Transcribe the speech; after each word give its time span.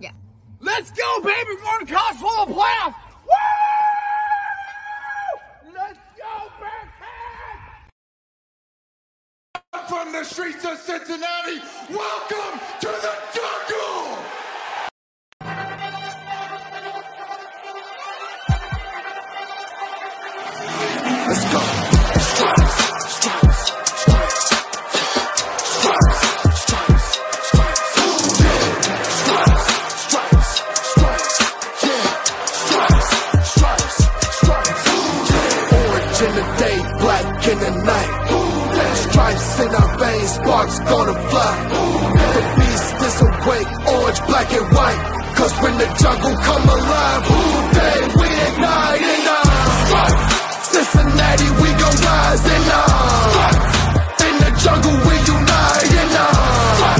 Yeah. 0.00 0.12
Let's 0.60 0.90
go, 0.90 1.20
baby! 1.22 1.34
We're 1.48 1.60
going 1.62 1.86
to 1.86 1.92
college 1.92 2.16
football 2.16 2.46
playoff! 2.46 2.94
Woo! 3.26 3.34
Let's 5.74 5.98
go, 6.16 6.50
Bearcats! 6.60 7.88
From 9.88 10.12
the 10.12 10.24
streets 10.24 10.64
of 10.64 10.78
Cincinnati, 10.78 11.60
welcome 11.90 12.60
to 12.80 12.86
the 12.86 13.14
jungle! 13.34 14.18
Let's 21.28 21.44
go. 21.52 21.75
Gonna 40.88 41.16
fly. 41.30 41.54
The 42.34 42.42
beast 42.56 42.94
is 43.06 43.16
awake, 43.26 43.70
orange, 43.90 44.20
black 44.26 44.48
and 44.52 44.68
white. 44.74 45.00
Cause 45.36 45.54
when 45.62 45.74
the 45.78 45.88
jungle 46.00 46.36
come 46.48 46.64
alive, 46.64 47.22
who 47.28 47.42
day 47.76 47.98
we 48.18 48.28
ignite 48.48 49.02
uh, 49.26 49.42
stripes. 49.84 50.24
Cincinnati, 50.72 51.48
we 51.60 51.68
gon' 51.82 51.98
rise 52.08 52.44
and 52.54 52.68
uh, 52.72 54.26
in 54.26 54.34
the 54.44 54.50
jungle 54.64 54.96
we 55.06 55.14
unite 55.36 55.92
and 56.02 56.14
uh, 56.16 56.96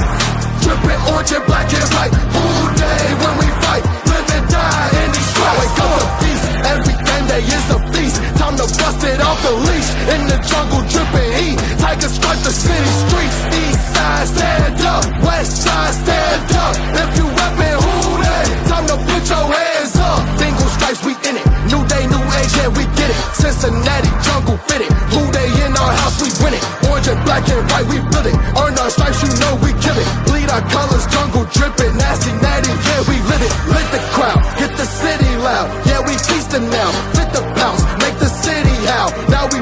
dripping 0.61 1.01
orange 1.11 1.31
and 1.33 1.45
black 1.49 1.69
and 1.73 1.89
white. 1.95 2.13
Who 2.35 2.45
day 2.77 3.03
when 3.21 3.33
we 3.41 3.47
fight, 3.63 3.83
live 4.11 4.29
and 4.37 4.47
die 4.53 4.89
in 5.01 5.09
these 5.15 5.29
stripes. 5.33 5.57
Wake 5.57 5.79
up 5.81 5.91
the 5.97 6.07
beast, 6.21 6.45
every 6.73 6.95
day 7.09 7.41
is 7.57 7.67
a 7.73 7.79
feast. 7.93 8.17
Time 8.37 8.55
to 8.61 8.67
bust 8.69 9.01
it 9.01 9.19
off 9.21 9.39
the 9.41 9.53
leash 9.65 9.89
in 10.13 10.21
the 10.29 10.37
jungle, 10.45 10.83
dripping 10.93 11.31
heat. 11.41 11.56
Tiger 11.79 12.09
stripe 12.09 12.41
the 12.43 12.51
city 12.51 12.91
streets. 13.05 13.37
East 13.53 13.83
side, 13.95 14.27
stand 14.27 14.81
up. 14.81 15.03
West 15.23 15.63
side, 15.63 15.93
stand 15.93 16.51
up. 16.57 16.73
If 17.01 17.09
you 17.17 17.25
reppin' 17.29 17.77
who 17.81 18.11
day, 18.21 18.45
time 18.69 18.85
to 18.87 18.97
put 18.97 19.23
your 19.29 19.45
hands 19.47 19.95
up. 19.97 20.19
Bingle 20.39 20.69
stripes, 20.77 21.01
we 21.05 21.13
in 21.29 21.35
it. 21.37 21.45
New 21.71 21.83
day, 21.87 22.03
new 22.07 22.23
age, 22.39 22.53
yeah, 22.57 22.69
we 22.71 22.83
get 22.97 23.09
it. 23.11 23.17
Cincinnati 23.35 24.09
jungle 24.25 24.57
fitted. 24.67 24.91
Who 25.13 25.21
they 25.31 25.47
in 25.65 25.73
our 25.75 25.93
house, 26.01 26.17
we 26.21 26.29
win 26.43 26.53
it. 26.55 26.63
Orange 26.87 27.07
and 27.07 27.19
black 27.25 27.43
and 27.49 27.63
white, 27.71 27.87
we 27.91 27.97
build 28.11 28.27
it. 28.27 28.35
Earn 28.55 28.73
our 28.79 28.89
stripes, 28.89 29.19
you 29.23 29.31
know 29.41 29.53
we 29.61 29.71
kill 29.83 29.97
it. 29.97 30.07
Bleed 30.27 30.49
our 30.49 30.63
colors, 30.71 31.05
jungle 31.11 31.45
dripping. 31.51 31.95
Nasty, 31.97 32.31
natty, 32.39 32.71
yeah, 32.71 33.01
we 33.09 33.15
live 33.27 33.43
it. 33.43 33.53
Lit 33.71 33.87
the 33.91 34.01
crowd, 34.15 34.39
get 34.59 34.71
the 34.77 34.87
city 34.87 35.31
loud. 35.43 35.67
Yeah, 35.85 36.01
we 36.07 36.15
feasting 36.15 36.67
now. 36.71 36.89
Fit 37.15 37.29
the 37.35 37.43
pounce, 37.59 37.83
make 37.99 38.15
the 38.19 38.31
city 38.31 38.75
howl. 38.87 39.11
Now 39.27 39.45
we 39.51 39.59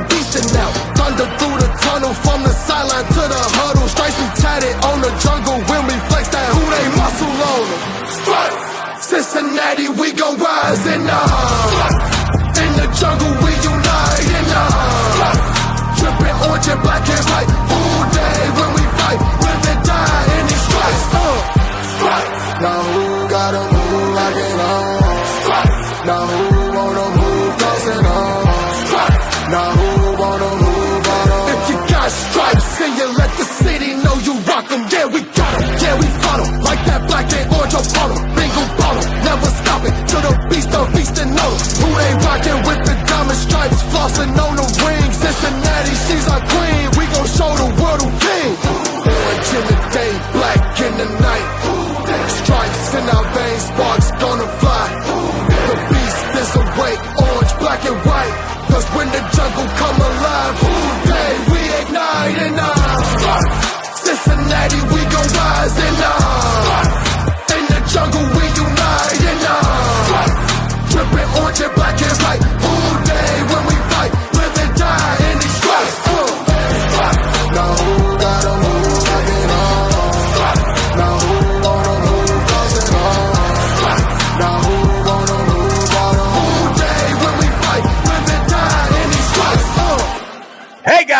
rise 10.85 11.09
uh, 11.09 12.61
in 12.61 12.71
the 12.77 12.87
jungle 12.99 13.33
we 13.43 13.51
unite 13.65 14.29
and 14.37 14.49
uh, 14.53 15.33
dripping 15.97 16.37
orange 16.45 16.67
and 16.69 16.81
black 16.81 17.05
and 17.09 17.25
white. 17.25 17.49
All 17.73 18.03
day 18.13 18.39
when 18.57 18.69
we 18.75 18.83
fight, 18.97 19.19
and 19.65 19.81
die 19.85 20.25
in 20.37 20.43
these 20.47 20.63
stripes. 20.67 21.03
Uh. 21.13 21.25
Now 22.61 22.79
who 22.85 23.29
gotta 23.29 23.61
move 23.73 24.15
like 24.15 24.35
it 24.35 24.59
on? 24.61 24.85
Now 26.05 26.23
who 26.31 26.43
wanna 26.77 27.05
move 27.17 27.57
close 27.57 27.87
and 27.95 28.07
on? 28.07 28.45
Now 29.51 29.69
who 29.77 29.89
wanna 30.21 30.51
move 30.61 31.07
on? 31.15 31.27
If 31.53 31.61
you 31.69 31.77
got 31.93 32.09
stripes 32.11 32.81
and 32.85 32.93
you 32.99 33.07
let 33.17 33.31
the 33.37 33.43
city 33.43 33.89
know 34.03 34.15
you 34.27 34.33
rock 34.49 34.71
'em, 34.71 34.81
yeah 34.93 35.05
we 35.13 35.21
got 35.21 35.53
'em, 35.61 35.69
yeah 35.83 35.95
we 35.99 36.07
fought 36.21 36.41
like 36.69 36.81
that 36.85 37.01
black 37.09 37.27
and 37.33 37.53
orange 37.53 37.73
upon 37.73 38.07
'em. 38.11 38.21
Bingo 38.35 38.63
bottle, 38.79 39.05
never 39.27 39.49
stopping 39.59 39.93
till 40.07 40.21
the 40.27 40.33
of 40.75 40.93
beast 40.93 41.17
and 41.19 41.31
know. 41.35 41.51
Who 41.81 41.89
they 41.95 42.13
rockin' 42.25 42.59
with 42.67 42.81
the 42.87 42.95
diamond 43.07 43.39
stripes, 43.39 43.81
flossin' 43.91 44.31
on 44.35 44.55
the 44.55 44.67
ring. 44.83 45.11
Cincinnati, 45.11 45.95
she's 46.05 46.27
our 46.27 46.43
queen. 46.51 46.85
We 46.97 47.05
gon' 47.13 47.27
show 47.27 47.51
the 47.55 47.74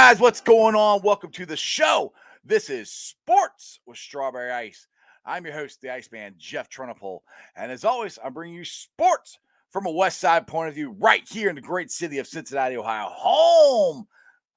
guys, 0.05 0.19
what's 0.19 0.39
going 0.39 0.75
on? 0.75 1.01
Welcome 1.01 1.31
to 1.31 1.47
the 1.47 1.57
show. 1.57 2.13
This 2.43 2.69
is 2.69 2.91
Sports 2.91 3.79
with 3.88 3.97
Strawberry 3.97 4.51
Ice. 4.51 4.88
I'm 5.25 5.43
your 5.45 5.55
host, 5.55 5.81
the 5.81 5.91
Iceman, 5.91 6.35
Jeff 6.38 6.69
Trunapole. 6.69 7.21
And 7.55 7.71
as 7.71 7.83
always, 7.83 8.19
I'm 8.23 8.31
bringing 8.31 8.55
you 8.55 8.66
sports 8.66 9.39
from 9.71 9.88
a 9.88 9.91
West 9.91 10.19
Side 10.19 10.45
point 10.45 10.69
of 10.69 10.75
view 10.75 10.95
right 10.99 11.27
here 11.27 11.49
in 11.49 11.55
the 11.55 11.61
great 11.61 11.89
city 11.89 12.19
of 12.19 12.27
Cincinnati, 12.27 12.77
Ohio. 12.77 13.07
Home, 13.09 14.05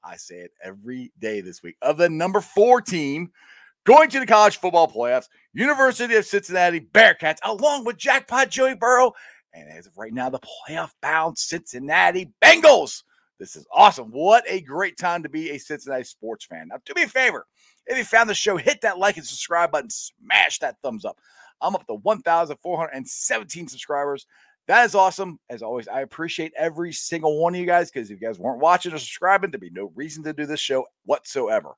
I 0.04 0.16
say 0.16 0.34
it 0.34 0.50
every 0.62 1.12
day 1.18 1.40
this 1.40 1.62
week, 1.62 1.76
of 1.80 1.96
the 1.96 2.10
number 2.10 2.42
four 2.42 2.82
team 2.82 3.30
going 3.86 4.10
to 4.10 4.20
the 4.20 4.26
college 4.26 4.58
football 4.58 4.86
playoffs, 4.86 5.30
University 5.54 6.14
of 6.16 6.26
Cincinnati 6.26 6.80
Bearcats, 6.80 7.38
along 7.42 7.86
with 7.86 7.96
Jackpot 7.96 8.50
Joey 8.50 8.74
Burrow. 8.74 9.14
And 9.54 9.66
as 9.70 9.86
of 9.86 9.96
right 9.96 10.12
now, 10.12 10.28
the 10.28 10.40
playoff 10.40 10.90
bound 11.00 11.38
Cincinnati 11.38 12.34
Bengals. 12.42 13.02
This 13.38 13.54
is 13.54 13.66
awesome. 13.72 14.06
What 14.10 14.44
a 14.48 14.60
great 14.60 14.98
time 14.98 15.22
to 15.22 15.28
be 15.28 15.50
a 15.50 15.58
Cincinnati 15.58 16.04
sports 16.04 16.44
fan. 16.44 16.68
Now, 16.68 16.76
do 16.84 16.92
me 16.94 17.04
a 17.04 17.08
favor. 17.08 17.46
If 17.86 17.96
you 17.96 18.04
found 18.04 18.28
the 18.28 18.34
show, 18.34 18.56
hit 18.56 18.80
that 18.82 18.98
like 18.98 19.16
and 19.16 19.26
subscribe 19.26 19.70
button, 19.70 19.90
smash 19.90 20.58
that 20.58 20.76
thumbs 20.82 21.04
up. 21.04 21.18
I'm 21.60 21.74
up 21.74 21.86
to 21.86 21.94
1,417 21.94 23.68
subscribers. 23.68 24.26
That 24.66 24.84
is 24.84 24.94
awesome. 24.94 25.38
As 25.48 25.62
always, 25.62 25.88
I 25.88 26.02
appreciate 26.02 26.52
every 26.56 26.92
single 26.92 27.40
one 27.40 27.54
of 27.54 27.60
you 27.60 27.66
guys 27.66 27.90
because 27.90 28.10
if 28.10 28.20
you 28.20 28.26
guys 28.26 28.38
weren't 28.38 28.60
watching 28.60 28.92
or 28.92 28.98
subscribing, 28.98 29.50
there'd 29.50 29.60
be 29.60 29.70
no 29.70 29.90
reason 29.94 30.22
to 30.24 30.32
do 30.34 30.44
this 30.44 30.60
show 30.60 30.86
whatsoever. 31.06 31.70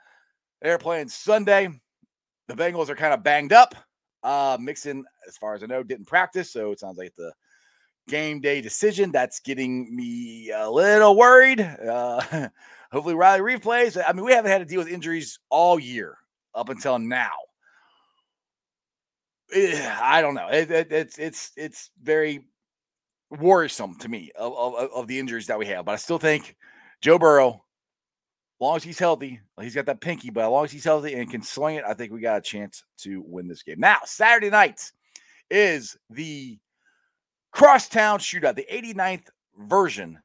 They're 0.61 0.79
playing 0.79 1.09
Sunday. 1.09 1.69
The 2.49 2.55
Bengals 2.55 2.89
are 2.89 2.97
kind 2.97 3.15
of 3.15 3.23
banged 3.23 3.53
up. 3.53 3.75
Uh, 4.23 4.59
Mixon, 4.61 5.05
as 5.27 5.37
far 5.37 5.55
as 5.55 5.63
I 5.63 5.67
know, 5.67 5.83
didn't 5.83 6.07
practice, 6.07 6.53
so 6.53 6.73
it 6.73 6.81
sounds 6.81 6.99
like 6.99 7.15
the 7.17 7.33
game 8.09 8.41
day 8.41 8.61
decision. 8.61 9.13
That's 9.13 9.41
getting 9.41 9.95
me 9.95 10.51
a 10.51 10.69
little 10.69 11.17
worried. 11.17 11.61
Uh, 11.61 12.49
hopefully, 12.93 13.15
Riley 13.15 13.41
Reiff 13.41 13.63
plays. 13.63 13.97
I 13.97 14.13
mean, 14.13 14.25
we 14.25 14.33
haven't 14.33 14.51
had 14.51 14.59
to 14.59 14.65
deal 14.65 14.81
with 14.81 14.89
injuries 14.89 15.39
all 15.51 15.79
year 15.79 16.17
up 16.55 16.69
until 16.69 16.99
now. 16.99 17.31
Eh, 19.53 19.97
I 20.01 20.21
don't 20.21 20.35
know. 20.35 20.49
It, 20.49 20.71
it, 20.71 20.93
it's 20.93 21.19
it's 21.19 21.53
it's 21.57 21.91
very 22.03 22.45
worrisome 23.31 23.97
to 23.99 24.09
me 24.09 24.31
of, 24.37 24.57
of, 24.57 24.91
of 24.93 25.07
the 25.07 25.19
injuries 25.19 25.47
that 25.47 25.59
we 25.59 25.67
have. 25.67 25.85
But 25.85 25.93
I 25.93 25.97
still 25.97 26.19
think 26.19 26.57
Joe 27.01 27.19
Burrow, 27.19 27.51
as 27.51 28.61
long 28.61 28.77
as 28.77 28.85
he's 28.85 28.99
healthy, 28.99 29.41
he's 29.61 29.75
got 29.75 29.87
that 29.87 30.01
pinky, 30.01 30.31
but 30.31 30.45
as 30.45 30.51
long 30.51 30.65
as 30.65 30.73
he's 30.73 30.85
healthy 30.85 31.15
and 31.15 31.31
can 31.31 31.43
swing 31.43 31.77
it, 31.77 31.85
I 31.87 31.95
think 31.95 32.13
we 32.13 32.21
got 32.21 32.39
a 32.39 32.43
chance 32.43 32.85
to 32.99 33.23
win 33.27 33.49
this 33.49 33.63
game. 33.63 33.81
Now, 33.81 33.99
Saturday 34.05 34.51
night 34.51 34.93
is 35.51 35.97
the 36.11 36.59
crosstown 37.53 38.19
shootout, 38.19 38.57
the 38.57 38.67
89th 38.73 39.27
version 39.59 40.19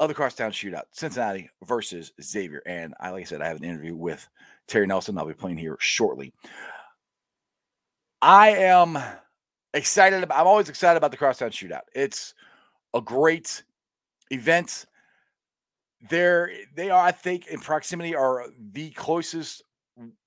of 0.00 0.08
the 0.08 0.14
crosstown 0.14 0.52
shootout, 0.52 0.84
Cincinnati 0.92 1.50
versus 1.64 2.12
Xavier. 2.22 2.62
And 2.66 2.94
I, 3.00 3.10
like 3.10 3.22
I 3.22 3.24
said, 3.24 3.42
I 3.42 3.48
have 3.48 3.56
an 3.56 3.64
interview 3.64 3.96
with 3.96 4.26
Terry 4.68 4.86
Nelson. 4.86 5.18
I'll 5.18 5.26
be 5.26 5.34
playing 5.34 5.58
here 5.58 5.76
shortly. 5.80 6.32
I 8.20 8.50
am 8.50 8.98
excited 9.74 10.22
about, 10.22 10.40
I'm 10.40 10.46
always 10.46 10.68
excited 10.68 10.96
about 10.96 11.10
the 11.10 11.16
crosstown 11.16 11.50
shootout. 11.50 11.82
It's 11.94 12.34
a 12.94 13.00
great 13.00 13.62
event. 14.30 14.86
They're, 16.08 16.50
they 16.74 16.90
are, 16.90 17.04
I 17.04 17.12
think, 17.12 17.46
in 17.48 17.60
proximity, 17.60 18.14
are 18.14 18.46
the 18.72 18.90
closest 18.90 19.62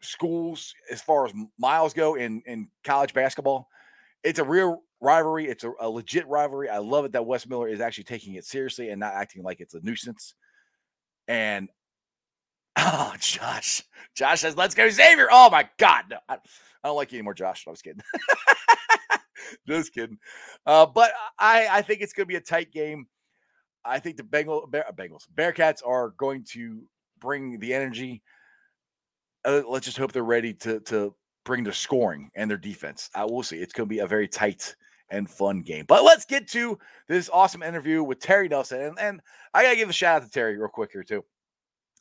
schools 0.02 0.74
as 0.90 1.02
far 1.02 1.26
as 1.26 1.34
miles 1.58 1.94
go 1.94 2.16
in, 2.16 2.42
in 2.46 2.68
college 2.84 3.14
basketball. 3.14 3.68
It's 4.24 4.40
a 4.40 4.44
real 4.44 4.84
rivalry. 5.00 5.48
It's 5.48 5.64
a, 5.64 5.72
a 5.80 5.90
legit 5.90 6.28
rivalry. 6.28 6.70
I 6.70 6.78
love 6.78 7.06
it 7.06 7.14
that 7.14 7.26
Wes 7.26 7.48
Miller 7.48 7.68
is 7.68 7.82
actually 7.82 8.04
taking 8.04 8.36
it 8.36 8.46
seriously 8.46 8.90
and 8.90 9.00
not 9.00 9.14
acting 9.14 9.44
like 9.44 9.60
it's 9.60 9.74
a 9.74 9.82
nuisance. 9.82 10.36
And 11.28 11.70
oh, 12.78 13.14
Josh, 13.20 13.84
Josh 14.16 14.42
says, 14.42 14.58
"Let's 14.58 14.76
go, 14.76 14.90
Xavier." 14.90 15.28
Oh 15.32 15.50
my 15.50 15.68
God, 15.78 16.06
no, 16.10 16.18
I, 16.28 16.36
I 16.36 16.88
don't 16.88 16.96
like 16.96 17.12
you 17.12 17.18
anymore, 17.18 17.34
Josh. 17.34 17.66
I 17.68 17.72
was 17.72 17.82
kidding. 17.82 18.02
Just 19.68 19.94
kidding. 19.94 20.18
Uh, 20.66 20.86
but 20.86 21.12
I, 21.38 21.68
I 21.70 21.82
think 21.82 22.02
it's 22.02 22.14
going 22.14 22.26
to 22.26 22.28
be 22.28 22.36
a 22.36 22.42
tight 22.42 22.72
game. 22.72 23.08
I 23.84 24.00
think 24.00 24.18
the 24.18 24.24
Bengal, 24.24 24.68
Bear, 24.68 24.86
Bengals, 24.96 25.26
Bearcats 25.36 25.86
are 25.86 26.10
going 26.18 26.46
to 26.52 26.84
bring 27.20 27.60
the 27.60 27.74
energy. 27.74 28.22
Uh, 29.44 29.62
let's 29.68 29.86
just 29.86 29.98
hope 29.98 30.12
they're 30.12 30.24
ready 30.24 30.54
to 30.54 30.80
to 30.82 31.16
bring 31.44 31.64
the 31.64 31.74
scoring 31.74 32.30
and 32.36 32.50
their 32.50 32.58
defense. 32.58 33.10
I 33.16 33.26
will 33.26 33.44
see. 33.44 33.58
It's 33.58 33.74
going 33.74 33.88
to 33.88 33.94
be 33.94 34.00
a 34.00 34.08
very 34.08 34.28
tight 34.28 34.76
and 35.10 35.30
fun 35.30 35.62
game. 35.62 35.86
But 35.88 36.04
let's 36.04 36.26
get 36.26 36.48
to 36.50 36.78
this 37.08 37.30
awesome 37.32 37.64
interview 37.64 38.04
with 38.04 38.20
Terry 38.20 38.48
Nelson. 38.48 38.82
And, 38.82 39.00
and 39.00 39.22
I 39.54 39.64
got 39.64 39.72
to 39.72 39.76
give 39.76 39.90
a 39.90 39.94
shout 39.94 40.22
out 40.22 40.26
to 40.26 40.32
Terry 40.32 40.58
real 40.58 40.70
quick 40.70 40.92
here, 40.92 41.04
too. 41.04 41.24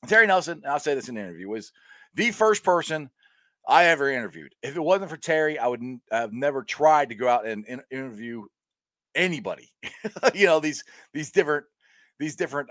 Terry 0.07 0.27
Nelson, 0.27 0.63
I'll 0.67 0.81
say 0.81 0.95
this 0.95 1.09
in 1.09 1.15
the 1.15 1.21
interview, 1.21 1.49
was 1.49 1.73
the 2.15 2.31
first 2.31 2.65
person 2.65 3.11
I 3.69 3.87
ever 3.87 4.11
interviewed. 4.11 4.55
If 4.63 4.77
it 4.77 4.81
wasn't 4.81 5.11
for 5.11 5.17
Terry, 5.17 5.59
I 5.59 5.67
would 5.67 5.83
have 6.11 6.33
never 6.33 6.63
tried 6.63 7.11
to 7.11 7.15
go 7.15 7.29
out 7.29 7.47
and 7.47 7.65
in, 7.67 7.83
interview 7.91 8.45
anybody. 9.15 9.73
you 10.35 10.47
know, 10.47 10.61
these 10.61 10.85
these 11.13 11.31
different 11.31 11.67
these 12.19 12.37
different 12.37 12.71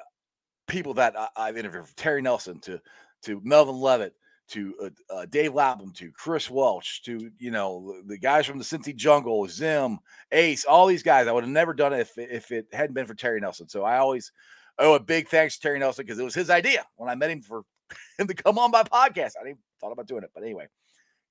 people 0.67 0.95
that 0.95 1.15
I, 1.35 1.47
have 1.47 1.57
interviewed, 1.57 1.85
from 1.85 1.93
Terry 1.95 2.21
Nelson 2.21 2.59
to 2.61 2.79
to 3.23 3.41
Melvin 3.43 3.75
Levett 3.75 4.11
to 4.49 4.73
uh, 4.83 5.13
uh, 5.13 5.25
Dave 5.27 5.53
Lapham 5.53 5.93
to 5.93 6.11
Chris 6.11 6.49
Welch 6.49 7.03
to 7.03 7.31
you 7.37 7.51
know 7.51 8.01
the 8.05 8.17
guys 8.17 8.45
from 8.45 8.57
the 8.57 8.63
Cincy 8.63 8.95
Jungle, 8.95 9.47
Zim, 9.47 9.99
Ace, 10.31 10.65
all 10.65 10.87
these 10.87 11.03
guys. 11.03 11.27
I 11.27 11.31
would 11.31 11.43
have 11.43 11.51
never 11.51 11.73
done 11.73 11.93
it 11.93 11.99
if 11.99 12.17
if 12.17 12.51
it 12.51 12.67
hadn't 12.73 12.95
been 12.95 13.07
for 13.07 13.13
Terry 13.13 13.39
Nelson. 13.39 13.69
So 13.69 13.83
I 13.83 13.97
always 13.97 14.31
owe 14.79 14.95
a 14.95 14.99
big 14.99 15.27
thanks 15.27 15.55
to 15.55 15.61
Terry 15.61 15.79
Nelson 15.79 16.05
because 16.05 16.19
it 16.19 16.23
was 16.23 16.35
his 16.35 16.49
idea 16.49 16.85
when 16.95 17.09
I 17.09 17.15
met 17.15 17.31
him 17.31 17.41
for 17.41 17.63
him 18.17 18.27
to 18.27 18.33
come 18.33 18.57
on 18.57 18.71
my 18.71 18.83
podcast. 18.83 19.33
I 19.35 19.43
didn't 19.43 19.47
even 19.47 19.57
thought 19.79 19.91
about 19.91 20.07
doing 20.07 20.23
it, 20.23 20.31
but 20.33 20.43
anyway, 20.43 20.67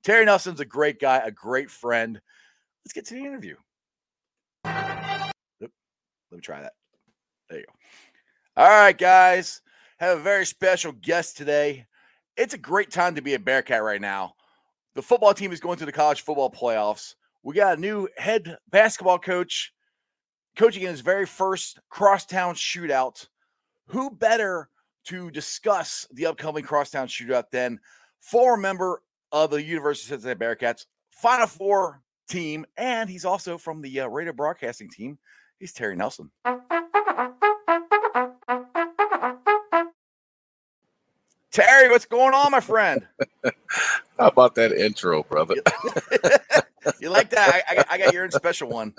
Terry 0.04 0.24
Nelson's 0.24 0.60
a 0.60 0.64
great 0.64 1.00
guy, 1.00 1.18
a 1.18 1.30
great 1.30 1.70
friend. 1.70 2.20
Let's 2.84 2.92
get 2.92 3.06
to 3.06 3.14
the 3.14 3.24
interview. 3.24 3.56
Oop, 4.66 5.72
let 6.30 6.36
me 6.36 6.40
try 6.40 6.62
that. 6.62 6.72
There 7.48 7.58
you 7.58 7.66
go. 7.66 8.62
All 8.62 8.68
right, 8.68 8.96
guys, 8.96 9.62
have 9.98 10.18
a 10.18 10.20
very 10.20 10.46
special 10.46 10.92
guest 10.92 11.36
today 11.36 11.86
it's 12.38 12.54
a 12.54 12.58
great 12.58 12.90
time 12.90 13.16
to 13.16 13.20
be 13.20 13.34
a 13.34 13.38
Bearcat 13.38 13.82
right 13.82 14.00
now. 14.00 14.34
The 14.94 15.02
football 15.02 15.34
team 15.34 15.52
is 15.52 15.60
going 15.60 15.78
to 15.78 15.86
the 15.86 15.92
college 15.92 16.22
football 16.22 16.50
playoffs. 16.50 17.14
We 17.42 17.54
got 17.54 17.76
a 17.76 17.80
new 17.80 18.08
head 18.16 18.56
basketball 18.70 19.18
coach 19.18 19.72
coaching 20.56 20.84
in 20.84 20.90
his 20.90 21.00
very 21.00 21.26
first 21.26 21.80
crosstown 21.90 22.54
shootout. 22.54 23.26
Who 23.88 24.10
better 24.10 24.68
to 25.06 25.30
discuss 25.30 26.06
the 26.12 26.26
upcoming 26.26 26.64
crosstown 26.64 27.08
shootout 27.08 27.50
than 27.50 27.80
former 28.20 28.60
member 28.60 29.02
of 29.32 29.50
the 29.50 29.62
University 29.62 30.14
of 30.14 30.20
Cincinnati 30.22 30.44
Bearcats 30.44 30.86
Final 31.10 31.46
Four 31.46 32.02
team, 32.28 32.66
and 32.76 33.08
he's 33.08 33.24
also 33.24 33.58
from 33.58 33.80
the 33.82 34.00
uh, 34.00 34.06
radio 34.06 34.32
broadcasting 34.32 34.90
team. 34.90 35.18
He's 35.58 35.72
Terry 35.72 35.96
Nelson. 35.96 36.30
Terry, 41.50 41.88
what's 41.88 42.04
going 42.04 42.34
on, 42.34 42.52
my 42.52 42.60
friend? 42.60 43.04
How 44.18 44.28
about 44.28 44.54
that 44.54 44.72
intro, 44.72 45.24
brother? 45.24 45.56
you 47.00 47.10
like 47.10 47.30
that? 47.30 47.64
I, 47.68 47.78
I, 47.78 47.84
I, 47.94 47.98
got 47.98 48.12
your 48.12 48.30
special 48.30 48.68
one. 48.68 48.94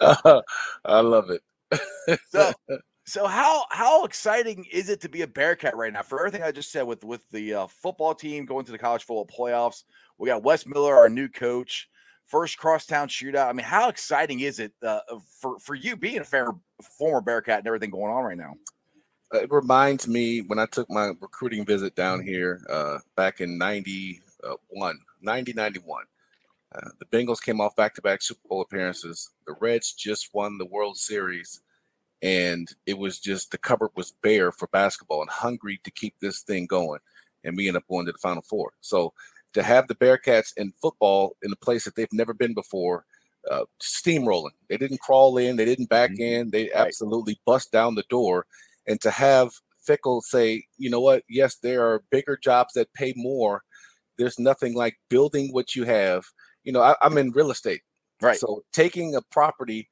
uh, 0.00 0.42
I 0.84 1.00
love 1.00 1.30
it. 1.30 1.42
so, 2.30 2.52
so 3.10 3.26
how 3.26 3.64
how 3.70 4.04
exciting 4.04 4.64
is 4.70 4.88
it 4.88 5.00
to 5.00 5.08
be 5.08 5.22
a 5.22 5.26
Bearcat 5.26 5.76
right 5.76 5.92
now? 5.92 6.02
For 6.02 6.20
everything 6.20 6.42
I 6.42 6.52
just 6.52 6.70
said 6.70 6.82
with 6.82 7.02
with 7.02 7.28
the 7.30 7.54
uh, 7.54 7.66
football 7.66 8.14
team 8.14 8.46
going 8.46 8.64
to 8.66 8.72
the 8.72 8.78
college 8.78 9.02
football 9.02 9.26
playoffs, 9.26 9.82
we 10.16 10.28
got 10.28 10.44
Wes 10.44 10.64
Miller, 10.64 10.94
our 10.94 11.08
new 11.08 11.28
coach, 11.28 11.88
first 12.26 12.56
crosstown 12.56 13.08
shootout. 13.08 13.48
I 13.48 13.52
mean, 13.52 13.66
how 13.66 13.88
exciting 13.88 14.40
is 14.40 14.60
it 14.60 14.72
uh, 14.82 15.00
for 15.40 15.58
for 15.58 15.74
you 15.74 15.96
being 15.96 16.18
a 16.18 16.24
fair, 16.24 16.52
former 16.98 17.20
Bearcat 17.20 17.58
and 17.58 17.66
everything 17.66 17.90
going 17.90 18.12
on 18.12 18.22
right 18.22 18.38
now? 18.38 18.54
It 19.32 19.50
reminds 19.50 20.06
me 20.06 20.42
when 20.42 20.58
I 20.58 20.66
took 20.66 20.88
my 20.88 21.12
recruiting 21.20 21.64
visit 21.64 21.96
down 21.96 22.22
here 22.22 22.60
uh, 22.70 22.98
back 23.16 23.40
in 23.40 23.58
91, 23.58 24.98
90, 25.22 25.52
91. 25.52 26.04
Uh, 26.72 26.88
the 26.98 27.04
Bengals 27.06 27.42
came 27.42 27.60
off 27.60 27.74
back 27.74 27.94
to 27.94 28.02
back 28.02 28.22
Super 28.22 28.40
Bowl 28.48 28.62
appearances. 28.62 29.30
The 29.46 29.54
Reds 29.60 29.92
just 29.92 30.30
won 30.32 30.58
the 30.58 30.66
World 30.66 30.96
Series. 30.96 31.60
And 32.22 32.68
it 32.86 32.98
was 32.98 33.18
just 33.18 33.50
the 33.50 33.58
cupboard 33.58 33.90
was 33.96 34.12
bare 34.22 34.52
for 34.52 34.68
basketball 34.68 35.22
and 35.22 35.30
hungry 35.30 35.80
to 35.84 35.90
keep 35.90 36.14
this 36.20 36.42
thing 36.42 36.66
going. 36.66 37.00
And 37.44 37.56
we 37.56 37.68
ended 37.68 37.82
up 37.82 37.88
going 37.88 38.06
to 38.06 38.12
the 38.12 38.18
Final 38.18 38.42
Four. 38.42 38.72
So 38.80 39.14
to 39.54 39.62
have 39.62 39.88
the 39.88 39.94
Bearcats 39.94 40.52
in 40.56 40.72
football 40.80 41.36
in 41.42 41.52
a 41.52 41.56
place 41.56 41.84
that 41.84 41.96
they've 41.96 42.12
never 42.12 42.34
been 42.34 42.54
before, 42.54 43.04
uh, 43.50 43.64
steamrolling. 43.82 44.50
They 44.68 44.76
didn't 44.76 45.00
crawl 45.00 45.38
in, 45.38 45.56
they 45.56 45.64
didn't 45.64 45.88
back 45.88 46.10
mm-hmm. 46.10 46.22
in, 46.22 46.50
they 46.50 46.70
absolutely 46.72 47.40
bust 47.46 47.72
down 47.72 47.94
the 47.94 48.04
door 48.10 48.46
and 48.86 49.00
to 49.00 49.10
have 49.10 49.52
Fickell 49.86 50.22
say, 50.22 50.64
you 50.78 50.90
know 50.90 51.00
what, 51.00 51.22
yes, 51.28 51.56
there 51.56 51.86
are 51.86 52.04
bigger 52.10 52.36
jobs 52.36 52.74
that 52.74 52.92
pay 52.92 53.14
more. 53.16 53.62
There's 54.18 54.38
nothing 54.38 54.74
like 54.74 54.98
building 55.08 55.52
what 55.52 55.74
you 55.74 55.84
have. 55.84 56.24
You 56.64 56.72
know, 56.72 56.82
I, 56.82 56.94
I'm 57.00 57.16
in 57.16 57.30
real 57.30 57.50
estate. 57.50 57.80
Right. 58.20 58.36
So 58.36 58.62
taking 58.72 59.14
a 59.14 59.22
property 59.22 59.88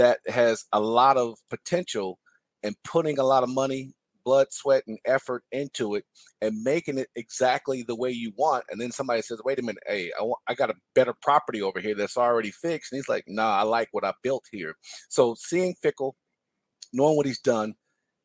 that 0.00 0.20
has 0.26 0.64
a 0.72 0.80
lot 0.80 1.18
of 1.18 1.38
potential 1.50 2.18
and 2.62 2.74
putting 2.84 3.18
a 3.18 3.22
lot 3.22 3.42
of 3.42 3.50
money, 3.50 3.92
blood, 4.24 4.46
sweat, 4.50 4.82
and 4.86 4.98
effort 5.04 5.44
into 5.52 5.94
it 5.94 6.04
and 6.40 6.62
making 6.62 6.96
it 6.96 7.08
exactly 7.14 7.82
the 7.82 7.94
way 7.94 8.10
you 8.10 8.32
want. 8.34 8.64
And 8.70 8.80
then 8.80 8.92
somebody 8.92 9.20
says, 9.20 9.42
wait 9.44 9.58
a 9.58 9.62
minute, 9.62 9.82
hey, 9.86 10.10
I, 10.18 10.22
want, 10.22 10.40
I 10.48 10.54
got 10.54 10.70
a 10.70 10.74
better 10.94 11.12
property 11.20 11.60
over 11.60 11.80
here 11.80 11.94
that's 11.94 12.16
already 12.16 12.50
fixed. 12.50 12.92
And 12.92 12.98
he's 12.98 13.10
like, 13.10 13.24
nah, 13.28 13.58
I 13.58 13.62
like 13.62 13.88
what 13.92 14.04
I 14.04 14.14
built 14.22 14.44
here. 14.50 14.74
So 15.10 15.34
seeing 15.38 15.74
Fickell, 15.84 16.12
knowing 16.94 17.18
what 17.18 17.26
he's 17.26 17.40
done, 17.40 17.74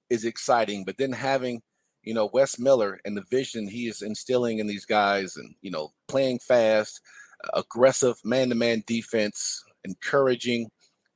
is 0.09 0.23
exciting, 0.23 0.85
but 0.85 0.97
then 0.97 1.11
having 1.11 1.61
you 2.03 2.13
know 2.13 2.29
Wes 2.31 2.59
Miller 2.59 2.99
and 3.03 3.17
the 3.17 3.23
vision 3.31 3.67
he 3.67 3.87
is 3.87 4.03
instilling 4.03 4.59
in 4.59 4.67
these 4.67 4.85
guys, 4.85 5.35
and 5.35 5.55
you 5.61 5.71
know 5.71 5.89
playing 6.07 6.39
fast, 6.39 7.01
aggressive 7.53 8.17
man-to-man 8.23 8.83
defense, 8.85 9.63
encouraging, 9.83 10.69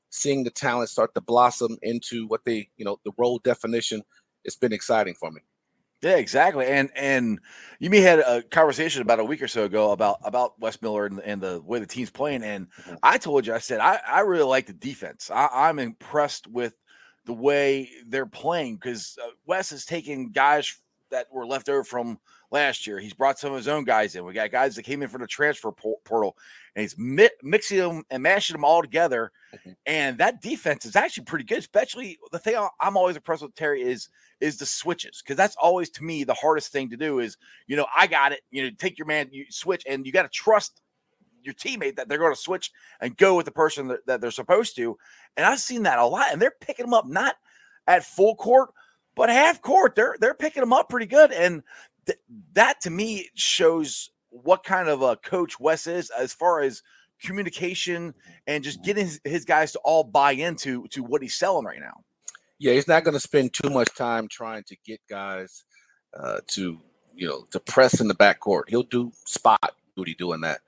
seeing 0.09 0.43
the 0.43 0.49
talent 0.49 0.89
start 0.89 1.13
to 1.15 1.21
blossom 1.21 1.77
into 1.81 2.27
what 2.27 2.45
they 2.45 2.69
you 2.77 2.85
know 2.85 2.99
the 3.05 3.11
role 3.17 3.39
definition. 3.39 4.01
It's 4.43 4.55
been 4.55 4.73
exciting 4.73 5.15
for 5.15 5.31
me. 5.31 5.41
Yeah, 6.01 6.15
exactly. 6.15 6.65
And 6.65 6.89
and 6.95 7.39
you 7.79 7.89
may 7.89 7.99
had 7.99 8.19
a 8.19 8.41
conversation 8.41 9.01
about 9.01 9.19
a 9.19 9.23
week 9.23 9.41
or 9.41 9.49
so 9.49 9.65
ago 9.65 9.91
about 9.91 10.19
about 10.23 10.59
Wes 10.59 10.81
Miller 10.81 11.05
and, 11.05 11.19
and 11.19 11.41
the 11.41 11.61
way 11.61 11.79
the 11.79 11.85
team's 11.85 12.09
playing. 12.09 12.43
And 12.43 12.67
mm-hmm. 12.71 12.95
I 13.03 13.17
told 13.17 13.45
you, 13.45 13.53
I 13.53 13.59
said 13.59 13.79
I, 13.81 13.99
I 14.07 14.21
really 14.21 14.43
like 14.43 14.65
the 14.65 14.73
defense. 14.73 15.29
I, 15.29 15.49
I'm 15.51 15.77
impressed 15.77 16.47
with 16.47 16.73
the 17.25 17.33
way 17.33 17.89
they're 18.07 18.25
playing 18.25 18.75
because 18.75 19.17
uh, 19.21 19.29
Wes 19.45 19.73
is 19.73 19.85
taking 19.85 20.31
guys 20.31 20.79
that 21.11 21.27
were 21.33 21.45
left 21.45 21.67
over 21.67 21.83
from 21.83 22.17
last 22.49 22.87
year. 22.87 22.99
He's 22.99 23.13
brought 23.13 23.39
some 23.39 23.51
of 23.51 23.57
his 23.57 23.67
own 23.67 23.83
guys 23.83 24.15
in. 24.15 24.23
We 24.23 24.33
got 24.33 24.51
guys 24.51 24.75
that 24.75 24.83
came 24.83 25.01
in 25.01 25.09
from 25.09 25.21
the 25.21 25.27
transfer 25.27 25.71
portal, 25.71 26.37
and 26.79 26.83
he's 26.83 26.97
mi- 26.97 27.29
mixing 27.43 27.77
them 27.77 28.03
and 28.09 28.23
mashing 28.23 28.53
them 28.53 28.63
all 28.63 28.81
together. 28.81 29.33
Mm-hmm. 29.53 29.71
And 29.85 30.17
that 30.19 30.41
defense 30.41 30.85
is 30.85 30.95
actually 30.95 31.25
pretty 31.25 31.43
good. 31.43 31.57
Especially 31.57 32.17
the 32.31 32.39
thing 32.39 32.55
I'm 32.79 32.95
always 32.95 33.17
impressed 33.17 33.41
with 33.41 33.53
Terry 33.53 33.81
is 33.81 34.07
is 34.39 34.57
the 34.57 34.65
switches 34.65 35.21
because 35.21 35.35
that's 35.35 35.57
always 35.61 35.89
to 35.89 36.03
me 36.05 36.23
the 36.23 36.33
hardest 36.33 36.71
thing 36.71 36.89
to 36.91 36.95
do. 36.95 37.19
Is 37.19 37.35
you 37.67 37.75
know 37.75 37.85
I 37.93 38.07
got 38.07 38.31
it. 38.31 38.41
You 38.49 38.63
know 38.63 38.69
take 38.77 38.97
your 38.97 39.07
man, 39.07 39.27
you 39.31 39.45
switch, 39.49 39.83
and 39.89 40.05
you 40.05 40.13
got 40.13 40.23
to 40.23 40.29
trust 40.29 40.81
your 41.43 41.53
teammate 41.53 41.97
that 41.97 42.07
they're 42.07 42.17
going 42.17 42.33
to 42.33 42.39
switch 42.39 42.71
and 43.01 43.17
go 43.17 43.35
with 43.35 43.45
the 43.45 43.51
person 43.51 43.89
that, 43.89 44.05
that 44.05 44.21
they're 44.21 44.31
supposed 44.31 44.77
to. 44.77 44.97
And 45.35 45.45
I've 45.45 45.59
seen 45.59 45.83
that 45.83 45.99
a 45.99 46.05
lot, 46.05 46.31
and 46.31 46.41
they're 46.41 46.55
picking 46.61 46.85
them 46.85 46.93
up 46.93 47.07
not 47.07 47.35
at 47.87 48.05
full 48.05 48.35
court, 48.35 48.69
but 49.15 49.29
half 49.29 49.61
court. 49.61 49.95
They're 49.95 50.15
they're 50.21 50.33
picking 50.33 50.61
them 50.61 50.71
up 50.71 50.87
pretty 50.87 51.07
good, 51.07 51.33
and 51.33 51.61
th- 52.05 52.19
that 52.53 52.79
to 52.81 52.89
me 52.89 53.29
shows 53.35 54.11
what 54.29 54.63
kind 54.63 54.89
of 54.89 55.01
a 55.01 55.15
coach 55.17 55.59
Wes 55.59 55.87
is 55.87 56.09
as 56.11 56.33
far 56.33 56.61
as 56.61 56.81
communication 57.21 58.13
and 58.47 58.63
just 58.63 58.83
getting 58.83 59.05
his, 59.05 59.19
his 59.23 59.45
guys 59.45 59.71
to 59.73 59.79
all 59.79 60.03
buy 60.03 60.31
into 60.31 60.87
to 60.89 61.03
what 61.03 61.21
he's 61.21 61.35
selling 61.35 61.65
right 61.65 61.79
now. 61.79 62.03
Yeah, 62.59 62.73
he's 62.73 62.87
not 62.87 63.03
going 63.03 63.13
to 63.13 63.19
spend 63.19 63.53
too 63.53 63.69
much 63.69 63.93
time 63.95 64.27
trying 64.27 64.63
to 64.63 64.75
get 64.85 64.99
guys 65.09 65.63
uh, 66.17 66.39
to 66.47 66.79
you 67.15 67.27
know 67.27 67.45
to 67.51 67.59
press 67.59 68.01
in 68.01 68.07
the 68.07 68.15
backcourt. 68.15 68.63
He'll 68.67 68.83
do 68.83 69.11
spot 69.25 69.75
duty 69.95 70.15
doing 70.15 70.41
that, 70.41 70.59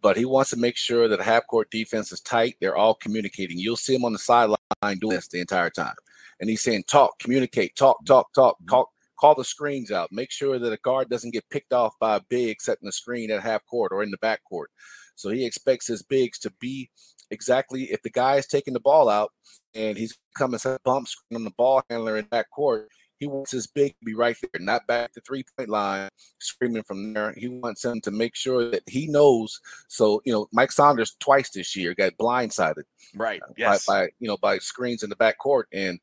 but 0.00 0.16
he 0.16 0.24
wants 0.24 0.50
to 0.50 0.56
make 0.56 0.76
sure 0.76 1.08
that 1.08 1.20
half 1.20 1.46
court 1.48 1.70
defense 1.70 2.12
is 2.12 2.20
tight. 2.20 2.56
They're 2.60 2.76
all 2.76 2.94
communicating. 2.94 3.58
You'll 3.58 3.76
see 3.76 3.94
him 3.94 4.04
on 4.04 4.12
the 4.12 4.18
sideline 4.18 4.56
doing 5.00 5.16
this 5.16 5.28
the 5.28 5.40
entire 5.40 5.70
time, 5.70 5.96
and 6.40 6.48
he's 6.48 6.62
saying, 6.62 6.84
"Talk, 6.86 7.18
communicate, 7.18 7.74
talk, 7.74 8.04
talk, 8.06 8.32
talk, 8.34 8.58
talk." 8.68 8.90
Call 9.22 9.36
the 9.36 9.44
screens 9.44 9.92
out. 9.92 10.10
Make 10.10 10.32
sure 10.32 10.58
that 10.58 10.72
a 10.72 10.78
guard 10.78 11.08
doesn't 11.08 11.30
get 11.32 11.48
picked 11.48 11.72
off 11.72 11.94
by 12.00 12.16
a 12.16 12.20
big 12.28 12.60
setting 12.60 12.86
the 12.86 12.90
screen 12.90 13.30
at 13.30 13.40
half 13.40 13.64
court 13.66 13.92
or 13.92 14.02
in 14.02 14.10
the 14.10 14.18
back 14.18 14.40
court. 14.42 14.68
So 15.14 15.30
he 15.30 15.46
expects 15.46 15.86
his 15.86 16.02
bigs 16.02 16.40
to 16.40 16.50
be 16.58 16.90
exactly 17.30 17.84
if 17.92 18.02
the 18.02 18.10
guy 18.10 18.34
is 18.34 18.48
taking 18.48 18.74
the 18.74 18.80
ball 18.80 19.08
out 19.08 19.30
and 19.76 19.96
he's 19.96 20.18
coming 20.36 20.58
set 20.58 20.82
bump 20.82 21.06
screen 21.06 21.36
on 21.36 21.44
the 21.44 21.52
ball 21.56 21.84
handler 21.88 22.16
in 22.16 22.26
that 22.32 22.50
court, 22.50 22.88
he 23.20 23.28
wants 23.28 23.52
his 23.52 23.68
big 23.68 23.92
to 23.92 24.04
be 24.04 24.14
right 24.14 24.36
there, 24.40 24.60
not 24.60 24.88
back 24.88 25.12
the 25.12 25.20
three 25.20 25.44
point 25.56 25.68
line, 25.68 26.08
screaming 26.40 26.82
from 26.82 27.12
there. 27.12 27.32
He 27.36 27.46
wants 27.46 27.84
him 27.84 28.00
to 28.00 28.10
make 28.10 28.34
sure 28.34 28.72
that 28.72 28.82
he 28.88 29.06
knows. 29.06 29.60
So 29.86 30.20
you 30.24 30.32
know, 30.32 30.48
Mike 30.52 30.72
Saunders 30.72 31.14
twice 31.20 31.50
this 31.50 31.76
year 31.76 31.94
got 31.94 32.16
blindsided 32.16 32.82
Right. 33.14 33.40
uh, 33.40 33.52
Yes. 33.56 33.86
by, 33.86 34.06
by 34.06 34.08
you 34.18 34.26
know 34.26 34.36
by 34.36 34.58
screens 34.58 35.04
in 35.04 35.10
the 35.10 35.14
back 35.14 35.38
court, 35.38 35.68
and 35.72 36.00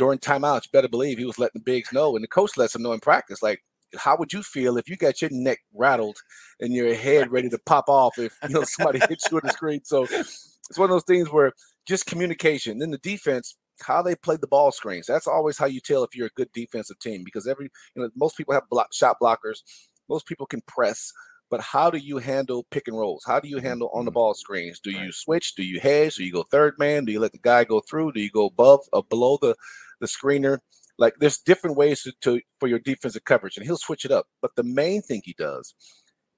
during 0.00 0.18
timeouts, 0.18 0.64
you 0.64 0.70
better 0.72 0.88
believe 0.88 1.18
he 1.18 1.26
was 1.26 1.38
letting 1.38 1.60
the 1.60 1.64
bigs 1.64 1.92
know, 1.92 2.16
and 2.16 2.24
the 2.24 2.28
coach 2.28 2.56
lets 2.56 2.74
him 2.74 2.82
know 2.82 2.92
in 2.92 3.00
practice, 3.00 3.42
like. 3.42 3.62
How 3.96 4.16
would 4.16 4.32
you 4.32 4.44
feel 4.44 4.76
if 4.76 4.88
you 4.88 4.96
got 4.96 5.20
your 5.20 5.30
neck 5.32 5.58
rattled 5.74 6.16
and 6.60 6.72
your 6.72 6.94
head 6.94 7.32
ready 7.32 7.48
to 7.48 7.58
pop 7.66 7.88
off 7.88 8.20
if 8.20 8.38
you 8.44 8.50
know 8.50 8.62
somebody 8.62 9.00
hits 9.08 9.28
you 9.28 9.34
with 9.34 9.42
the 9.42 9.50
screen? 9.50 9.80
So 9.82 10.04
it's 10.04 10.78
one 10.78 10.88
of 10.88 10.94
those 10.94 11.02
things 11.02 11.28
where 11.32 11.54
just 11.88 12.06
communication. 12.06 12.78
Then 12.78 12.92
the 12.92 12.98
defense, 12.98 13.56
how 13.82 14.00
they 14.00 14.14
play 14.14 14.36
the 14.36 14.46
ball 14.46 14.70
screens. 14.70 15.06
That's 15.08 15.26
always 15.26 15.58
how 15.58 15.66
you 15.66 15.80
tell 15.80 16.04
if 16.04 16.14
you're 16.14 16.28
a 16.28 16.36
good 16.36 16.52
defensive 16.52 17.00
team 17.00 17.22
because 17.24 17.48
every 17.48 17.68
you 17.96 18.02
know 18.02 18.10
most 18.14 18.36
people 18.36 18.54
have 18.54 18.68
block, 18.70 18.94
shot 18.94 19.16
blockers, 19.20 19.62
most 20.08 20.24
people 20.26 20.46
can 20.46 20.60
press, 20.68 21.12
but 21.50 21.60
how 21.60 21.90
do 21.90 21.98
you 21.98 22.18
handle 22.18 22.64
pick 22.70 22.86
and 22.86 22.96
rolls? 22.96 23.24
How 23.26 23.40
do 23.40 23.48
you 23.48 23.56
mm-hmm. 23.56 23.66
handle 23.66 23.90
on 23.92 24.04
the 24.04 24.10
mm-hmm. 24.10 24.14
ball 24.14 24.34
screens? 24.34 24.78
Do 24.78 24.90
you 24.90 25.10
switch? 25.10 25.56
Do 25.56 25.64
you 25.64 25.80
hedge? 25.80 26.14
Do 26.14 26.24
you 26.24 26.32
go 26.32 26.44
third 26.44 26.74
man? 26.78 27.04
Do 27.04 27.12
you 27.12 27.20
let 27.20 27.32
the 27.32 27.38
guy 27.38 27.64
go 27.64 27.80
through? 27.80 28.12
Do 28.12 28.20
you 28.20 28.30
go 28.30 28.46
above 28.46 28.80
or 28.92 29.02
below 29.02 29.38
the 29.40 29.56
the 30.00 30.06
screener? 30.06 30.58
Like 30.98 31.14
there's 31.18 31.38
different 31.38 31.76
ways 31.76 32.02
to, 32.02 32.12
to 32.22 32.40
for 32.58 32.68
your 32.68 32.78
defensive 32.78 33.24
coverage, 33.24 33.56
and 33.56 33.64
he'll 33.64 33.76
switch 33.76 34.04
it 34.04 34.10
up. 34.10 34.26
But 34.42 34.54
the 34.56 34.64
main 34.64 35.02
thing 35.02 35.22
he 35.24 35.34
does 35.38 35.74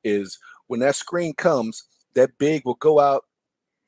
is 0.05 0.39
when 0.67 0.81
that 0.81 0.97
screen 0.97 1.35
comes, 1.35 1.85
that 2.15 2.39
big 2.39 2.63
will 2.65 2.75
go 2.75 3.01
out 3.01 3.25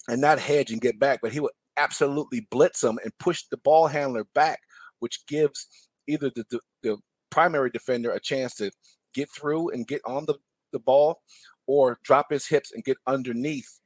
and 0.08 0.20
not 0.20 0.38
hedge 0.38 0.70
and 0.70 0.80
get 0.80 0.98
back, 0.98 1.20
but 1.22 1.32
he 1.32 1.40
will 1.40 1.50
absolutely 1.76 2.46
blitz 2.50 2.80
them 2.80 2.98
and 3.02 3.16
push 3.18 3.44
the 3.50 3.56
ball 3.58 3.86
handler 3.86 4.26
back, 4.34 4.60
which 5.00 5.26
gives 5.26 5.66
either 6.06 6.30
the, 6.34 6.44
the, 6.50 6.60
the 6.82 6.96
primary 7.30 7.70
defender 7.70 8.12
a 8.12 8.20
chance 8.20 8.54
to 8.56 8.70
get 9.14 9.28
through 9.30 9.70
and 9.70 9.86
get 9.86 10.00
on 10.04 10.24
the, 10.26 10.34
the 10.72 10.78
ball 10.78 11.20
or 11.66 11.98
drop 12.04 12.30
his 12.30 12.46
hips 12.46 12.72
and 12.72 12.84
get 12.84 12.96
underneath 13.06 13.80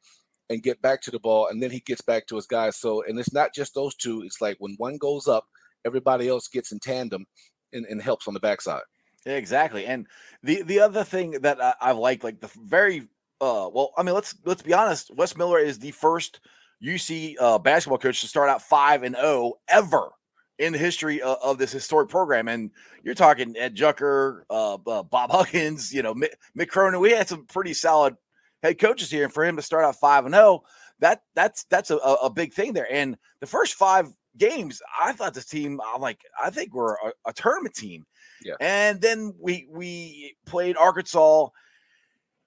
and 0.51 0.63
get 0.63 0.81
back 0.83 1.01
to 1.03 1.11
the 1.11 1.21
ball. 1.21 1.49
And 1.49 1.63
then 1.63 1.71
he 1.71 1.81
gets 1.81 2.01
back 2.01 2.27
to 2.27 2.37
his 2.37 2.47
guys. 2.47 2.77
So, 2.77 3.03
and 3.05 3.19
it's 3.19 3.33
not 3.33 3.55
just 3.55 3.75
those 3.75 3.95
two. 3.95 4.23
It's 4.23 4.41
like 4.41 4.57
when 4.59 4.75
one 4.79 4.97
goes 4.97 5.29
up, 5.29 5.47
everybody 5.89 6.29
else 6.29 6.49
gets 6.49 6.71
in 6.71 6.79
tandem 6.79 7.27
and, 7.73 7.85
and 7.87 8.01
helps 8.01 8.29
on 8.29 8.35
the 8.35 8.41
backside. 8.41 8.83
Exactly. 9.27 9.85
And 9.87 10.07
the 10.43 10.63
the 10.63 10.81
other 10.81 11.05
thing 11.05 11.33
that 11.43 11.61
I, 11.61 11.75
I 11.81 11.93
like, 11.93 12.23
like 12.23 12.41
the 12.41 12.51
very 12.65 13.09
uh 13.41 13.69
well, 13.73 13.93
I 13.97 14.03
mean, 14.03 14.15
let's 14.15 14.35
let's 14.45 14.63
be 14.63 14.73
honest, 14.73 15.15
Wes 15.15 15.37
Miller 15.37 15.59
is 15.59 15.79
the 15.79 15.91
first 15.91 16.41
UC 16.83 17.35
uh, 17.41 17.59
basketball 17.59 17.99
coach 17.99 18.21
to 18.21 18.29
start 18.29 18.49
out 18.49 18.63
five 18.63 19.03
and 19.03 19.17
zero 19.17 19.55
ever 19.69 20.11
in 20.59 20.73
the 20.73 20.79
history 20.79 21.21
of, 21.23 21.37
of 21.43 21.59
this 21.59 21.73
historic 21.73 22.09
program. 22.09 22.49
And 22.49 22.71
you're 23.03 23.15
talking 23.15 23.57
Ed 23.57 23.77
Jucker, 23.77 24.43
uh, 24.51 24.75
uh, 24.75 25.03
Bob 25.03 25.31
Huggins, 25.31 25.93
you 25.93 26.03
know, 26.03 26.15
Mick, 26.15 26.35
Mick 26.57 26.69
Cronin. 26.69 27.01
We 27.01 27.13
had 27.13 27.29
some 27.29 27.47
pretty 27.47 27.75
solid 27.75 28.17
head 28.63 28.79
coaches 28.79 29.11
here, 29.11 29.25
and 29.25 29.33
for 29.33 29.45
him 29.45 29.57
to 29.57 29.63
start 29.63 29.85
out 29.85 29.97
five 29.97 30.25
and 30.25 30.35
zero, 30.35 30.63
that 31.01 31.23
that's 31.35 31.65
that's 31.65 31.91
a 31.91 31.97
a 31.97 32.31
big 32.31 32.53
thing 32.53 32.73
there. 32.73 32.91
And 32.91 33.17
the 33.41 33.47
first 33.47 33.75
five 33.75 34.13
games, 34.39 34.81
I 35.01 35.13
thought 35.13 35.35
this 35.35 35.47
team, 35.47 35.81
I'm 35.85 36.01
like, 36.01 36.21
I 36.43 36.51
think 36.51 36.75
we're 36.75 36.95
a, 36.95 37.13
a 37.27 37.33
tournament 37.33 37.75
team. 37.75 38.07
Yeah. 38.45 38.55
And 38.61 39.01
then 39.01 39.35
we 39.39 39.67
we 39.71 40.37
played 40.47 40.77
Arkansas, 40.77 41.49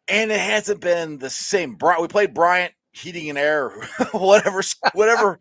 and 0.07 0.31
it 0.31 0.39
hasn't 0.39 0.79
been 0.79 1.17
the 1.17 1.29
same. 1.29 1.77
We 1.99 2.07
played 2.07 2.33
Bryant 2.33 2.73
heating 2.93 3.29
and 3.29 3.37
air, 3.37 3.69
whatever, 4.11 4.61
whatever, 4.93 5.39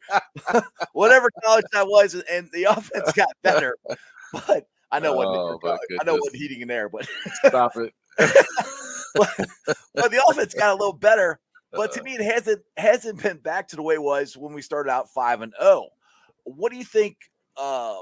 whatever 0.92 1.30
college 1.44 1.64
that 1.72 1.86
was, 1.86 2.14
and 2.14 2.48
the 2.52 2.64
offense 2.64 3.12
got 3.12 3.28
better. 3.42 3.76
But 4.32 4.66
I 4.92 4.98
know 4.98 5.14
what 5.14 5.26
Oh, 5.28 5.58
I 6.00 6.04
know 6.04 6.16
what 6.16 6.34
heating 6.34 6.62
and 6.62 6.70
air, 6.70 6.88
but 6.88 7.06
Stop 7.44 7.76
it. 7.76 7.94
but 9.14 10.10
the 10.10 10.24
offense 10.28 10.54
got 10.54 10.70
a 10.70 10.74
little 10.74 10.92
better. 10.92 11.38
But 11.72 11.92
to 11.92 12.00
uh. 12.00 12.04
me, 12.04 12.14
it 12.14 12.22
hasn't 12.22 12.62
hasn't 12.76 13.22
been 13.22 13.38
back 13.38 13.68
to 13.68 13.76
the 13.76 13.82
way 13.82 13.94
it 13.94 14.02
was 14.02 14.36
when 14.36 14.52
we 14.52 14.62
started 14.62 14.90
out 14.90 15.10
five 15.10 15.40
and 15.40 15.52
zero. 15.60 15.88
What 16.44 16.72
do 16.72 16.78
you 16.78 16.84
think? 16.84 17.16
Uh, 17.56 17.98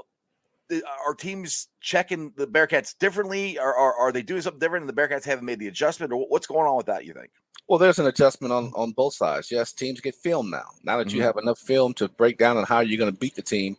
the, 0.69 0.83
are 1.05 1.15
teams 1.15 1.67
checking 1.81 2.31
the 2.37 2.45
Bearcats 2.45 2.95
differently, 2.97 3.57
or 3.57 3.75
are, 3.75 3.93
are 3.95 4.11
they 4.11 4.21
doing 4.21 4.41
something 4.41 4.59
different, 4.59 4.87
and 4.87 4.97
the 4.97 5.01
Bearcats 5.01 5.25
haven't 5.25 5.45
made 5.45 5.59
the 5.59 5.67
adjustment, 5.67 6.13
or 6.13 6.27
what's 6.27 6.45
going 6.47 6.67
on 6.67 6.77
with 6.77 6.85
that? 6.85 7.05
You 7.05 7.13
think? 7.13 7.31
Well, 7.67 7.79
there's 7.79 7.99
an 7.99 8.07
adjustment 8.07 8.53
on 8.53 8.71
on 8.75 8.91
both 8.91 9.13
sides. 9.15 9.51
Yes, 9.51 9.73
teams 9.73 9.99
get 10.01 10.15
film 10.15 10.49
now. 10.49 10.65
Now 10.83 10.97
that 10.97 11.11
you 11.11 11.19
Mhm. 11.19 11.23
have 11.23 11.37
enough 11.37 11.59
film 11.59 11.93
to 11.95 12.07
break 12.07 12.37
down 12.37 12.57
on 12.57 12.65
how 12.65 12.79
you're 12.81 12.99
going 12.99 13.11
to 13.11 13.19
beat 13.19 13.35
the 13.35 13.41
team, 13.41 13.77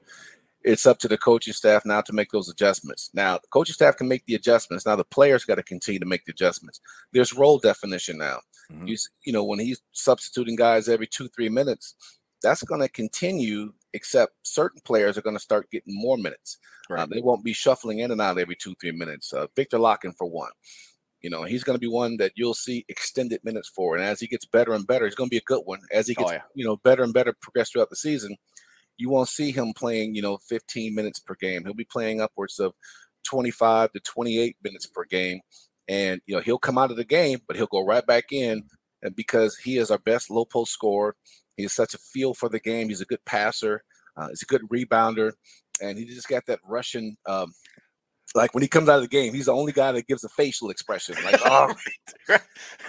it's 0.62 0.84
up 0.84 0.98
to 0.98 1.08
the 1.08 1.16
coaching 1.18 1.54
staff 1.54 1.84
now 1.84 2.00
to 2.02 2.12
make 2.12 2.30
those 2.30 2.48
adjustments. 2.48 3.10
Now, 3.14 3.38
the 3.38 3.48
coaching 3.48 3.72
staff 3.74 3.96
can 3.96 4.08
make 4.08 4.24
the 4.26 4.34
adjustments. 4.34 4.84
Now, 4.84 4.96
the 4.96 5.04
players 5.04 5.44
got 5.44 5.54
to 5.56 5.62
continue 5.62 6.00
to 6.00 6.06
make 6.06 6.24
the 6.24 6.32
adjustments. 6.32 6.80
There's 7.12 7.32
role 7.32 7.58
definition 7.58 8.18
now. 8.18 8.40
Mhm. 8.70 8.88
You 8.88 8.96
you 9.22 9.32
know 9.32 9.44
when 9.44 9.58
he's 9.60 9.80
substituting 9.92 10.56
guys 10.56 10.88
every 10.88 11.06
two 11.06 11.28
three 11.28 11.48
minutes, 11.48 11.94
that's 12.42 12.62
going 12.64 12.80
to 12.80 12.88
continue. 12.88 13.72
Except 13.92 14.32
certain 14.42 14.80
players 14.84 15.18
are 15.18 15.22
going 15.22 15.36
to 15.36 15.42
start 15.42 15.70
getting 15.70 15.94
more 15.94 16.16
minutes. 16.16 16.58
Uh, 16.88 16.94
Right. 16.94 17.08
they 17.10 17.20
won't 17.20 17.44
be 17.44 17.52
shuffling 17.52 18.00
in 18.00 18.10
and 18.10 18.20
out 18.20 18.38
every 18.38 18.56
two 18.56 18.74
three 18.80 18.90
minutes. 18.92 19.32
Uh, 19.32 19.46
Viktor 19.56 19.78
Lakhin 19.78 20.12
for 20.16 20.28
one. 20.28 20.50
You 21.22 21.30
know, 21.30 21.44
he's 21.44 21.62
going 21.64 21.74
to 21.76 21.80
be 21.80 21.86
one 21.86 22.16
that 22.16 22.32
you'll 22.34 22.54
see 22.54 22.84
extended 22.88 23.40
minutes 23.44 23.68
for. 23.68 23.94
And 23.94 24.04
as 24.04 24.20
he 24.20 24.26
gets 24.26 24.44
better 24.46 24.72
and 24.72 24.86
better, 24.86 25.04
he's 25.04 25.14
going 25.14 25.28
to 25.28 25.34
be 25.34 25.38
a 25.38 25.42
good 25.52 25.62
one. 25.66 25.80
As 25.92 26.08
he 26.08 26.14
Oh, 26.18 26.22
gets, 26.22 26.32
yeah. 26.32 26.42
you 26.54 26.64
know, 26.64 26.76
better 26.78 27.02
and 27.02 27.12
better 27.12 27.34
progress 27.42 27.70
throughout 27.70 27.90
the 27.90 27.96
season, 27.96 28.36
you 28.96 29.08
won't 29.10 29.28
see 29.28 29.50
him 29.52 29.72
playing, 29.74 30.14
you 30.14 30.22
know, 30.22 30.38
15 30.48 30.94
minutes 30.94 31.18
per 31.20 31.34
game. 31.40 31.62
He'll 31.64 31.74
be 31.74 31.84
playing 31.84 32.20
upwards 32.20 32.58
of 32.58 32.72
25 33.24 33.92
to 33.92 34.00
28 34.00 34.56
minutes 34.64 34.86
per 34.86 35.04
game. 35.04 35.40
And, 35.88 36.20
you 36.26 36.34
know, 36.34 36.40
he'll 36.40 36.58
come 36.58 36.78
out 36.78 36.90
of 36.90 36.96
the 36.96 37.04
game, 37.04 37.40
but 37.46 37.56
he'll 37.56 37.66
go 37.66 37.84
right 37.84 38.06
back 38.06 38.32
in 38.32 38.62
because 39.14 39.56
he 39.56 39.78
is 39.78 39.90
our 39.90 39.98
best 39.98 40.30
low 40.30 40.44
post 40.44 40.72
scorer. 40.72 41.16
He 41.56 41.62
has 41.64 41.72
such 41.72 41.94
a 41.94 41.98
feel 41.98 42.34
for 42.34 42.48
the 42.48 42.60
game. 42.60 42.88
He's 42.88 43.00
a 43.00 43.06
good 43.06 43.24
passer. 43.24 43.82
Uh, 44.16 44.28
he's 44.28 44.42
a 44.42 44.46
good 44.46 44.62
rebounder. 44.68 45.32
And 45.82 45.98
he 45.98 46.04
just 46.04 46.28
got 46.28 46.46
that 46.46 46.60
Russian 46.66 47.16
um, 47.26 47.52
like 48.34 48.54
when 48.54 48.62
he 48.62 48.68
comes 48.68 48.88
out 48.88 48.96
of 48.96 49.02
the 49.02 49.08
game, 49.08 49.34
he's 49.34 49.46
the 49.46 49.54
only 49.54 49.72
guy 49.72 49.92
that 49.92 50.06
gives 50.06 50.24
a 50.24 50.28
facial 50.28 50.70
expression. 50.70 51.16
Like, 51.24 51.40
oh, 51.44 51.74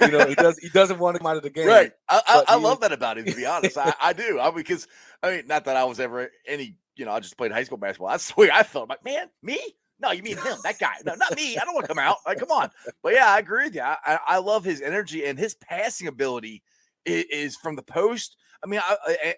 you 0.02 0.08
know, 0.12 0.26
he 0.26 0.36
does. 0.36 0.58
He 0.60 0.70
doesn't 0.70 1.00
want 1.00 1.16
to 1.16 1.20
come 1.20 1.28
out 1.28 1.38
of 1.38 1.44
the 1.44 1.50
game. 1.50 1.68
Right. 1.68 1.92
I, 2.08 2.22
I, 2.26 2.44
I 2.50 2.56
love 2.56 2.82
that 2.82 2.92
about 2.92 3.18
him, 3.18 3.26
to 3.26 3.36
be 3.36 3.46
honest. 3.46 3.78
I, 3.78 3.94
I 4.02 4.14
do. 4.14 4.40
I 4.40 4.52
because 4.52 4.88
I 5.24 5.32
mean, 5.32 5.48
not 5.48 5.66
that 5.66 5.78
I 5.78 5.84
was 5.86 6.00
ever 6.00 6.30
any, 6.48 6.76
you 6.96 7.06
know, 7.06 7.12
I 7.12 7.20
just 7.20 7.38
played 7.38 7.52
high 7.52 7.64
school 7.64 7.78
basketball. 7.78 8.10
That's 8.10 8.32
the 8.32 8.40
way 8.40 8.52
I 8.52 8.64
felt. 8.64 8.90
like, 8.90 9.04
man, 9.04 9.30
me? 9.42 9.60
No, 10.02 10.12
you 10.12 10.24
mean 10.24 10.38
him, 10.38 10.58
that 10.64 10.80
guy. 10.80 10.94
No, 11.06 11.14
not 11.16 11.36
me. 11.36 11.58
I 11.58 11.64
don't 11.64 11.74
want 11.74 11.86
to 11.86 11.88
come 11.88 12.00
out. 12.00 12.18
Like, 12.26 12.40
come 12.40 12.52
on. 12.52 12.70
But 13.04 13.14
yeah, 13.14 13.30
I 13.30 13.40
agree 13.40 13.66
with 13.66 13.76
you. 13.76 13.82
I, 13.82 14.20
I, 14.28 14.38
love 14.38 14.64
his 14.64 14.82
energy 14.82 15.26
and 15.26 15.38
his 15.38 15.56
passing 15.56 16.08
ability 16.08 16.62
is, 17.06 17.26
is 17.32 17.56
from 17.56 17.76
the 17.76 17.82
post. 17.82 18.36
I 18.64 18.68
mean, 18.68 18.80
I, 18.84 19.36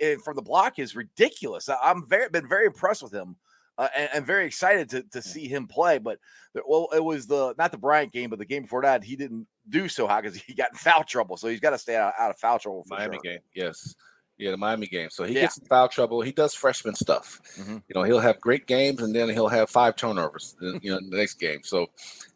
I, 0.00 0.16
from 0.24 0.36
the 0.36 0.42
block 0.42 0.78
is 0.78 0.96
ridiculous. 0.96 1.68
I, 1.68 1.76
I'm 1.82 2.06
very 2.08 2.28
been 2.28 2.48
very 2.48 2.66
impressed 2.66 3.02
with 3.02 3.12
him. 3.12 3.36
Uh, 3.78 3.88
and, 3.94 4.08
and 4.14 4.26
very 4.26 4.46
excited 4.46 4.88
to, 4.88 5.02
to 5.12 5.20
see 5.20 5.46
him 5.46 5.66
play, 5.66 5.98
but 5.98 6.18
well, 6.66 6.88
it 6.96 7.04
was 7.04 7.26
the 7.26 7.54
not 7.58 7.70
the 7.70 7.76
Bryant 7.76 8.10
game, 8.10 8.30
but 8.30 8.38
the 8.38 8.46
game 8.46 8.62
before 8.62 8.80
that, 8.80 9.04
he 9.04 9.16
didn't 9.16 9.46
do 9.68 9.86
so 9.86 10.06
high 10.06 10.22
because 10.22 10.34
he 10.40 10.54
got 10.54 10.70
in 10.70 10.78
foul 10.78 11.04
trouble. 11.04 11.36
So 11.36 11.48
he's 11.48 11.60
got 11.60 11.70
to 11.70 11.78
stay 11.78 11.94
out, 11.94 12.14
out 12.18 12.30
of 12.30 12.38
foul 12.38 12.58
trouble 12.58 12.84
for 12.88 12.96
Miami 12.96 13.16
sure. 13.16 13.32
game. 13.34 13.40
Yes. 13.54 13.94
Yeah, 14.38 14.50
the 14.50 14.56
Miami 14.56 14.86
game. 14.86 15.08
So 15.10 15.24
he 15.24 15.34
Yeah. 15.34 15.42
gets 15.42 15.56
in 15.58 15.66
foul 15.66 15.88
trouble. 15.88 16.20
He 16.20 16.32
does 16.32 16.54
freshman 16.54 16.94
stuff. 16.94 17.40
Mhm. 17.56 17.82
You 17.88 17.94
know, 17.94 18.02
he'll 18.02 18.20
have 18.20 18.40
great 18.40 18.66
games 18.66 19.00
and 19.02 19.14
then 19.14 19.28
he'll 19.30 19.48
have 19.48 19.70
five 19.70 19.96
turnovers. 19.96 20.56
You 20.60 20.78
know, 20.90 20.98
in 20.98 21.10
the 21.10 21.16
next 21.16 21.34
game. 21.34 21.60
So 21.62 21.86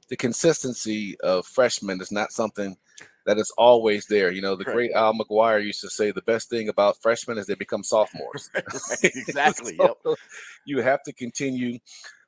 the 0.09 0.16
consistency 0.16 1.19
of 1.21 1.47
freshmen 1.47 2.00
is 2.00 2.11
not 2.11 2.33
something 2.33 2.76
that 3.26 3.38
is 3.38 3.52
always 3.59 4.07
there. 4.07 4.30
You 4.33 4.40
know, 4.40 4.57
the 4.57 4.64
great 4.64 4.92
Al 4.92 5.12
McGuire 5.14 5.62
used 5.62 5.83
to 5.83 5.90
say 5.90 6.11
the 6.11 6.23
best 6.23 6.49
thing 6.49 6.69
about 6.69 6.97
freshmen 7.02 7.37
is 7.38 7.47
they 7.47 7.54
become 7.54 7.85
sophomores. 7.85 8.50
Right, 8.54 8.99
exactly. 9.04 9.76
yep. 9.78 9.97
You 10.64 10.80
have 10.83 11.02
to 11.04 11.12
continue 11.12 11.78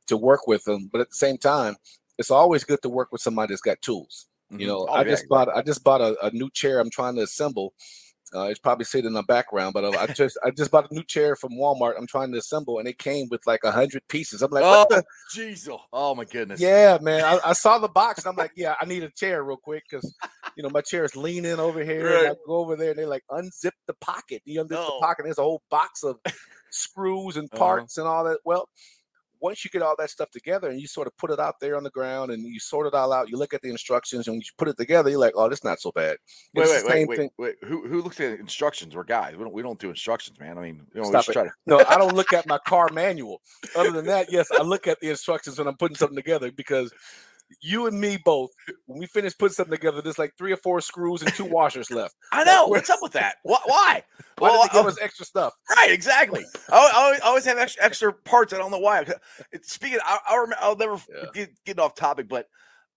to 0.06 0.16
work 0.16 0.46
with 0.46 0.64
them, 0.64 0.88
but 0.92 1.00
at 1.00 1.08
the 1.10 1.14
same 1.16 1.38
time, 1.38 1.76
it's 2.18 2.30
always 2.30 2.64
good 2.64 2.82
to 2.82 2.88
work 2.88 3.10
with 3.10 3.20
somebody 3.22 3.52
that's 3.52 3.62
got 3.62 3.80
tools. 3.80 4.26
You 4.50 4.66
Mhm. 4.66 4.68
know, 4.68 4.86
Oh, 4.88 4.92
I 4.92 4.98
yeah, 5.04 5.10
just 5.10 5.28
bought 5.28 5.48
I 5.48 5.62
just 5.62 5.82
bought 5.82 6.00
a, 6.02 6.26
a 6.26 6.30
new 6.32 6.50
chair. 6.50 6.78
I'm 6.78 6.90
trying 6.90 7.16
to 7.16 7.22
assemble. 7.22 7.72
Uh, 8.34 8.44
it's 8.44 8.58
probably 8.58 8.84
sitting 8.84 9.06
in 9.08 9.12
the 9.12 9.22
background, 9.22 9.74
but 9.74 9.84
uh, 9.84 9.90
I 9.98 10.06
just 10.06 10.38
I 10.44 10.50
just 10.50 10.70
bought 10.70 10.90
a 10.90 10.94
new 10.94 11.04
chair 11.04 11.36
from 11.36 11.52
Walmart. 11.52 11.94
I'm 11.98 12.06
trying 12.06 12.32
to 12.32 12.38
assemble, 12.38 12.78
and 12.78 12.88
it 12.88 12.98
came 12.98 13.28
with 13.30 13.46
like 13.46 13.60
a 13.64 13.70
hundred 13.70 14.06
pieces. 14.08 14.40
I'm 14.42 14.50
like, 14.50 14.62
what 14.64 14.88
Oh, 14.90 14.96
the? 14.96 15.04
Jeez. 15.36 15.68
oh, 15.68 15.80
Oh 15.92 16.14
my 16.14 16.24
goodness. 16.24 16.60
Yeah, 16.60 16.98
man. 17.02 17.24
I, 17.24 17.38
I 17.50 17.52
saw 17.52 17.78
the 17.78 17.88
box, 17.88 18.24
and 18.24 18.30
I'm 18.30 18.36
like, 18.36 18.52
yeah, 18.56 18.74
I 18.80 18.86
need 18.86 19.02
a 19.02 19.10
chair 19.10 19.42
real 19.44 19.58
quick 19.58 19.82
because 19.90 20.14
you 20.56 20.62
know 20.62 20.70
my 20.70 20.80
chair 20.80 21.04
is 21.04 21.14
leaning 21.16 21.58
over 21.60 21.84
here. 21.84 22.06
And 22.20 22.28
I 22.28 22.34
go 22.46 22.54
over 22.56 22.74
there, 22.76 22.90
and 22.90 22.98
they 22.98 23.06
like 23.06 23.24
unzip 23.30 23.72
the 23.86 23.94
pocket. 24.00 24.40
You 24.44 24.62
unzip 24.64 24.68
the 24.68 24.98
pocket. 25.00 25.20
And 25.22 25.26
there's 25.26 25.38
a 25.38 25.42
whole 25.42 25.62
box 25.70 26.02
of 26.02 26.16
screws 26.70 27.36
and 27.36 27.48
Uh-huh. 27.52 27.58
parts 27.58 27.98
and 27.98 28.06
all 28.06 28.24
that. 28.24 28.38
Well, 28.44 28.68
once 29.42 29.64
you 29.64 29.70
get 29.70 29.82
all 29.82 29.94
that 29.98 30.08
stuff 30.08 30.30
together 30.30 30.70
and 30.70 30.80
you 30.80 30.86
sort 30.86 31.06
of 31.08 31.16
put 31.18 31.30
it 31.30 31.40
out 31.40 31.56
there 31.60 31.76
on 31.76 31.82
the 31.82 31.90
ground 31.90 32.30
and 32.30 32.42
you 32.44 32.60
sort 32.60 32.86
it 32.86 32.94
all 32.94 33.12
out, 33.12 33.28
you 33.28 33.36
look 33.36 33.52
at 33.52 33.60
the 33.60 33.68
instructions 33.70 34.28
and 34.28 34.36
you 34.36 34.42
put 34.56 34.68
it 34.68 34.76
together, 34.76 35.10
you're 35.10 35.18
like, 35.18 35.34
oh, 35.36 35.48
this 35.48 35.64
not 35.64 35.80
so 35.80 35.90
bad. 35.92 36.16
Wait, 36.54 36.62
It's 36.62 36.84
wait, 36.84 36.84
wait, 36.86 37.08
wait, 37.08 37.16
thing. 37.16 37.30
wait. 37.38 37.56
Who 37.64 37.86
who 37.86 38.00
looks 38.02 38.20
at 38.20 38.38
instructions? 38.38 38.94
We're 38.94 39.04
guys. 39.04 39.36
We 39.36 39.42
don't 39.44 39.52
we 39.52 39.62
don't 39.62 39.78
do 39.80 39.90
instructions, 39.90 40.38
man. 40.38 40.58
I 40.58 40.62
mean, 40.62 40.86
you 40.94 41.00
know, 41.00 41.08
we 41.08 41.12
Stop 41.12 41.28
it. 41.28 41.32
try 41.32 41.44
to 41.44 41.50
No, 41.66 41.84
I 41.88 41.96
don't 41.98 42.14
look 42.14 42.32
at 42.32 42.46
my 42.46 42.58
car 42.66 42.88
manual. 42.92 43.42
Other 43.76 43.90
than 43.90 44.06
that, 44.06 44.30
yes, 44.30 44.48
I 44.52 44.62
look 44.62 44.86
at 44.86 45.00
the 45.00 45.10
instructions 45.10 45.58
when 45.58 45.66
I'm 45.66 45.76
putting 45.76 45.96
something 45.96 46.16
together 46.16 46.52
because 46.52 46.92
you 47.60 47.86
and 47.86 48.00
me 48.00 48.18
both, 48.24 48.50
when 48.86 48.98
we 48.98 49.06
finish 49.06 49.36
putting 49.36 49.54
something 49.54 49.76
together, 49.76 50.00
there's 50.02 50.18
like 50.18 50.32
three 50.38 50.52
or 50.52 50.56
four 50.56 50.80
screws 50.80 51.22
and 51.22 51.32
two 51.34 51.44
washers 51.44 51.90
left. 51.90 52.14
I 52.32 52.44
know. 52.44 52.68
where- 52.68 52.78
What's 52.78 52.90
up 52.90 53.00
with 53.02 53.12
that? 53.12 53.36
Why? 53.42 53.58
Why? 53.66 54.02
Why 54.38 54.50
Well, 54.50 54.62
did 54.62 54.70
they 54.72 54.78
give 54.78 54.86
I- 54.86 54.88
us 54.88 54.98
extra 55.00 55.26
stuff? 55.26 55.52
Right, 55.76 55.90
exactly. 55.90 56.44
I, 56.70 57.18
I 57.22 57.26
always, 57.26 57.44
have 57.44 57.58
extra, 57.58 57.84
extra 57.84 58.12
parts. 58.12 58.52
I 58.52 58.58
don't 58.58 58.70
know 58.70 58.78
why. 58.78 59.00
Uh, 59.02 59.12
it's, 59.52 59.72
speaking, 59.72 59.98
I, 60.04 60.18
I 60.30 60.34
remember, 60.36 60.56
I'll 60.60 60.76
never 60.76 60.94
Yeah. 61.14 61.24
get, 61.34 61.50
getting 61.64 61.80
off 61.82 61.94
topic, 61.94 62.28
but 62.28 62.46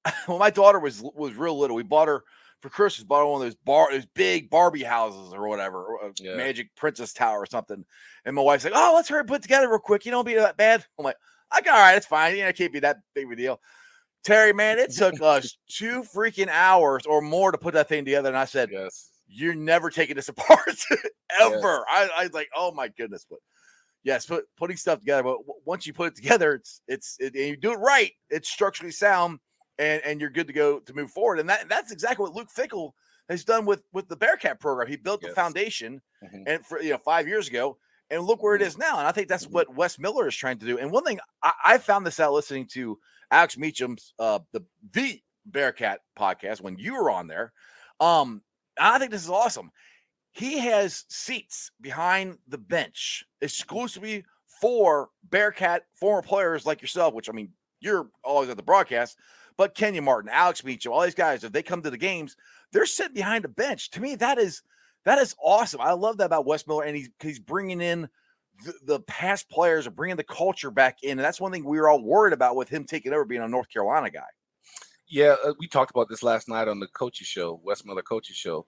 when 0.28 0.40
my 0.40 0.50
daughter 0.50 0.80
was 0.80 1.02
was 1.16 1.34
real 1.36 1.58
little, 1.58 1.76
we 1.76 1.84
bought 1.84 2.08
her 2.08 2.24
for 2.62 2.70
Christmas. 2.70 3.04
Bought 3.04 3.20
her 3.20 3.26
one 3.26 3.42
of 3.42 3.46
those 3.48 3.56
bar, 3.66 3.88
those 3.92 4.06
big 4.06 4.50
Barbie 4.52 4.84
houses 4.84 5.34
or 5.34 5.48
whatever, 5.48 5.84
or 5.84 6.08
a 6.08 6.12
Yeah. 6.18 6.36
Magic 6.36 6.70
Princess 6.76 7.12
Tower 7.12 7.40
or 7.42 7.46
something. 7.48 7.84
And 8.24 8.36
my 8.36 8.42
wife's 8.44 8.64
like, 8.66 8.74
"Oh, 8.76 8.94
let's 8.96 9.10
hurry 9.10 9.22
and 9.22 9.28
put 9.28 9.42
together 9.42 9.68
real 9.68 9.80
quick. 9.80 10.06
You 10.06 10.12
don't 10.12 10.26
be 10.26 10.36
that 10.36 10.58
bad." 10.58 10.86
I'm 11.00 11.06
like, 11.06 11.18
"Okay, 11.58 11.70
all 11.72 11.76
right, 11.76 11.98
it's 11.98 12.06
fine. 12.06 12.36
You 12.36 12.44
know, 12.44 12.50
it 12.50 12.56
can't 12.58 12.72
be 12.72 12.80
that 12.82 12.98
big 13.16 13.26
of 13.26 13.32
a 13.32 13.36
deal." 13.36 13.60
Terry, 14.26 14.52
man, 14.54 14.80
it 14.80 14.92
took 14.92 15.14
us 15.22 15.58
two 15.70 16.02
freaking 16.04 16.50
hours 16.50 17.06
or 17.06 17.22
more 17.22 17.52
to 17.52 17.58
put 17.58 17.74
that 17.76 17.88
thing 17.88 18.04
together, 18.04 18.28
and 18.30 18.38
I 18.38 18.46
said, 18.46 18.70
Yes. 18.72 19.10
you're 19.28 19.56
never 19.56 19.90
taking 19.90 20.16
this 20.16 20.30
apart 20.30 20.76
ever. 21.40 21.86
I, 21.90 22.10
I 22.18 22.24
was 22.24 22.34
like, 22.34 22.50
oh 22.56 22.72
my 22.72 22.88
goodness, 22.90 23.26
but 23.30 23.40
yes, 24.04 24.26
put, 24.26 24.46
putting 24.58 24.78
stuff 24.78 25.00
together. 25.00 25.24
But 25.24 25.38
once 25.66 25.86
you 25.88 25.94
put 25.94 26.08
it 26.08 26.16
together, 26.16 26.54
it's 26.56 26.82
it's 26.88 27.18
it, 27.20 27.36
and 27.36 27.46
you 27.48 27.56
do 27.58 27.72
it 27.72 27.78
right. 27.80 28.12
It's 28.30 28.50
structurally 28.50 28.92
sound, 28.92 29.40
and 29.78 30.02
and 30.04 30.20
you're 30.20 30.30
good 30.32 30.48
to 30.48 30.54
go 30.54 30.80
to 30.80 30.94
move 30.94 31.12
forward. 31.12 31.40
And 31.40 31.48
that 31.50 31.70
that's 31.70 31.92
exactly 31.92 32.24
what 32.24 32.34
Luke 32.34 32.50
Fickell 32.56 32.92
has 33.30 33.44
done 33.44 33.66
with 33.66 33.84
with 33.94 34.08
the 34.08 34.16
Bearcat 34.16 34.60
program. 34.60 34.88
He 34.88 34.96
built 34.98 35.22
the 35.22 35.28
Yes. 35.28 35.36
foundation, 35.36 36.02
Mhm. 36.24 36.44
and 36.48 36.66
for 36.66 36.82
you 36.82 36.92
know 36.92 36.98
five 36.98 37.28
years 37.28 37.48
ago. 37.48 37.78
And 38.12 38.22
look 38.22 38.44
where 38.44 38.54
it 38.54 38.62
Mhm. 38.62 38.78
now. 38.78 39.00
And 39.00 39.08
I 39.08 39.12
think 39.12 39.28
that's 39.28 39.48
Mhm. 39.48 39.52
what 39.54 39.74
Wes 39.76 39.98
Miller 39.98 40.28
is 40.28 40.36
trying 40.36 40.60
to 40.60 40.66
do. 40.68 40.78
And 40.78 40.92
one 40.92 41.04
thing 41.04 41.20
I, 41.42 41.54
I 41.66 41.78
found 41.80 42.06
this 42.06 42.20
out 42.20 42.34
listening 42.34 42.68
to 42.74 43.00
Alex 43.32 43.58
Meacham's 43.58 44.14
uh 44.20 44.40
the 44.52 44.64
the 44.94 45.22
Bearcat 45.46 46.00
podcast 46.18 46.62
when 46.62 46.78
you 46.78 46.96
were 46.96 47.10
on 47.10 47.28
there. 47.28 47.54
Um, 48.00 48.42
I 48.80 49.00
think 49.00 49.12
this 49.12 49.24
is 49.24 49.30
awesome. 49.30 49.72
He 50.32 50.60
has 50.60 51.06
seats 51.08 51.72
behind 51.80 52.38
the 52.48 52.58
bench 52.58 53.24
exclusively 53.42 54.26
for 54.60 55.10
Bearcat 55.24 55.84
former 55.94 56.22
players 56.22 56.66
like 56.66 56.82
yourself, 56.82 57.14
which 57.14 57.30
I 57.30 57.34
mean, 57.34 57.50
you're 57.80 58.10
always 58.24 58.50
at 58.50 58.58
the 58.58 58.64
broadcast, 58.64 59.18
but 59.58 59.76
Kenyon 59.76 60.04
Martin, 60.04 60.30
Alex 60.34 60.64
Meacham, 60.64 60.92
all 60.92 61.02
these 61.02 61.14
guys, 61.16 61.44
if 61.44 61.52
they 61.52 61.64
come 61.64 61.82
to 61.82 61.90
the 61.90 61.98
games, 61.98 62.36
they're 62.72 62.86
sitting 62.86 63.14
behind 63.14 63.46
a 63.46 63.50
bench. 63.50 63.92
To 63.92 64.02
me, 64.02 64.16
that 64.16 64.38
is 64.38 64.62
that 65.06 65.20
is 65.20 65.36
awesome. 65.42 65.82
I 65.82 65.92
love 65.92 66.18
that 66.18 66.26
about 66.26 66.46
Wes 66.46 66.68
Miller, 66.68 66.84
and 66.84 66.96
he's 66.96 67.10
he's 67.22 67.40
bringing 67.40 67.82
in 67.82 68.10
the, 68.64 68.74
the 68.84 69.00
past 69.02 69.50
players 69.50 69.88
are 69.88 69.92
bringing 69.92 70.18
the 70.18 70.24
culture 70.24 70.72
back 70.72 71.04
in. 71.04 71.12
And 71.12 71.20
that's 71.20 71.42
one 71.42 71.52
thing 71.52 71.64
we 71.64 71.80
were 71.80 71.90
all 71.90 72.02
worried 72.02 72.34
about 72.34 72.56
with 72.56 72.70
him 72.70 72.86
taking 72.86 73.14
over 73.14 73.26
being 73.26 73.42
a 73.42 73.48
North 73.48 73.70
Carolina 73.70 74.10
guy. 74.10 74.28
Yeah, 75.08 75.36
uh, 75.46 75.54
we 75.60 75.68
talked 75.68 75.92
about 75.92 76.10
this 76.10 76.24
last 76.24 76.50
night 76.50 76.68
on 76.68 76.80
the 76.80 76.88
coaches 76.88 77.28
show, 77.28 77.60
Wes 77.64 77.86
Miller 77.86 78.02
coaches 78.02 78.36
show, 78.36 78.66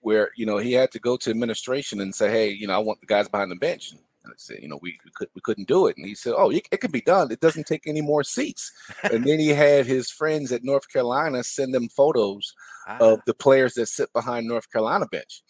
where 0.00 0.30
you 0.36 0.46
know 0.46 0.58
he 0.58 0.72
had 0.72 0.92
to 0.92 1.00
go 1.00 1.16
to 1.16 1.30
administration 1.30 2.00
and 2.00 2.14
say, 2.14 2.30
"Hey, 2.30 2.50
you 2.50 2.68
know, 2.68 2.74
I 2.74 2.78
want 2.78 3.00
the 3.00 3.06
guys 3.06 3.28
behind 3.28 3.50
the 3.50 3.56
bench." 3.56 3.90
And 3.90 4.00
I 4.26 4.34
said, 4.36 4.58
"You 4.62 4.68
know, 4.68 4.78
we 4.80 4.96
we, 5.04 5.10
could, 5.12 5.28
we 5.34 5.40
couldn't 5.40 5.66
do 5.66 5.88
it." 5.88 5.96
And 5.96 6.06
he 6.06 6.14
said, 6.14 6.34
"Oh, 6.36 6.50
it, 6.50 6.68
it 6.70 6.80
can 6.80 6.92
be 6.92 7.00
done. 7.00 7.32
It 7.32 7.40
doesn't 7.40 7.66
take 7.66 7.88
any 7.88 8.00
more 8.00 8.22
seats." 8.22 8.70
and 9.02 9.24
then 9.24 9.40
he 9.40 9.48
had 9.48 9.86
his 9.86 10.10
friends 10.10 10.52
at 10.52 10.62
North 10.62 10.88
Carolina 10.92 11.42
send 11.42 11.74
them 11.74 11.88
photos 11.88 12.54
Ah, 12.86 12.98
of 13.00 13.20
the 13.26 13.34
players 13.34 13.74
that 13.74 13.86
sit 13.86 14.10
behind 14.12 14.46
North 14.46 14.70
Carolina 14.70 15.06
bench, 15.10 15.42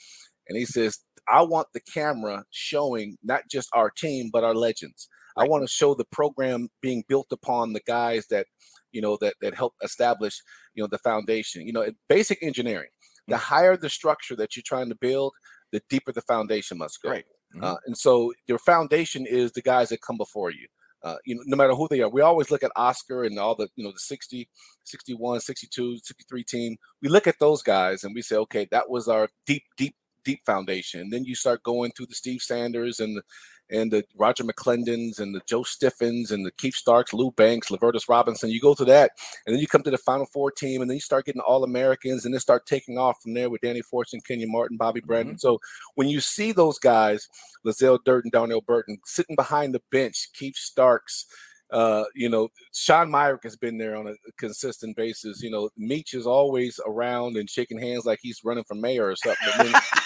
and 0.48 0.56
he 0.56 0.64
says, 0.64 1.00
"I 1.30 1.42
want 1.42 1.68
the 1.74 1.80
camera 1.80 2.44
showing 2.50 3.16
not 3.22 3.42
just 3.50 3.68
our 3.74 3.90
team 3.90 4.30
but 4.32 4.44
our 4.44 4.54
legends. 4.54 5.08
I 5.36 5.44
want 5.46 5.62
to 5.64 5.68
show 5.68 5.94
the 5.94 6.04
program 6.06 6.68
being 6.82 7.04
built 7.08 7.28
upon 7.32 7.72
the 7.72 7.82
guys 7.86 8.26
that." 8.30 8.46
you 8.92 9.02
know 9.02 9.18
that 9.20 9.34
that 9.42 9.54
help 9.54 9.74
establish 9.82 10.40
you 10.74 10.82
know 10.82 10.88
the 10.90 10.96
foundation 10.98 11.66
you 11.66 11.72
know 11.74 11.86
basic 12.08 12.42
engineering 12.42 12.88
the 13.26 13.34
Mm. 13.36 13.40
higher 13.40 13.76
the 13.76 13.90
structure 13.90 14.34
that 14.36 14.56
you're 14.56 14.62
trying 14.66 14.88
to 14.88 14.94
build 14.94 15.34
the 15.72 15.82
deeper 15.90 16.10
the 16.10 16.22
foundation 16.22 16.78
must 16.78 17.02
go 17.02 17.10
Great. 17.10 17.26
Mhm. 17.54 17.64
uh, 17.64 17.76
and 17.86 17.98
so 17.98 18.32
your 18.46 18.58
foundation 18.58 19.26
is 19.26 19.52
the 19.52 19.60
guys 19.60 19.90
that 19.90 20.00
come 20.00 20.16
before 20.16 20.50
you 20.50 20.66
uh, 21.02 21.16
you 21.26 21.34
know 21.34 21.42
no 21.44 21.56
matter 21.56 21.74
who 21.74 21.86
they 21.90 22.00
are 22.00 22.08
we 22.08 22.22
always 22.22 22.50
look 22.50 22.62
at 22.62 22.72
oscar 22.76 23.24
and 23.24 23.38
all 23.38 23.54
the 23.54 23.68
you 23.76 23.84
know 23.84 23.92
the 23.92 23.98
60 23.98 24.48
61 24.84 25.40
62 25.40 25.98
63 25.98 26.44
team 26.44 26.76
we 27.02 27.10
look 27.10 27.26
at 27.26 27.38
those 27.38 27.62
guys 27.62 28.04
and 28.04 28.14
we 28.14 28.22
say 28.22 28.36
okay 28.36 28.66
that 28.70 28.88
was 28.88 29.06
our 29.06 29.28
deep 29.46 29.64
deep 29.76 29.94
deep 30.24 30.40
foundation 30.44 31.00
and 31.00 31.12
then 31.12 31.24
you 31.24 31.34
start 31.34 31.62
going 31.62 31.90
through 31.92 32.06
the 32.06 32.14
steve 32.14 32.40
sanders 32.40 33.00
and 33.00 33.16
the 33.16 33.22
and 33.70 33.92
the 33.92 34.04
Roger 34.16 34.44
McClendons 34.44 35.18
and 35.18 35.34
the 35.34 35.40
Joe 35.46 35.62
Stiffends 35.62 36.30
and 36.30 36.44
the 36.44 36.50
Keith 36.52 36.74
Starks, 36.74 37.12
Lou 37.12 37.30
Banks, 37.32 37.68
Lavertus 37.68 38.08
Robinson. 38.08 38.50
You 38.50 38.60
go 38.60 38.74
to 38.74 38.84
that, 38.86 39.12
and 39.46 39.54
then 39.54 39.60
you 39.60 39.66
come 39.66 39.82
to 39.82 39.90
the 39.90 39.98
Final 39.98 40.26
Four 40.26 40.50
team, 40.50 40.80
and 40.80 40.90
then 40.90 40.96
you 40.96 41.00
start 41.00 41.26
getting 41.26 41.42
All 41.42 41.64
Americans, 41.64 42.24
and 42.24 42.32
then 42.32 42.40
start 42.40 42.66
taking 42.66 42.98
off 42.98 43.20
from 43.22 43.34
there 43.34 43.50
with 43.50 43.60
Danny 43.60 43.82
Fortson, 43.82 44.24
Kenyon 44.26 44.50
Martin, 44.50 44.76
Bobby 44.76 45.00
Brannen. 45.00 45.38
So 45.38 45.58
when 45.94 46.08
you 46.08 46.20
see 46.20 46.52
those 46.52 46.78
guys, 46.78 47.28
Lazelle 47.64 47.98
Durden, 48.04 48.30
Darnell 48.30 48.62
Burton, 48.62 48.98
sitting 49.04 49.36
behind 49.36 49.74
the 49.74 49.82
bench, 49.90 50.28
Keith 50.34 50.56
Starks, 50.56 51.26
uh, 51.70 52.04
you 52.14 52.28
know, 52.30 52.48
Sean 52.72 53.10
Myrick 53.10 53.42
has 53.42 53.56
been 53.56 53.76
there 53.76 53.96
on 53.96 54.06
a 54.06 54.14
consistent 54.38 54.96
basis. 54.96 55.42
You 55.42 55.50
know, 55.50 55.68
Meach 55.78 56.14
is 56.14 56.26
always 56.26 56.80
around 56.86 57.36
and 57.36 57.48
shaking 57.48 57.78
hands 57.78 58.06
like 58.06 58.20
he's 58.22 58.40
running 58.42 58.64
for 58.64 58.74
mayor 58.74 59.08
or 59.08 59.16
something. 59.16 59.74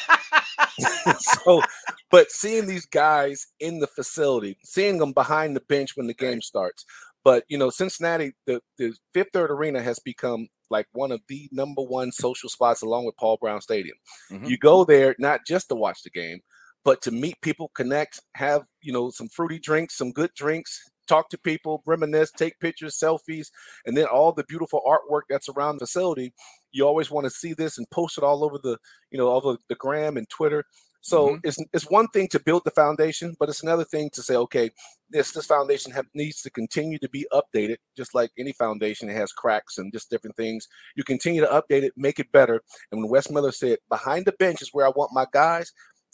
So, 1.44 1.62
but 2.10 2.30
seeing 2.30 2.66
these 2.66 2.86
guys 2.86 3.46
in 3.60 3.78
the 3.80 3.86
facility, 3.86 4.58
seeing 4.64 4.98
them 4.98 5.12
behind 5.12 5.56
the 5.56 5.62
bench 5.68 5.96
when 5.96 6.06
the 6.06 6.14
game 6.14 6.40
starts. 6.42 6.84
But 7.24 7.44
you 7.48 7.58
know, 7.58 7.70
Cincinnati, 7.70 8.32
the, 8.46 8.60
the 8.78 8.94
Fifth 9.14 9.28
Third 9.32 9.50
Arena 9.50 9.82
has 9.82 9.98
become 9.98 10.48
like 10.70 10.86
one 10.92 11.12
of 11.12 11.20
the 11.28 11.48
number 11.52 11.82
one 11.82 12.10
social 12.12 12.48
spots 12.48 12.82
along 12.82 13.04
with 13.04 13.16
Paul 13.16 13.38
Brown 13.40 13.60
Stadium. 13.60 13.96
Mhm. 14.30 14.48
You 14.48 14.58
go 14.58 14.84
there 14.84 15.14
not 15.18 15.40
just 15.46 15.68
to 15.68 15.74
watch 15.74 16.02
the 16.02 16.10
game, 16.10 16.40
but 16.84 17.00
to 17.02 17.10
meet 17.10 17.40
people, 17.42 17.70
connect, 17.74 18.20
have 18.34 18.62
you 18.80 18.92
know 18.92 19.10
some 19.10 19.28
fruity 19.28 19.58
drinks, 19.58 19.96
some 19.96 20.12
good 20.12 20.30
drinks, 20.34 20.80
talk 21.06 21.28
to 21.30 21.38
people, 21.38 21.82
reminisce, 21.86 22.30
take 22.32 22.58
pictures, 22.60 22.98
selfies, 22.98 23.48
and 23.86 23.96
then 23.96 24.06
all 24.06 24.32
the 24.32 24.44
beautiful 24.44 24.80
artwork 24.86 25.22
that's 25.28 25.48
around 25.48 25.76
the 25.76 25.86
facility. 25.86 26.32
You 26.72 26.86
always 26.86 27.10
want 27.10 27.24
to 27.24 27.30
see 27.30 27.54
this 27.54 27.78
and 27.78 27.88
post 27.90 28.18
it 28.18 28.24
all 28.24 28.44
over 28.44 28.58
the 28.58 28.78
you 29.10 29.18
know 29.18 29.28
all 29.28 29.40
the, 29.40 29.58
the 29.68 29.74
gram 29.76 30.16
and 30.16 30.28
Twitter. 30.28 30.64
So 31.04 31.30
Mhm. 31.30 31.40
it's 31.44 31.58
it's 31.72 31.90
one 31.90 32.06
thing 32.08 32.28
to 32.28 32.38
build 32.40 32.62
the 32.64 32.70
foundation, 32.70 33.34
but 33.38 33.48
it's 33.48 33.62
another 33.64 33.84
thing 33.84 34.08
to 34.10 34.22
say, 34.22 34.36
okay, 34.36 34.70
this 35.10 35.32
this 35.32 35.46
foundation 35.46 35.90
have, 35.92 36.06
needs 36.14 36.42
to 36.42 36.50
continue 36.50 36.98
to 37.00 37.08
be 37.08 37.26
updated, 37.32 37.78
just 37.96 38.14
like 38.14 38.30
any 38.38 38.52
foundation 38.52 39.10
it 39.10 39.16
has 39.16 39.32
cracks 39.32 39.78
and 39.78 39.92
just 39.92 40.10
different 40.10 40.36
things. 40.36 40.68
You 40.94 41.02
continue 41.04 41.40
to 41.40 41.48
update 41.48 41.82
it, 41.82 41.92
make 41.96 42.20
it 42.20 42.30
better. 42.32 42.62
And 42.92 43.00
when 43.02 43.10
Wes 43.10 43.30
Miller 43.30 43.50
said, 43.52 43.78
"Behind 43.88 44.24
the 44.26 44.32
bench 44.32 44.62
is 44.62 44.70
where 44.72 44.86
I 44.86 44.90
want 44.90 45.12
my 45.12 45.26
guys," 45.32 45.72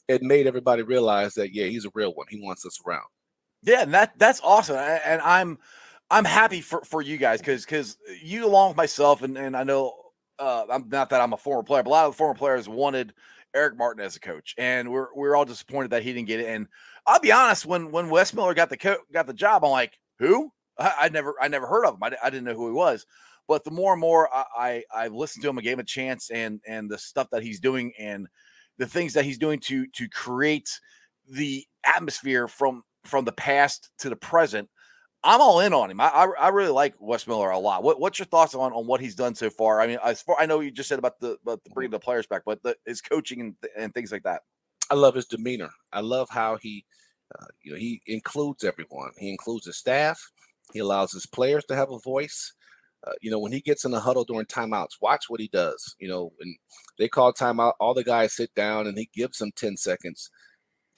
it 0.08 0.22
made 0.22 0.46
everybody 0.46 0.82
realize 0.82 1.34
that 1.34 1.54
yeah, 1.54 1.66
he's 1.66 1.84
a 1.84 1.90
real 1.94 2.14
one. 2.14 2.26
He 2.30 2.40
wants 2.40 2.64
us 2.64 2.78
around. 2.86 3.04
Yeah, 3.62 3.82
and 3.82 3.92
that 3.92 4.18
that's 4.18 4.40
awesome, 4.42 4.76
and 4.76 5.20
I'm 5.20 5.58
I'm 6.10 6.24
happy 6.24 6.62
for 6.62 6.82
for 6.84 7.02
you 7.02 7.18
guys 7.18 7.40
because 7.40 7.64
because 7.66 7.98
you 8.22 8.46
along 8.46 8.70
with 8.70 8.76
myself 8.78 9.22
and 9.22 9.36
and 9.36 9.54
I 9.54 9.64
know 9.64 9.92
uh 10.38 10.64
I'm 10.70 10.88
not 10.88 11.10
that 11.10 11.20
I'm 11.20 11.32
a 11.32 11.36
former 11.36 11.62
player, 11.62 11.82
but 11.82 11.90
a 11.90 11.92
lot 11.92 12.06
of 12.06 12.12
the 12.12 12.16
former 12.16 12.34
players 12.34 12.68
wanted 12.68 13.12
Eric 13.54 13.76
Martin 13.76 14.04
as 14.04 14.16
a 14.16 14.20
coach, 14.20 14.54
and 14.58 14.90
we're 14.90 15.08
we're 15.14 15.36
all 15.36 15.44
disappointed 15.44 15.90
that 15.90 16.02
he 16.02 16.12
didn't 16.12 16.28
get 16.28 16.40
it. 16.40 16.46
And 16.46 16.66
I'll 17.06 17.20
be 17.20 17.32
honest, 17.32 17.66
when 17.66 17.90
when 17.90 18.10
Wes 18.10 18.32
Miller 18.34 18.54
got 18.54 18.70
the 18.70 18.76
co- 18.76 19.02
got 19.12 19.26
the 19.26 19.34
job, 19.34 19.64
I'm 19.64 19.70
like, 19.70 19.98
who? 20.18 20.50
I, 20.78 20.94
I 21.02 21.08
never 21.08 21.34
I 21.40 21.48
never 21.48 21.66
heard 21.66 21.84
of 21.86 21.94
him. 21.94 22.02
I, 22.02 22.12
I 22.22 22.30
didn't 22.30 22.44
know 22.44 22.54
who 22.54 22.68
he 22.68 22.72
was. 22.74 23.06
But 23.48 23.64
the 23.64 23.70
more 23.70 23.92
and 23.94 24.00
more 24.00 24.28
I, 24.34 24.82
I 24.94 25.08
listened 25.08 25.42
to 25.42 25.48
him, 25.48 25.58
I 25.58 25.62
gave 25.62 25.74
him 25.74 25.80
a 25.80 25.84
chance, 25.84 26.30
and 26.30 26.60
and 26.66 26.90
the 26.90 26.98
stuff 26.98 27.28
that 27.32 27.42
he's 27.42 27.60
doing, 27.60 27.92
and 27.98 28.26
the 28.76 28.86
things 28.86 29.14
that 29.14 29.24
he's 29.24 29.38
doing 29.38 29.58
to 29.60 29.86
to 29.86 30.08
create 30.08 30.68
the 31.30 31.64
atmosphere 31.84 32.48
from 32.48 32.82
from 33.04 33.24
the 33.24 33.32
past 33.32 33.90
to 33.98 34.10
the 34.10 34.16
present. 34.16 34.68
I'm 35.24 35.40
all 35.40 35.60
in 35.60 35.72
on 35.72 35.90
him. 35.90 36.00
I, 36.00 36.08
I, 36.08 36.26
I 36.38 36.48
really 36.48 36.70
like 36.70 36.94
Wes 37.00 37.26
Miller 37.26 37.50
a 37.50 37.58
lot. 37.58 37.82
What, 37.82 37.98
what's 37.98 38.18
your 38.18 38.26
thoughts 38.26 38.54
on, 38.54 38.72
on 38.72 38.86
what 38.86 39.00
he's 39.00 39.16
done 39.16 39.34
so 39.34 39.50
far? 39.50 39.80
I 39.80 39.86
mean, 39.86 39.98
as 40.04 40.22
far 40.22 40.36
I 40.38 40.46
know 40.46 40.60
you 40.60 40.70
just 40.70 40.88
said 40.88 40.98
about 40.98 41.18
the 41.20 41.38
about 41.42 41.64
the 41.64 41.70
bringing 41.70 41.90
the 41.90 41.98
players 41.98 42.26
back, 42.26 42.42
but 42.46 42.62
the, 42.62 42.76
his 42.86 43.00
coaching 43.00 43.40
and, 43.40 43.54
and 43.76 43.92
things 43.92 44.12
like 44.12 44.22
that. 44.22 44.42
I 44.90 44.94
love 44.94 45.14
his 45.14 45.26
demeanor. 45.26 45.70
I 45.92 46.00
love 46.00 46.28
how 46.30 46.56
he, 46.56 46.84
uh, 47.38 47.46
you 47.62 47.72
know, 47.72 47.78
he 47.78 48.00
includes 48.06 48.64
everyone. 48.64 49.10
He 49.18 49.28
includes 49.30 49.66
his 49.66 49.76
staff. 49.76 50.30
He 50.72 50.78
allows 50.78 51.12
his 51.12 51.26
players 51.26 51.64
to 51.66 51.76
have 51.76 51.90
a 51.90 51.98
voice. 51.98 52.54
Uh, 53.06 53.12
you 53.20 53.30
know, 53.30 53.38
when 53.38 53.52
he 53.52 53.60
gets 53.60 53.84
in 53.84 53.90
the 53.90 54.00
huddle 54.00 54.24
during 54.24 54.46
timeouts, 54.46 55.00
watch 55.00 55.24
what 55.28 55.40
he 55.40 55.48
does. 55.48 55.94
You 55.98 56.08
know, 56.08 56.32
when 56.38 56.56
they 56.98 57.08
call 57.08 57.32
timeout, 57.32 57.74
all 57.80 57.94
the 57.94 58.04
guys 58.04 58.34
sit 58.34 58.54
down 58.54 58.86
and 58.86 58.96
he 58.96 59.10
gives 59.12 59.38
them 59.38 59.52
10 59.56 59.76
seconds 59.76 60.30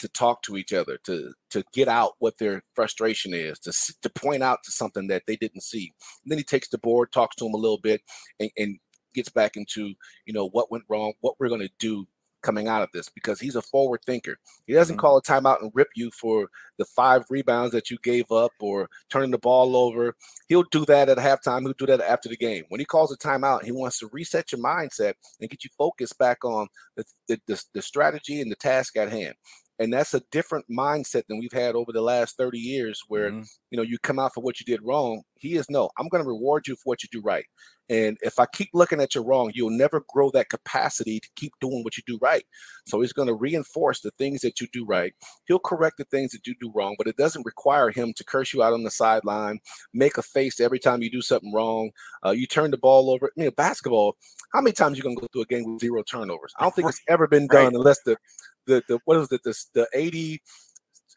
to 0.00 0.08
talk 0.08 0.42
to 0.42 0.56
each 0.56 0.72
other, 0.72 0.98
to 1.04 1.32
to 1.50 1.64
get 1.72 1.88
out 1.88 2.12
what 2.18 2.38
their 2.38 2.62
frustration 2.74 3.32
is, 3.34 3.58
to 3.60 3.72
to 4.02 4.10
point 4.10 4.42
out 4.42 4.58
to 4.64 4.72
something 4.72 5.06
that 5.08 5.22
they 5.26 5.36
didn't 5.36 5.62
see. 5.62 5.92
And 6.24 6.30
then 6.30 6.38
he 6.38 6.44
takes 6.44 6.68
the 6.68 6.78
board, 6.78 7.12
talks 7.12 7.36
to 7.36 7.44
them 7.44 7.54
a 7.54 7.58
little 7.58 7.80
bit, 7.80 8.02
and, 8.40 8.50
and 8.58 8.78
gets 9.14 9.28
back 9.28 9.56
into 9.56 9.94
you 10.26 10.32
know 10.32 10.48
what 10.50 10.70
went 10.70 10.84
wrong, 10.88 11.12
what 11.20 11.34
we're 11.38 11.48
going 11.48 11.60
to 11.60 11.70
do 11.78 12.06
coming 12.42 12.68
out 12.68 12.82
of 12.82 12.88
this 12.94 13.08
because 13.10 13.38
he's 13.38 13.56
a 13.56 13.62
forward 13.62 14.00
thinker. 14.06 14.38
He 14.66 14.72
doesn't 14.72 14.96
Mhm. 14.96 15.00
call 15.00 15.16
a 15.18 15.22
timeout 15.22 15.60
and 15.60 15.70
rip 15.74 15.88
you 15.94 16.10
for 16.10 16.48
the 16.78 16.86
five 16.86 17.24
rebounds 17.28 17.72
that 17.72 17.90
you 17.90 17.98
gave 18.02 18.32
up 18.32 18.52
or 18.60 18.88
turning 19.10 19.30
the 19.30 19.38
ball 19.38 19.76
over. 19.76 20.16
He'll 20.48 20.62
do 20.64 20.86
that 20.86 21.10
at 21.10 21.18
halftime. 21.18 21.60
He'll 21.62 21.74
do 21.74 21.84
that 21.86 22.00
after 22.00 22.30
the 22.30 22.38
game. 22.38 22.64
When 22.68 22.80
he 22.80 22.86
calls 22.86 23.12
a 23.12 23.18
timeout, 23.18 23.64
he 23.64 23.72
wants 23.72 23.98
to 23.98 24.08
reset 24.12 24.52
your 24.52 24.60
mindset 24.62 25.14
and 25.40 25.50
get 25.50 25.64
you 25.64 25.70
focused 25.76 26.16
back 26.18 26.44
on 26.44 26.68
the, 26.96 27.04
the, 27.28 27.40
the, 27.46 27.64
the 27.74 27.82
strategy 27.82 28.40
and 28.40 28.50
the 28.50 28.56
task 28.56 28.96
at 28.96 29.10
hand. 29.10 29.34
And 29.80 29.92
that's 29.92 30.14
a 30.14 30.20
different 30.32 30.66
mindset 30.70 31.24
than 31.28 31.40
we've 31.40 31.52
had 31.52 31.76
over 31.76 31.92
the 31.92 32.02
last 32.02 32.38
30 32.38 32.60
years 32.60 33.02
where 33.08 33.32
Mhm. 33.32 33.44
you 33.70 33.78
know 33.78 33.84
you 33.84 33.98
come 34.00 34.20
out 34.20 34.34
for 34.34 34.42
what 34.42 34.60
you 34.60 34.66
did 34.66 34.82
wrong 34.84 35.24
he 35.40 35.56
is 35.56 35.68
no 35.68 35.90
i'm 35.98 36.08
going 36.08 36.22
to 36.22 36.28
reward 36.28 36.66
you 36.68 36.76
for 36.76 36.82
what 36.84 37.02
you 37.02 37.08
do 37.10 37.20
right. 37.20 37.46
And 37.88 38.18
if 38.22 38.38
i 38.38 38.46
keep 38.46 38.70
looking 38.72 39.00
at 39.00 39.14
you 39.14 39.22
wrong 39.22 39.50
you'll 39.54 39.70
never 39.70 40.04
grow 40.08 40.30
that 40.30 40.48
capacity 40.48 41.18
to 41.18 41.28
keep 41.34 41.52
doing 41.60 41.82
what 41.82 41.96
you 41.96 42.02
do 42.06 42.18
right. 42.22 42.44
So 42.86 43.00
he's 43.00 43.12
going 43.12 43.28
to 43.28 43.34
reinforce 43.34 44.00
the 44.00 44.12
things 44.12 44.42
that 44.42 44.60
you 44.60 44.68
do 44.72 44.84
right. 44.84 45.12
He'll 45.46 45.58
correct 45.58 45.96
the 45.98 46.04
things 46.04 46.30
that 46.32 46.46
you 46.46 46.54
do 46.60 46.72
wrong 46.74 46.94
but 46.98 47.06
it 47.08 47.16
doesn't 47.16 47.46
require 47.46 47.90
him 47.90 48.12
to 48.14 48.24
curse 48.24 48.52
you 48.52 48.62
out 48.62 48.72
on 48.72 48.84
the 48.84 48.90
sideline 48.90 49.58
make 49.92 50.18
a 50.18 50.22
face 50.22 50.60
every 50.60 50.78
time 50.78 51.02
you 51.02 51.10
do 51.10 51.22
something 51.22 51.52
wrong 51.52 51.90
uh, 52.24 52.30
you 52.30 52.46
turn 52.46 52.70
the 52.70 52.78
ball 52.78 53.10
over. 53.10 53.30
I 53.36 53.40
mean 53.40 53.50
basketball 53.56 54.16
how 54.52 54.60
many 54.60 54.72
times 54.72 54.96
you 54.96 55.02
going 55.02 55.16
to 55.16 55.20
go 55.22 55.28
through 55.32 55.42
a 55.42 55.46
game 55.46 55.72
with 55.72 55.80
zero 55.80 56.02
turnovers? 56.02 56.52
I 56.58 56.64
don't 56.64 56.74
think 56.74 56.88
it's 56.88 57.00
ever 57.08 57.26
been 57.26 57.46
done 57.46 57.66
Right. 57.66 57.74
unless 57.74 58.00
the 58.04 58.16
the, 58.66 58.82
the 58.88 58.98
what 59.04 59.18
was 59.18 59.32
it 59.32 59.42
the, 59.42 59.54
the 59.74 59.88
80 59.94 60.40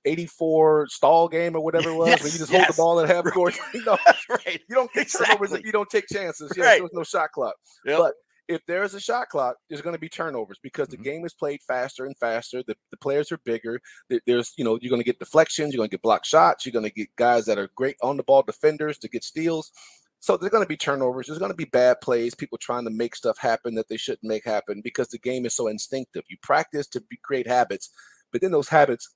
84 0.06 0.88
stall 0.88 1.28
game 1.28 1.56
or 1.56 1.62
whatever 1.64 1.90
it 1.90 1.96
was, 1.98 2.08
where 2.08 2.18
you 2.18 2.24
Yes, 2.24 2.38
just 2.38 2.52
hold 2.52 2.68
the 2.68 2.74
ball 2.74 3.00
at 3.00 3.10
half 3.10 3.26
court. 3.34 3.58
You 3.74 3.84
know, 3.86 3.98
right. 4.30 4.62
you 4.70 4.76
don't 4.76 4.92
get 4.94 5.10
turnovers 5.12 5.52
Exactly. 5.52 5.60
if 5.60 5.66
you 5.66 5.72
don't 5.72 5.90
take 5.90 6.06
chances. 6.08 6.52
Yes, 6.56 6.66
Right. 6.66 6.74
there 6.76 6.84
was 6.84 6.94
no 6.94 7.04
shot 7.04 7.32
clock. 7.32 7.56
Yep. 7.86 7.98
But 8.00 8.14
if 8.48 8.62
there's 8.68 8.94
a 8.94 9.00
shot 9.00 9.30
clock, 9.30 9.56
there's 9.70 9.82
going 9.82 9.96
to 9.96 10.00
be 10.00 10.10
turnovers 10.10 10.60
because 10.62 10.88
the 10.90 10.98
mm-hmm. 10.98 11.04
game 11.04 11.26
is 11.26 11.34
played 11.34 11.62
faster 11.62 12.06
and 12.06 12.18
faster. 12.18 12.62
The, 12.66 12.76
the 12.92 12.98
players 12.98 13.32
are 13.32 13.40
bigger. 13.46 13.80
There's, 14.28 14.54
you 14.58 14.66
know, 14.66 14.78
you're 14.82 14.90
going 14.90 15.02
to 15.02 15.06
get 15.06 15.20
deflections. 15.20 15.74
You're 15.74 15.80
going 15.80 15.90
to 15.90 15.94
get 15.94 16.02
blocked 16.02 16.26
shots. 16.26 16.66
You're 16.66 16.74
going 16.74 16.86
to 16.86 16.92
get 16.92 17.16
guys 17.16 17.46
that 17.46 17.58
are 17.58 17.70
great 17.76 17.96
on 18.04 18.18
the 18.18 18.24
ball 18.24 18.44
defenders 18.44 18.98
to 19.00 19.10
get 19.10 19.24
steals. 19.24 19.72
So 20.20 20.38
there's 20.38 20.52
going 20.52 20.64
to 20.64 20.70
be 20.70 20.78
turnovers. 20.78 21.28
There's 21.28 21.40
going 21.40 21.52
to 21.52 21.58
be 21.58 21.66
bad 21.66 22.00
plays. 22.02 22.34
People 22.34 22.58
trying 22.58 22.86
to 22.86 22.90
make 22.90 23.16
stuff 23.16 23.38
happen 23.38 23.76
that 23.76 23.90
they 23.90 23.98
shouldn't 23.98 24.24
make 24.24 24.46
happen 24.46 24.82
because 24.82 25.10
the 25.10 25.18
game 25.18 25.46
is 25.46 25.54
so 25.54 25.68
instinctive. 25.68 26.24
You 26.30 26.38
practice 26.42 26.88
to 26.88 27.02
be, 27.02 27.18
create 27.22 27.48
habits, 27.48 27.90
but 28.32 28.42
then 28.42 28.52
those 28.52 28.70
habits 28.70 29.10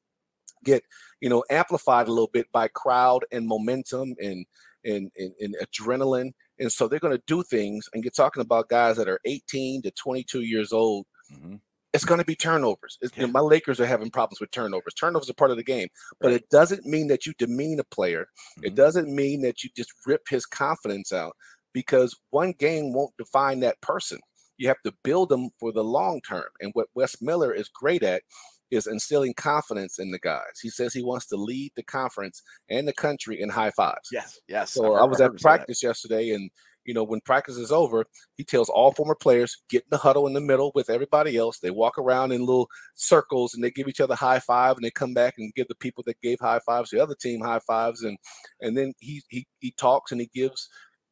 get, 0.64 0.84
you 1.22 1.30
know, 1.30 1.44
amplified 1.50 2.08
a 2.08 2.12
little 2.12 2.30
bit 2.32 2.48
by 2.52 2.68
crowd 2.70 3.26
and 3.32 3.48
momentum 3.48 4.16
and 4.22 4.46
and, 4.86 5.12
and, 5.18 5.34
and 5.42 5.56
adrenaline. 5.62 6.32
And 6.60 6.72
so 6.72 6.88
they're 6.88 7.00
going 7.00 7.16
to 7.18 7.24
do 7.28 7.44
things. 7.44 7.90
And 7.94 8.04
you're 8.04 8.12
talking 8.12 8.42
about 8.42 8.70
guys 8.70 8.96
that 8.98 9.10
are 9.10 9.20
18 9.26 9.82
to 9.82 9.92
22 9.92 10.42
years 10.42 10.72
old. 10.72 11.06
Mhm. 11.34 11.60
It's 11.94 12.06
going 12.06 12.20
to 12.20 12.26
be 12.26 12.36
turnovers. 12.36 12.98
It's, 13.02 13.16
you 13.18 13.24
know, 13.26 13.32
my 13.34 13.40
Lakers 13.42 13.82
are 13.82 13.86
having 13.86 14.12
problems 14.12 14.40
with 14.40 14.52
turnovers. 14.52 14.94
Turnovers 14.94 15.30
are 15.30 15.34
part 15.34 15.52
of 15.52 15.58
the 15.58 15.64
game, 15.64 15.90
but 16.22 16.28
Right. 16.28 16.36
it 16.42 16.50
doesn't 16.50 16.86
mean 16.86 17.08
that 17.08 17.26
you 17.26 17.34
demean 17.38 17.80
a 17.80 17.84
player. 17.84 18.28
It 18.64 18.74
Mhm. 18.74 18.76
doesn't 18.76 19.14
mean 19.14 19.42
that 19.42 19.64
you 19.64 19.70
just 19.76 19.92
rip 20.06 20.28
his 20.30 20.46
confidence 20.46 21.12
out 21.12 21.36
because 21.74 22.16
one 22.30 22.54
game 22.54 22.94
won't 22.94 23.18
define 23.18 23.60
that 23.62 23.82
person. 23.82 24.20
You 24.58 24.68
have 24.70 24.82
to 24.86 24.94
build 25.04 25.30
them 25.30 25.50
for 25.60 25.72
the 25.74 25.84
long 25.84 26.22
term. 26.22 26.50
And 26.62 26.72
what 26.74 26.88
Wes 26.94 27.22
Miller 27.22 27.54
is 27.54 27.68
great 27.68 28.04
at 28.04 28.24
is 28.72 28.88
instilling 28.88 29.34
confidence 29.34 30.00
in 30.00 30.12
the 30.12 30.20
guys. 30.20 30.60
He 30.62 30.70
says 30.70 30.94
he 30.94 31.04
wants 31.04 31.28
to 31.28 31.38
lead 31.38 31.72
the 31.76 31.84
conference 31.84 32.42
and 32.70 32.88
the 32.88 32.94
country 32.94 33.40
in 33.42 33.50
high 33.50 33.72
fives. 33.72 34.10
Yes. 34.12 34.40
Yes. 34.48 34.72
So 34.74 34.96
I've 34.96 35.02
I 35.02 35.06
was 35.06 35.22
at 35.22 35.32
that. 35.34 35.42
practice 35.42 35.82
yesterday, 35.84 36.32
and 36.32 36.50
you 36.84 36.94
know 36.94 37.04
when 37.04 37.22
practice 37.22 37.58
is 37.58 37.72
over, 37.72 38.06
he 38.36 38.44
tells 38.44 38.70
all 38.70 38.92
former 38.94 39.16
players 39.16 39.58
get 39.70 39.84
in 39.84 39.90
the 39.90 39.98
huddle 39.98 40.28
in 40.28 40.34
the 40.34 40.42
middle 40.42 40.72
with 40.76 40.90
everybody 40.90 41.36
else. 41.38 41.60
They 41.60 41.72
walk 41.72 41.98
around 41.98 42.32
in 42.32 42.42
little 42.46 42.68
circles 42.96 43.54
and 43.54 43.64
they 43.64 43.72
give 43.72 43.88
each 43.88 44.02
other 44.02 44.16
high 44.16 44.40
five, 44.40 44.76
and 44.78 44.84
they 44.86 44.92
come 44.92 45.14
back 45.14 45.36
and 45.38 45.54
give 45.54 45.68
the 45.68 45.76
people 45.76 46.04
that 46.08 46.22
gave 46.22 46.40
high 46.40 46.60
fives 46.66 46.90
the 46.90 47.00
other 47.02 47.16
team 47.16 47.42
high 47.42 47.60
fives, 47.60 48.04
and 48.04 48.18
and 48.62 48.78
then 48.78 48.94
he 49.00 49.22
he 49.30 49.48
he 49.60 49.72
talks 49.72 50.12
and 50.12 50.22
he 50.22 50.30
gives 50.34 50.68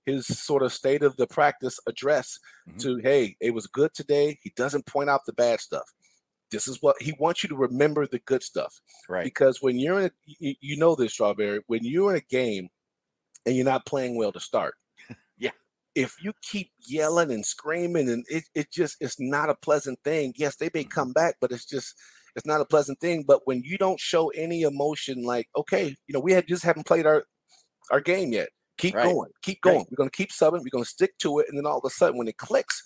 his 0.05 0.27
sort 0.27 0.61
of 0.61 0.71
state 0.71 1.01
of 1.03 1.17
the 1.17 1.25
practice 1.27 1.79
address 1.87 2.37
Mhm. 2.69 2.79
to 2.79 2.97
hey 2.97 3.35
it 3.41 3.53
was 3.53 3.65
good 3.67 3.93
today. 3.93 4.37
He 4.43 4.51
doesn't 4.55 4.85
point 4.85 5.09
out 5.09 5.21
the 5.25 5.33
bad 5.33 5.59
stuff. 5.61 5.85
This 6.51 6.67
is 6.67 6.81
what 6.81 7.01
he 7.01 7.13
wants 7.19 7.43
you 7.43 7.49
to 7.49 7.55
remember 7.55 8.05
the 8.07 8.19
good 8.19 8.43
stuff 8.43 8.79
Right. 9.09 9.23
because 9.23 9.61
when 9.61 9.77
you're 9.79 9.99
in 9.99 10.05
a, 10.05 10.11
you, 10.25 10.55
you 10.61 10.77
know 10.77 10.95
this 10.95 11.13
strawberry 11.13 11.61
when 11.67 11.83
you're 11.83 12.11
in 12.11 12.17
a 12.17 12.21
game 12.29 12.69
and 13.45 13.55
you're 13.55 13.65
not 13.65 13.85
playing 13.85 14.15
well 14.15 14.31
to 14.31 14.39
start 14.39 14.75
Yeah. 15.37 15.51
if 15.95 16.15
you 16.23 16.33
keep 16.41 16.71
yelling 16.87 17.31
and 17.31 17.45
screaming 17.45 18.09
and 18.09 18.25
it, 18.29 18.43
it 18.53 18.71
just 18.71 18.97
it's 19.01 19.19
not 19.19 19.49
a 19.49 19.55
pleasant 19.55 19.99
thing 20.03 20.33
yes 20.37 20.55
they 20.55 20.69
may 20.73 20.83
Mhm. 20.83 20.89
come 20.91 21.13
back 21.13 21.35
but 21.41 21.51
it's 21.51 21.65
just 21.65 21.95
it's 22.35 22.45
not 22.45 22.61
a 22.61 22.65
pleasant 22.65 22.99
thing 22.99 23.23
but 23.27 23.41
when 23.45 23.61
you 23.63 23.77
don't 23.77 23.99
show 23.99 24.29
any 24.29 24.61
emotion 24.61 25.23
like 25.23 25.47
okay 25.55 25.95
you 26.07 26.13
know 26.13 26.19
we 26.19 26.31
had 26.33 26.47
just 26.47 26.63
haven't 26.63 26.85
played 26.85 27.05
our 27.07 27.25
our 27.91 28.01
game 28.01 28.31
yet 28.33 28.49
keep 28.77 28.93
Right. 28.95 29.05
going 29.05 29.31
keep 29.41 29.59
Right. 29.65 29.73
going 29.73 29.85
we're 29.89 29.97
going 29.97 30.09
to 30.09 30.15
keep 30.17 30.31
subbing 30.31 30.61
we're 30.61 30.69
going 30.71 30.83
to 30.83 30.89
stick 30.89 31.17
to 31.19 31.39
it 31.39 31.47
and 31.49 31.57
then 31.57 31.65
all 31.65 31.77
of 31.79 31.85
a 31.85 31.89
sudden 31.89 32.17
when 32.17 32.27
it 32.27 32.37
clicks 32.37 32.83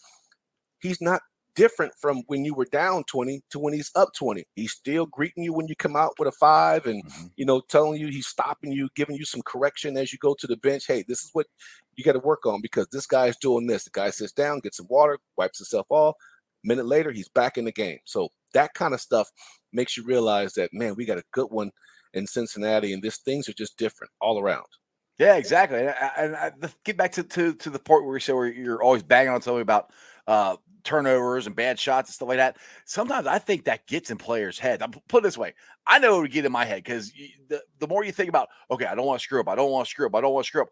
he's 0.82 1.02
not 1.02 1.22
different 1.56 1.94
from 2.00 2.24
when 2.28 2.46
you 2.46 2.54
were 2.54 2.66
down 2.72 3.04
20 3.06 3.42
to 3.50 3.60
when 3.60 3.74
he's 3.74 3.92
up 3.96 4.10
20 4.18 4.46
he's 4.56 4.72
still 4.72 5.06
greeting 5.06 5.44
you 5.44 5.54
when 5.54 5.68
you 5.68 5.76
come 5.76 5.96
out 5.96 6.12
with 6.20 6.28
a 6.28 6.32
five 6.32 6.86
and 6.86 7.04
Mhm. 7.04 7.32
you 7.36 7.46
know, 7.46 7.62
telling 7.70 8.00
you 8.00 8.08
he's 8.08 8.28
stopping 8.28 8.72
you, 8.72 8.90
giving 8.96 9.16
you 9.16 9.26
some 9.26 9.42
correction 9.46 9.96
as 9.98 10.12
you 10.12 10.20
go 10.20 10.36
to 10.38 10.48
the 10.48 10.58
bench. 10.58 10.86
Hey, 10.88 11.04
this 11.08 11.20
is 11.24 11.30
what 11.34 11.48
you 11.96 12.04
got 12.04 12.14
to 12.14 12.20
work 12.20 12.46
on 12.46 12.62
because 12.62 12.88
this 12.92 13.06
guy 13.06 13.28
is 13.28 13.38
doing 13.38 13.68
this. 13.68 13.84
The 13.86 13.92
guy 13.94 14.10
sits 14.10 14.34
down, 14.34 14.60
gets 14.60 14.78
some 14.78 14.88
water, 14.90 15.18
wipes 15.38 15.60
himself 15.60 15.88
off. 15.90 16.16
minute 16.64 16.86
later, 16.86 17.12
he's 17.12 17.30
back 17.30 17.58
in 17.58 17.66
the 17.66 17.72
game. 17.72 18.00
So 18.06 18.30
that 18.54 18.74
kind 18.74 18.94
of 18.94 19.02
stuff 19.02 19.30
makes 19.72 19.96
you 19.96 20.04
realize 20.04 20.54
that 20.54 20.72
man, 20.74 20.96
we 20.96 21.06
got 21.06 21.18
a 21.18 21.24
good 21.32 21.48
one 21.50 21.72
in 22.14 22.28
Cincinnati, 22.28 22.92
and 22.94 23.04
this 23.04 23.18
things 23.20 23.48
are 23.48 23.54
just 23.54 23.78
different 23.78 24.12
all 24.20 24.40
around. 24.40 24.66
Yeah, 25.18 25.36
exactly. 25.36 25.80
And, 25.80 25.90
I- 25.90 26.14
and 26.18 26.36
I, 26.36 26.52
get 26.86 26.98
back 26.98 27.12
to, 27.14 27.24
to 27.24 27.54
to 27.56 27.70
the 27.70 27.80
point 27.80 28.06
where 28.06 28.16
you 28.16 28.20
say 28.22 28.34
where 28.34 28.48
you're 28.48 28.82
always 28.82 29.04
banging 29.04 29.34
on 29.34 29.42
something 29.42 29.62
about 29.62 29.92
uh, 30.28 30.56
turnovers 30.84 31.48
and 31.48 31.56
bad 31.56 31.80
shots 31.80 32.10
and 32.10 32.16
stuff 32.16 32.30
like 32.30 32.38
that. 32.38 32.58
Sometimes 32.86 33.28
I 33.28 33.40
think 33.40 33.66
that 33.66 33.88
gets 33.88 34.12
in 34.12 34.18
players' 34.18 34.60
heads. 34.60 34.82
I'm 34.82 34.92
put 35.08 35.20
it 35.20 35.24
this 35.24 35.38
way: 35.38 35.54
I 35.88 36.00
know 36.00 36.18
it 36.18 36.22
would 36.22 36.32
get 36.32 36.46
in 36.46 36.52
my 36.52 36.66
head 36.66 36.84
because 36.84 37.12
the 37.48 37.62
the 37.80 37.88
more 37.88 38.04
you 38.04 38.12
think 38.12 38.30
about, 38.30 38.50
okay, 38.72 38.86
I 38.86 38.96
don't 38.96 39.06
want 39.06 39.20
to 39.20 39.24
screw 39.24 39.40
up, 39.40 39.48
I 39.48 39.56
don't 39.56 39.72
want 39.72 39.86
to 39.86 39.90
screw 39.90 40.06
up, 40.06 40.16
I 40.16 40.22
don't 40.22 40.34
want 40.34 40.46
to 40.46 40.48
screw 40.48 40.62
up, 40.62 40.70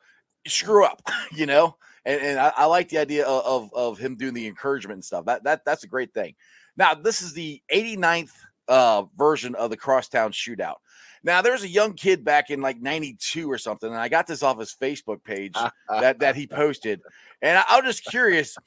screw 0.47 0.85
up, 0.85 1.01
you 1.31 1.45
know. 1.45 1.75
And, 2.05 2.21
and 2.21 2.39
I, 2.39 2.53
I 2.55 2.65
like 2.65 2.89
the 2.89 2.99
idea 2.99 3.25
of, 3.25 3.43
of 3.45 3.73
of 3.73 3.97
him 3.97 4.15
doing 4.15 4.33
the 4.33 4.47
encouragement 4.47 4.97
and 4.97 5.05
stuff. 5.05 5.25
That 5.25 5.43
that 5.43 5.65
that's 5.65 5.83
a 5.83 5.87
great 5.87 6.13
thing. 6.13 6.35
Now 6.77 6.93
this 6.93 7.21
is 7.21 7.33
the 7.33 7.61
89th 7.73 8.31
uh, 8.67 9.03
version 9.17 9.55
of 9.55 9.69
the 9.69 9.77
crosstown 9.77 10.31
shootout. 10.31 10.75
Now 11.23 11.41
there's 11.41 11.63
a 11.63 11.67
young 11.67 11.93
kid 11.93 12.23
back 12.23 12.49
in 12.49 12.61
like 12.61 12.79
92 12.79 13.51
or 13.51 13.57
something, 13.57 13.89
and 13.89 13.99
I 13.99 14.07
got 14.07 14.27
this 14.27 14.43
off 14.43 14.59
his 14.59 14.75
Facebook 14.79 15.23
page 15.23 15.55
that 15.89 16.19
that 16.19 16.35
he 16.35 16.47
posted. 16.47 17.01
And 17.41 17.57
I, 17.57 17.63
I'm 17.67 17.83
just 17.83 18.05
curious, 18.05 18.57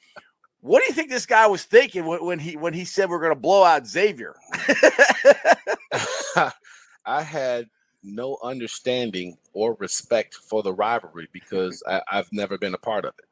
what 0.61 0.79
do 0.81 0.85
you 0.87 0.93
think 0.93 1.09
this 1.09 1.25
guy 1.25 1.47
was 1.47 1.63
thinking 1.63 2.05
when, 2.05 2.23
when 2.23 2.39
he 2.39 2.55
when 2.55 2.73
he 2.73 2.85
said 2.85 3.09
we're 3.09 3.19
going 3.19 3.33
to 3.33 3.39
blow 3.39 3.63
out 3.63 3.85
Xavier? 3.87 4.35
I 7.05 7.21
had 7.23 7.67
no 8.03 8.37
understanding 8.43 9.37
or 9.53 9.75
respect 9.79 10.35
for 10.35 10.63
the 10.63 10.73
rivalry 10.73 11.27
because 11.33 11.83
I, 11.87 12.01
I've 12.11 12.31
never 12.31 12.57
been 12.57 12.73
a 12.73 12.79
part 12.79 13.05
of 13.05 13.13
it. 13.19 13.25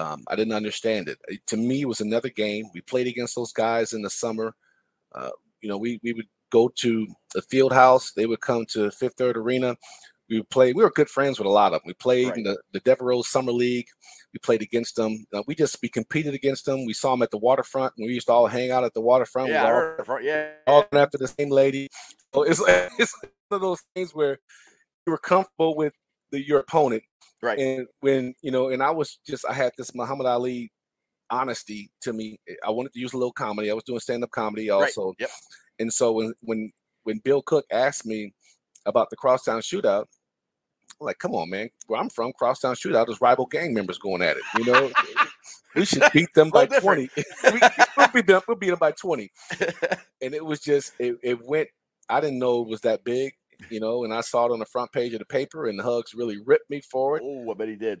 Um, 0.00 0.24
I 0.28 0.36
didn't 0.36 0.54
understand 0.54 1.08
it. 1.08 1.18
It- 1.28 1.46
To 1.48 1.56
me, 1.56 1.82
it 1.82 1.88
was 1.88 2.00
another 2.00 2.28
game. 2.28 2.66
We 2.74 2.80
played 2.80 3.06
against 3.06 3.34
those 3.34 3.52
guys 3.52 3.92
in 3.92 4.02
the 4.02 4.10
summer. 4.10 4.54
Uh, 5.14 5.30
you 5.60 5.68
know, 5.68 5.78
we 5.78 5.98
we 6.02 6.12
would 6.12 6.28
go 6.50 6.68
to 6.76 7.06
the 7.34 7.42
field 7.42 7.72
house. 7.72 8.12
They 8.12 8.26
would 8.26 8.40
come 8.40 8.64
to 8.66 8.90
Fifth 8.92 9.14
Third 9.14 9.36
Arena. 9.36 9.76
We 10.30 10.42
played. 10.42 10.76
We 10.76 10.82
were 10.82 10.90
good 10.90 11.08
friends 11.08 11.38
with 11.38 11.46
a 11.46 11.50
lot 11.50 11.72
of 11.72 11.80
them. 11.80 11.86
We 11.86 11.94
played 11.94 12.28
Right. 12.28 12.36
in 12.38 12.42
the 12.44 12.58
the 12.72 12.80
Devereaux 12.80 13.22
Summer 13.22 13.52
League. 13.52 13.86
We 14.34 14.38
played 14.38 14.60
against 14.62 14.96
them. 14.96 15.24
Uh, 15.32 15.42
we 15.46 15.54
just 15.54 15.78
we 15.82 15.88
competed 15.88 16.34
against 16.34 16.66
them. 16.66 16.84
We 16.84 16.92
saw 16.92 17.12
them 17.12 17.22
at 17.22 17.30
the 17.30 17.38
waterfront. 17.38 17.94
And 17.96 18.06
we 18.06 18.12
used 18.14 18.26
to 18.26 18.32
all 18.34 18.46
hang 18.46 18.70
out 18.70 18.84
at 18.84 18.92
the 18.94 19.00
waterfront. 19.00 19.48
Yeah, 19.50 19.64
we 19.64 19.70
all, 19.98 20.04
from- 20.04 20.22
yeah. 20.24 20.50
all 20.66 20.84
after 20.92 21.16
the 21.18 21.28
same 21.28 21.48
lady. 21.50 21.88
So 22.34 22.42
it's 22.42 22.60
it's 22.98 23.14
one 23.22 23.56
of 23.56 23.60
those 23.62 23.82
things 23.94 24.14
where 24.14 24.38
you 25.06 25.12
were 25.12 25.18
comfortable 25.18 25.74
with 25.74 25.94
the, 26.30 26.46
your 26.46 26.58
opponent, 26.60 27.02
Right. 27.42 27.58
and 27.58 27.86
when 28.00 28.34
you 28.42 28.50
know, 28.50 28.68
and 28.68 28.82
I 28.82 28.90
was 28.90 29.18
just 29.26 29.46
I 29.48 29.54
had 29.54 29.72
this 29.78 29.94
Muhammad 29.94 30.26
Ali 30.26 30.70
honesty 31.30 31.90
to 32.02 32.12
me. 32.12 32.38
I 32.66 32.70
wanted 32.70 32.92
to 32.92 33.00
use 33.00 33.14
a 33.14 33.16
little 33.18 33.32
comedy. 33.32 33.70
I 33.70 33.74
was 33.74 33.84
doing 33.84 34.00
stand 34.00 34.24
up 34.24 34.30
comedy 34.30 34.68
Right. 34.68 34.76
also, 34.76 35.14
Yep. 35.18 35.30
and 35.78 35.92
so 35.92 36.12
when 36.12 36.34
when 36.40 36.70
when 37.04 37.18
Bill 37.24 37.40
Koch 37.42 37.64
asked 37.70 38.04
me 38.04 38.34
about 38.84 39.08
the 39.10 39.16
crosstown 39.16 39.60
shootout, 39.62 40.04
I'm 41.00 41.06
like, 41.06 41.18
come 41.18 41.34
on, 41.34 41.50
man, 41.50 41.70
where 41.86 42.00
I'm 42.00 42.10
from, 42.10 42.32
crosstown 42.32 42.74
shootout 42.74 43.08
is 43.08 43.20
rival 43.20 43.46
gang 43.46 43.72
members 43.72 43.98
going 43.98 44.22
at 44.22 44.36
it. 44.36 44.42
You 44.58 44.64
know, 44.64 44.90
we 45.76 45.84
should 45.84 46.02
beat 46.12 46.32
them 46.34 46.50
by 46.52 46.62
Little 46.62 46.80
twenty. 46.80 47.08
we, 47.16 47.60
we'll, 47.96 48.08
beat 48.08 48.26
them, 48.26 48.42
we'll 48.48 48.56
beat 48.56 48.70
them 48.70 48.78
by 48.78 48.92
twenty. 48.92 49.30
And 50.20 50.34
it 50.34 50.44
was 50.44 50.58
just 50.58 50.94
it, 50.98 51.14
it 51.22 51.38
went. 51.46 51.68
I 52.08 52.20
didn't 52.20 52.40
know 52.40 52.62
it 52.62 52.68
was 52.68 52.80
that 52.80 53.04
big, 53.04 53.34
you 53.70 53.78
know, 53.78 54.02
and 54.02 54.12
I 54.12 54.20
saw 54.20 54.46
it 54.46 54.52
on 54.52 54.58
the 54.58 54.66
front 54.66 54.90
page 54.90 55.12
of 55.12 55.20
the 55.20 55.24
paper, 55.26 55.68
and 55.68 55.78
the 55.78 55.84
Hugs 55.84 56.12
really 56.12 56.38
ripped 56.44 56.68
me 56.68 56.80
for 56.80 57.16
it 57.16 57.22
oh, 57.24 57.48
I 57.48 57.54
bet 57.54 57.68
he 57.68 57.76
did. 57.76 58.00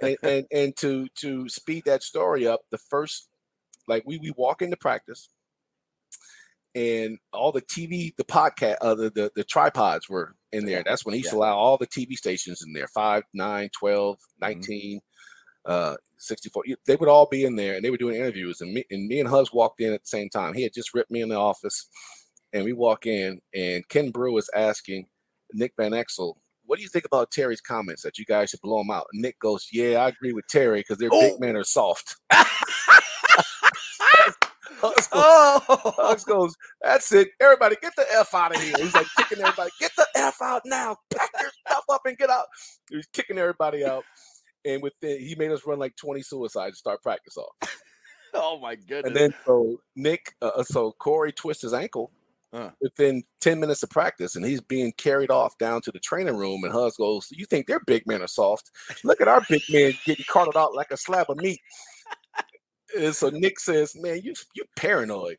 and, 0.00 0.16
and 0.22 0.46
and 0.52 0.76
to 0.76 1.08
to 1.16 1.48
speed 1.48 1.82
that 1.86 2.04
story 2.04 2.46
up, 2.46 2.60
the 2.70 2.78
first 2.78 3.28
like 3.88 4.04
we 4.06 4.18
we 4.18 4.32
walk 4.36 4.62
into 4.62 4.76
practice 4.76 5.28
and 6.74 7.18
all 7.32 7.52
the 7.52 7.62
TV, 7.62 8.14
the 8.16 8.24
podcast, 8.24 8.76
uh, 8.80 8.94
the, 8.94 9.10
the 9.10 9.30
the 9.36 9.44
tripods 9.44 10.08
were 10.08 10.34
in 10.52 10.64
there. 10.66 10.82
That's 10.84 11.04
when 11.04 11.14
he 11.14 11.18
used 11.20 11.30
to 11.30 11.36
allow 11.36 11.56
all 11.56 11.76
the 11.78 11.86
TV 11.86 12.14
stations 12.16 12.62
in 12.66 12.72
there 12.72 12.88
5, 12.88 13.22
9, 13.34 13.70
12, 13.78 14.16
Mm-hmm. 14.42 14.52
19, 14.60 15.00
uh, 15.66 15.96
64. 16.18 16.64
They 16.86 16.96
would 16.96 17.08
all 17.08 17.26
be 17.26 17.44
in 17.44 17.56
there 17.56 17.74
and 17.76 17.84
they 17.84 17.90
were 17.90 17.96
doing 17.96 18.16
interviews. 18.16 18.60
And 18.60 18.72
me 18.74 18.84
and 18.90 19.06
me 19.06 19.20
and 19.20 19.28
Hugs 19.28 19.52
walked 19.52 19.80
in 19.80 19.92
at 19.92 20.02
the 20.02 20.08
same 20.08 20.28
time. 20.28 20.54
He 20.54 20.62
had 20.62 20.72
just 20.74 20.94
ripped 20.94 21.10
me 21.10 21.20
in 21.22 21.28
the 21.28 21.36
office. 21.38 21.88
And 22.52 22.64
we 22.64 22.72
walk 22.74 23.06
in, 23.06 23.40
and 23.54 23.88
Ken 23.88 24.10
Broo 24.10 24.36
is 24.36 24.50
asking 24.54 25.06
Nick 25.54 25.72
Van 25.78 25.92
Exel, 25.92 26.34
what 26.66 26.76
do 26.76 26.82
you 26.82 26.88
think 26.88 27.04
about 27.06 27.30
Terry's 27.30 27.60
comments 27.62 28.02
that 28.02 28.18
you 28.18 28.24
guys 28.26 28.50
should 28.50 28.60
blow 28.60 28.80
him 28.80 28.90
out? 28.90 29.06
And 29.12 29.22
Nick 29.22 29.38
goes, 29.40 29.68
Yeah, 29.72 29.98
I 30.04 30.08
agree 30.08 30.32
with 30.34 30.46
Terry 30.48 30.80
because 30.80 30.98
their 30.98 31.08
Oh. 31.12 31.20
big 31.20 31.40
men 31.40 31.56
are 31.56 31.64
soft. 31.64 32.16
Hugs 34.82 35.06
goes, 35.06 35.22
oh, 35.24 35.94
Hugs 35.96 36.24
goes, 36.24 36.54
That's 36.82 37.12
it. 37.12 37.30
Everybody 37.40 37.76
get 37.80 37.94
the 37.96 38.04
F 38.14 38.34
out 38.34 38.54
of 38.54 38.60
here. 38.60 38.74
He's 38.78 38.94
like 38.94 39.06
kicking 39.16 39.38
everybody, 39.38 39.70
get 39.80 39.92
the 39.96 40.06
F 40.16 40.42
out 40.42 40.62
now. 40.64 40.96
Pack 41.14 41.30
your 41.40 41.50
stuff 41.66 41.84
up 41.90 42.02
and 42.04 42.18
get 42.18 42.30
out. 42.30 42.46
He 42.90 42.96
was 42.96 43.06
kicking 43.12 43.38
everybody 43.38 43.84
out. 43.84 44.04
And 44.64 44.82
within 44.82 45.20
he 45.20 45.34
made 45.36 45.52
us 45.52 45.66
run 45.66 45.78
like 45.78 45.96
20 45.96 46.22
suicides 46.22 46.76
to 46.76 46.78
start 46.78 47.02
practice 47.02 47.36
off. 47.36 47.70
oh 48.34 48.58
my 48.60 48.74
goodness. 48.74 49.06
And 49.06 49.16
then 49.16 49.34
so 49.46 49.80
Nick, 49.96 50.34
uh, 50.42 50.50
uh, 50.56 50.62
so 50.64 50.92
Corey 50.98 51.32
twists 51.32 51.62
his 51.62 51.72
ankle 51.72 52.10
within 52.80 53.22
10 53.40 53.60
minutes 53.60 53.82
of 53.82 53.90
practice, 53.90 54.36
and 54.36 54.44
he's 54.44 54.60
being 54.60 54.92
carried 54.92 55.30
off 55.30 55.56
down 55.58 55.80
to 55.82 55.90
the 55.90 55.98
training 55.98 56.36
room. 56.36 56.64
And 56.64 56.72
Hugs 56.72 56.96
goes, 56.96 57.28
You 57.30 57.46
think 57.46 57.66
their 57.66 57.80
big 57.80 58.06
men 58.06 58.22
are 58.22 58.28
soft? 58.28 58.70
Look 59.04 59.20
at 59.20 59.28
our 59.28 59.42
big 59.48 59.62
men 59.70 59.94
getting 60.04 60.24
carted 60.28 60.56
out 60.56 60.74
like 60.74 60.90
a 60.90 60.96
slab 60.96 61.30
of 61.30 61.38
meat. 61.38 61.60
And 62.98 63.14
so 63.14 63.30
Nick 63.30 63.58
says, 63.60 63.94
Man, 63.96 64.20
you 64.22 64.34
you 64.54 64.64
paranoid. 64.76 65.36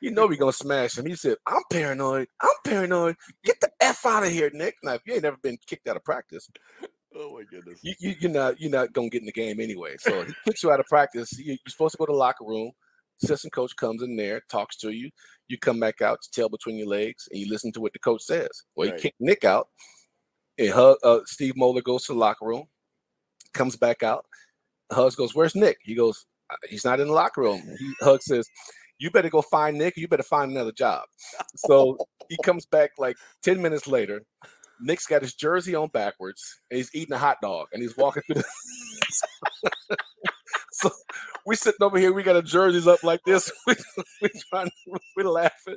You 0.00 0.10
know 0.10 0.26
we're 0.26 0.36
gonna 0.38 0.52
smash 0.52 0.96
him. 0.96 1.06
He 1.06 1.14
said, 1.14 1.36
I'm 1.46 1.62
paranoid. 1.70 2.28
I'm 2.40 2.54
paranoid. 2.64 3.16
Get 3.44 3.60
the 3.60 3.70
F 3.80 4.06
out 4.06 4.22
of 4.24 4.30
here, 4.30 4.50
Nick. 4.54 4.76
Now, 4.82 4.94
if 4.94 5.02
you 5.06 5.14
ain't 5.14 5.22
never 5.24 5.36
been 5.42 5.58
kicked 5.66 5.88
out 5.88 5.96
of 5.96 6.04
practice, 6.04 6.48
oh 7.14 7.34
my 7.36 7.42
goodness. 7.50 7.80
you, 7.82 7.94
you 7.98 8.14
you're 8.20 8.30
not 8.30 8.58
you're 8.60 8.70
not 8.70 8.92
gonna 8.94 9.10
get 9.10 9.20
in 9.22 9.26
the 9.26 9.32
game 9.32 9.60
anyway. 9.60 9.96
So 9.98 10.22
he 10.22 10.32
kicks 10.44 10.62
you 10.62 10.70
out 10.72 10.80
of 10.80 10.86
practice. 10.86 11.38
You, 11.38 11.52
you're 11.52 11.58
supposed 11.68 11.92
to 11.92 11.98
go 11.98 12.06
to 12.06 12.12
the 12.12 12.18
locker 12.18 12.44
room. 12.44 12.70
Assistant 13.22 13.52
coach 13.52 13.76
comes 13.76 14.02
in 14.02 14.16
there, 14.16 14.40
talks 14.48 14.76
to 14.78 14.90
you. 14.90 15.10
You 15.48 15.58
come 15.58 15.78
back 15.78 16.00
out, 16.00 16.18
tail 16.32 16.48
between 16.48 16.76
your 16.76 16.86
legs, 16.88 17.28
and 17.30 17.38
you 17.38 17.50
listen 17.50 17.70
to 17.72 17.80
what 17.80 17.92
the 17.92 17.98
coach 17.98 18.22
says. 18.22 18.48
Well, 18.74 18.86
he 18.86 18.92
Right. 18.92 19.02
kicked 19.02 19.20
Nick 19.20 19.44
out, 19.44 19.68
and 20.56 20.70
Hug, 20.70 20.96
uh, 21.02 21.20
Steve 21.26 21.54
Moeller 21.56 21.82
goes 21.82 22.06
to 22.06 22.14
the 22.14 22.18
locker 22.18 22.46
room, 22.46 22.64
comes 23.52 23.76
back 23.76 24.02
out. 24.02 24.24
Hugs 24.90 25.14
goes, 25.16 25.34
"Where's 25.34 25.54
Nick?" 25.54 25.76
He 25.82 25.94
goes, 25.94 26.24
"Uh, 26.24 26.29
"He's 26.68 26.84
not 26.84 27.00
in 27.00 27.08
the 27.08 27.14
locker 27.14 27.42
room." 27.42 27.62
He, 27.78 27.94
Hug 28.02 28.22
says, 28.22 28.48
"You 28.98 29.10
better 29.10 29.30
go 29.30 29.42
find 29.42 29.78
Nick. 29.78 29.96
You 29.96 30.08
better 30.08 30.22
find 30.22 30.50
another 30.50 30.72
job." 30.72 31.04
So 31.56 31.98
he 32.28 32.36
comes 32.44 32.66
back 32.66 32.92
like 32.98 33.16
ten 33.42 33.60
minutes 33.62 33.86
later. 33.86 34.22
Nick's 34.80 35.06
got 35.06 35.22
his 35.22 35.34
jersey 35.34 35.74
on 35.74 35.88
backwards 35.88 36.60
and 36.70 36.78
he's 36.78 36.90
eating 36.94 37.14
a 37.14 37.18
hot 37.18 37.38
dog 37.42 37.68
and 37.72 37.82
he's 37.82 37.96
walking 37.96 38.22
through 38.26 38.36
the 38.36 38.44
so 40.72 40.90
we 41.46 41.56
sitting 41.56 41.82
over 41.82 41.98
here, 41.98 42.12
we 42.12 42.22
got 42.22 42.36
our 42.36 42.42
jerseys 42.42 42.86
up 42.86 43.02
like 43.02 43.20
this. 43.24 43.50
We 43.66 43.74
we 44.22 44.30
trying 44.50 44.70
we're 45.16 45.24
laughing. 45.24 45.76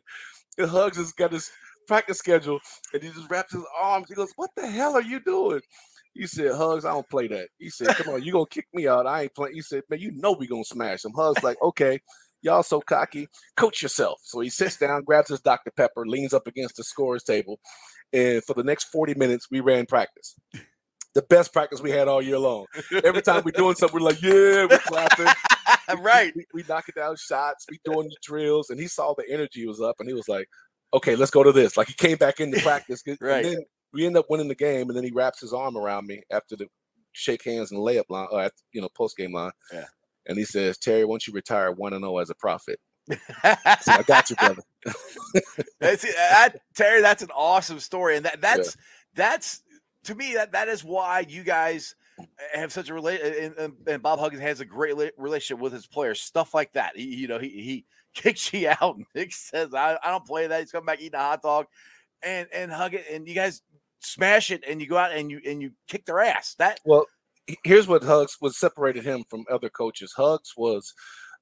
And 0.57 0.69
Hugs 0.69 0.97
has 0.97 1.11
got 1.13 1.31
his 1.31 1.51
practice 1.87 2.19
schedule 2.19 2.59
and 2.93 3.03
he 3.03 3.09
just 3.09 3.29
wraps 3.29 3.53
his 3.53 3.65
arms. 3.79 4.07
He 4.09 4.15
goes, 4.15 4.31
What 4.35 4.51
the 4.55 4.67
hell 4.67 4.95
are 4.95 5.01
you 5.01 5.19
doing? 5.19 5.61
He 6.13 6.27
said, 6.27 6.53
Hugs, 6.53 6.85
I 6.85 6.91
don't 6.91 7.09
play 7.09 7.27
that. 7.27 7.47
He 7.57 7.69
said, 7.69 7.87
Come 7.89 8.13
on, 8.13 8.23
you 8.23 8.31
gonna 8.33 8.45
kick 8.45 8.67
me 8.73 8.87
out. 8.87 9.07
I 9.07 9.23
ain't 9.23 9.35
playing. 9.35 9.55
He 9.55 9.61
said, 9.61 9.83
Man, 9.89 9.99
you 9.99 10.11
know 10.13 10.33
we 10.33 10.47
gonna 10.47 10.63
smash 10.63 11.03
him. 11.05 11.13
Hugs 11.15 11.41
like, 11.43 11.57
okay, 11.61 11.99
y'all 12.41 12.63
so 12.63 12.81
cocky. 12.81 13.27
Coach 13.57 13.81
yourself. 13.81 14.19
So 14.23 14.39
he 14.41 14.49
sits 14.49 14.77
down, 14.77 15.03
grabs 15.03 15.29
his 15.29 15.41
Dr. 15.41 15.71
Pepper, 15.71 16.05
leans 16.05 16.33
up 16.33 16.45
against 16.47 16.77
the 16.77 16.83
scorer's 16.83 17.23
table. 17.23 17.59
And 18.11 18.43
for 18.43 18.53
the 18.53 18.63
next 18.63 18.85
40 18.85 19.15
minutes, 19.15 19.47
we 19.49 19.59
ran 19.59 19.85
practice. 19.87 20.35
The 21.15 21.21
best 21.23 21.53
practice 21.53 21.81
we 21.81 21.91
had 21.91 22.07
all 22.07 22.21
year 22.21 22.39
long. 22.39 22.65
Every 23.03 23.21
time 23.21 23.43
we're 23.45 23.51
doing 23.51 23.75
something, 23.75 23.99
we're 23.99 24.05
like, 24.07 24.21
yeah, 24.21 24.65
we're 24.69 24.79
clapping. 24.79 25.27
We- 25.95 26.01
right. 26.01 26.33
We, 26.35 26.45
we 26.53 26.63
knocking 26.67 26.93
down 26.95 27.15
shots, 27.17 27.65
we 27.69 27.79
doing 27.85 28.07
the 28.07 28.15
drills, 28.23 28.69
and 28.69 28.79
he 28.79 28.87
saw 28.87 29.13
the 29.15 29.25
energy 29.29 29.67
was 29.67 29.81
up, 29.81 29.97
and 29.99 30.07
he 30.07 30.13
was 30.15 30.27
like, 30.27 30.47
okay, 30.93 31.15
let's 31.15 31.29
go 31.31 31.43
to 31.43 31.51
this. 31.51 31.75
Like 31.77 31.87
he 31.87 31.93
came 31.93 32.17
back 32.17 32.39
into 32.39 32.59
practice. 32.61 33.03
Right. 33.21 33.45
We 33.93 34.05
end 34.05 34.17
up 34.17 34.25
winning 34.29 34.47
the 34.47 34.55
game, 34.55 34.89
and 34.89 34.97
then 34.97 35.03
he 35.03 35.11
wraps 35.11 35.41
his 35.41 35.53
arm 35.53 35.77
around 35.77 36.07
me 36.07 36.21
after 36.31 36.55
the 36.55 36.67
shake 37.11 37.43
hands 37.43 37.71
and 37.71 37.79
layup 37.79 38.09
line, 38.09 38.27
or 38.31 38.41
at 38.41 38.53
you 38.71 38.81
know 38.81 38.89
post 38.89 39.17
game 39.17 39.33
line. 39.33 39.51
Yeah. 39.71 39.85
And 40.25 40.37
he 40.37 40.45
says, 40.45 40.77
Terry, 40.77 41.03
once 41.05 41.27
you 41.27 41.33
retire 41.33 41.71
one 41.71 41.93
and 41.93 42.03
zero 42.03 42.17
as 42.19 42.29
a 42.29 42.35
prophet, 42.35 42.79
so 43.11 43.17
I 43.43 44.03
got 44.07 44.29
you, 44.29 44.35
brother. 44.37 44.61
That's 45.79 46.03
that, 46.03 46.53
Terry. 46.73 47.01
That's 47.01 47.23
an 47.23 47.31
awesome 47.35 47.79
story, 47.79 48.15
and 48.15 48.25
that 48.25 48.39
that's 48.39 48.77
that's 49.13 49.61
to 50.05 50.15
me 50.15 50.33
that 50.35 50.53
that 50.53 50.69
is 50.69 50.83
why 50.83 51.25
you 51.27 51.43
guys 51.43 51.95
have 52.53 52.71
such 52.71 52.89
a 52.89 52.93
relate. 52.93 53.21
And, 53.21 53.57
and, 53.57 53.73
and 53.87 54.03
Bob 54.03 54.19
Huggins 54.19 54.41
has 54.41 54.61
a 54.61 54.65
great 54.65 54.95
relationship 55.17 55.61
with 55.61 55.73
his 55.73 55.85
players. 55.85 56.21
Stuff 56.21 56.53
like 56.53 56.73
that. 56.73 56.95
He, 56.95 57.15
you 57.15 57.27
know, 57.27 57.39
he 57.39 57.49
he 57.49 57.85
kicks 58.13 58.53
you 58.53 58.71
out. 58.81 58.97
Nick 59.13 59.33
says, 59.33 59.73
"I, 59.73 59.97
I 60.01 60.09
don't 60.09 60.25
play 60.25 60.47
that." 60.47 60.61
He's 60.61 60.71
coming 60.71 60.85
back 60.85 61.01
eating 61.01 61.15
a 61.15 61.19
hot 61.19 61.41
dog, 61.41 61.65
and 62.21 62.47
and 62.53 62.71
hug 62.71 62.93
it, 62.93 63.05
and 63.11 63.27
you 63.27 63.35
guys 63.35 63.61
smash 64.03 64.51
it, 64.51 64.63
and 64.67 64.81
you 64.81 64.87
go 64.87 64.97
out 64.97 65.11
and 65.11 65.31
you 65.31 65.39
and 65.45 65.61
you 65.61 65.71
kick 65.87 66.05
their 66.05 66.19
ass. 66.19 66.55
That 66.59 66.79
Well, 66.85 67.05
here's 67.63 67.87
what 67.87 68.03
Hugs 68.03 68.37
what 68.39 68.53
separated 68.53 69.03
him 69.03 69.23
from 69.29 69.45
other 69.51 69.69
coaches. 69.69 70.13
Hugs 70.15 70.53
was, 70.57 70.93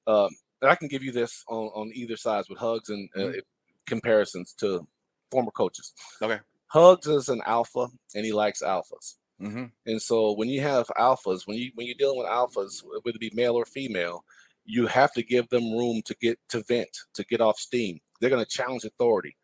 um, 0.06 0.28
and 0.60 0.70
I 0.70 0.74
can 0.74 0.88
give 0.88 1.02
you 1.02 1.12
this 1.12 1.44
on 1.48 1.66
on 1.74 1.90
either 1.94 2.16
sides 2.16 2.48
with 2.48 2.58
Hugs 2.58 2.88
and 2.88 3.08
uh, 3.16 3.20
Mhm. 3.20 3.40
comparisons 3.86 4.54
to 4.60 4.86
former 5.30 5.50
coaches. 5.50 5.92
Okay. 6.20 6.40
Hugs 6.68 7.06
is 7.06 7.28
an 7.28 7.42
alpha, 7.46 7.88
and 8.14 8.24
he 8.24 8.32
likes 8.32 8.62
alphas. 8.62 9.16
mm-hmm. 9.40 9.64
And 9.86 10.00
so 10.00 10.32
when 10.32 10.48
you 10.48 10.60
have 10.62 10.86
alphas, 10.98 11.46
when 11.46 11.56
you 11.58 11.70
when 11.74 11.86
you're 11.86 11.96
dealing 11.98 12.18
with 12.18 12.28
alphas, 12.28 12.82
whether 12.84 13.16
it 13.16 13.20
be 13.20 13.30
male 13.34 13.54
or 13.56 13.64
female, 13.66 14.24
you 14.64 14.86
have 14.86 15.12
to 15.14 15.22
give 15.22 15.48
them 15.48 15.72
room 15.72 16.00
to 16.06 16.14
get 16.20 16.38
to 16.50 16.62
vent, 16.62 16.96
to 17.14 17.24
get 17.24 17.40
off 17.40 17.58
steam. 17.58 18.00
They're 18.20 18.30
going 18.30 18.44
to 18.44 18.50
challenge 18.50 18.84
authority. 18.84 19.36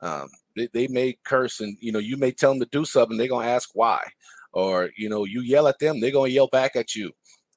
Um, 0.00 0.28
they, 0.56 0.68
they 0.72 0.88
may 0.88 1.16
curse, 1.24 1.60
and 1.60 1.76
you 1.80 1.92
know 1.92 1.98
you 1.98 2.16
may 2.16 2.32
tell 2.32 2.50
them 2.52 2.60
to 2.60 2.68
do 2.70 2.84
something. 2.84 3.16
They're 3.16 3.28
going 3.28 3.46
to 3.46 3.52
ask 3.52 3.70
why, 3.74 4.02
or 4.52 4.90
you 4.96 5.08
know 5.08 5.24
you 5.24 5.42
yell 5.42 5.68
at 5.68 5.78
them, 5.78 6.00
they're 6.00 6.10
going 6.10 6.30
to 6.30 6.34
yell 6.34 6.48
back 6.48 6.76
at 6.76 6.94
you. 6.94 7.12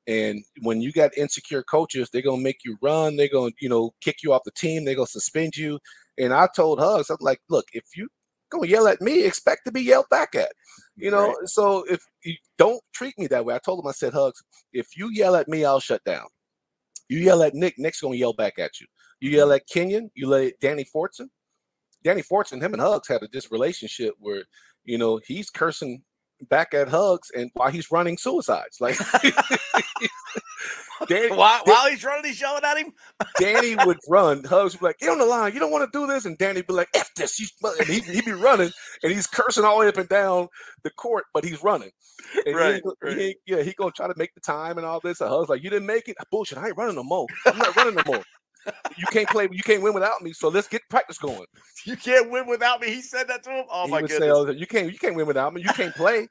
And 0.07 0.43
when 0.61 0.81
you 0.81 0.91
got 0.91 1.17
insecure 1.17 1.63
coaches, 1.63 2.09
they're 2.11 2.21
going 2.21 2.39
to 2.39 2.43
make 2.43 2.59
you 2.63 2.77
run. 2.81 3.15
They're 3.15 3.27
going 3.27 3.51
to 3.51 3.57
you 3.59 3.69
know 3.69 3.91
kick 4.01 4.17
you 4.23 4.33
off 4.33 4.43
the 4.45 4.51
team. 4.51 4.85
They're 4.85 4.95
to 4.95 5.05
suspend 5.05 5.57
you. 5.57 5.79
And 6.17 6.33
I 6.33 6.47
told 6.55 6.79
Hugs, 6.79 7.09
I'm 7.09 7.17
like, 7.19 7.41
look, 7.49 7.65
if 7.73 7.83
you 7.95 8.07
going 8.49 8.63
to 8.63 8.69
yell 8.69 8.87
at 8.87 9.01
me, 9.01 9.25
expect 9.25 9.65
to 9.65 9.71
be 9.71 9.81
yelled 9.81 10.09
back 10.09 10.35
at 10.35 10.51
you 10.95 11.11
know 11.11 11.27
Right. 11.27 11.47
so 11.47 11.83
if 11.83 12.03
you 12.23 12.35
don't 12.57 12.81
treat 12.93 13.17
me 13.17 13.27
that 13.27 13.45
way 13.45 13.53
i 13.53 13.59
told 13.59 13.79
him 13.79 13.87
i 13.87 13.91
said 13.91 14.13
hugs 14.13 14.41
if 14.73 14.97
you 14.97 15.09
yell 15.11 15.35
at 15.35 15.47
me 15.47 15.65
i'll 15.65 15.79
shut 15.79 16.03
down 16.03 16.25
you 17.09 17.19
yell 17.19 17.43
at 17.43 17.53
nick 17.53 17.75
nick's 17.77 18.01
gonna 18.01 18.15
yell 18.15 18.33
back 18.33 18.57
at 18.57 18.79
you 18.79 18.87
you 19.19 19.31
yell 19.31 19.47
mm-hmm. 19.47 19.55
at 19.55 19.67
kenyon 19.67 20.09
you 20.15 20.29
yell 20.29 20.47
at 20.47 20.59
danny 20.61 20.85
fortson 20.85 21.27
danny 22.05 22.21
fortson 22.21 22.61
him 22.61 22.71
and 22.73 22.81
hugs 22.81 23.07
had 23.09 23.21
a 23.23 23.27
this 23.33 23.51
relationship 23.51 24.13
where 24.19 24.43
you 24.85 24.97
know 24.97 25.19
he's 25.27 25.49
cursing 25.49 26.01
back 26.49 26.73
at 26.73 26.87
hugs 26.87 27.29
and 27.35 27.49
while 27.55 27.71
he's 27.71 27.91
running 27.91 28.17
suicides 28.17 28.79
like 28.79 28.97
Danny, 31.09 31.29
while, 31.35 31.61
while 31.65 31.89
he's 31.89 32.03
running, 32.05 32.23
he's 32.25 32.39
yelling 32.39 32.63
at 32.63 32.77
him. 32.77 32.93
Danny 33.39 33.75
would 33.85 33.97
run. 34.07 34.43
Hugs 34.45 34.73
would 34.73 34.79
be 34.79 34.85
like, 34.87 34.97
"Get 34.99 35.09
on 35.09 35.17
the 35.19 35.25
line. 35.25 35.53
You 35.53 35.59
don't 35.59 35.71
want 35.71 35.91
to 35.91 35.99
do 35.99 36.07
this." 36.07 36.23
And 36.25 36.37
Danny 36.37 36.59
would 36.59 36.67
be 36.67 36.73
like, 36.73 36.87
"F 36.95 37.09
this." 37.15 37.37
And 37.63 37.87
he 37.87 37.99
he'd 37.99 38.23
be 38.25 38.31
running, 38.31 38.71
and 39.03 39.11
he's 39.11 39.27
cursing 39.27 39.65
all 39.65 39.75
the 39.77 39.81
way 39.81 39.87
up 39.89 39.97
and 39.97 40.07
down 40.07 40.47
the 40.83 40.89
court, 40.91 41.25
but 41.33 41.43
he's 41.43 41.61
running. 41.61 41.91
And 42.45 42.55
Right, 42.55 42.81
he 42.81 43.07
right. 43.07 43.17
ain't- 43.17 43.37
yeah, 43.45 43.61
he 43.61 43.73
gonna 43.73 43.91
try 43.91 44.07
to 44.07 44.13
make 44.17 44.33
the 44.35 44.41
time 44.41 44.77
and 44.77 44.87
all 44.87 45.01
this. 45.01 45.19
And 45.19 45.29
Hugs 45.29 45.49
like, 45.49 45.63
"You 45.63 45.69
didn't 45.69 45.85
make 45.85 46.07
it. 46.07 46.15
Bullshit. 46.31 46.57
I 46.57 46.67
ain't 46.67 46.77
running 46.77 46.95
no 46.95 47.03
more. 47.03 47.27
I'm 47.45 47.57
not 47.57 47.75
running 47.75 47.95
no 47.95 48.03
more. 48.05 48.23
You 48.97 49.05
can't 49.11 49.29
play. 49.29 49.47
You 49.51 49.63
can't 49.63 49.81
win 49.81 49.93
without 49.93 50.21
me. 50.21 50.33
So 50.33 50.49
let's 50.49 50.67
get 50.67 50.81
practice 50.89 51.17
going." 51.17 51.45
You 51.85 51.95
can't 51.95 52.31
win 52.31 52.47
without 52.47 52.81
me. 52.81 52.87
He 52.87 53.01
said 53.01 53.27
that 53.27 53.43
to 53.43 53.49
him. 53.51 53.65
Oh 53.69 53.85
he 53.85 53.91
my 53.91 54.01
say, 54.01 54.17
goodness. 54.19 54.39
the 54.39 54.45
time, 54.45 54.57
"You 54.57 54.65
can't. 54.65 54.91
You 54.91 54.97
can't 54.97 55.15
win 55.15 55.27
without 55.27 55.53
me. 55.53 55.61
You 55.61 55.69
can't 55.69 55.93
play." 55.95 56.27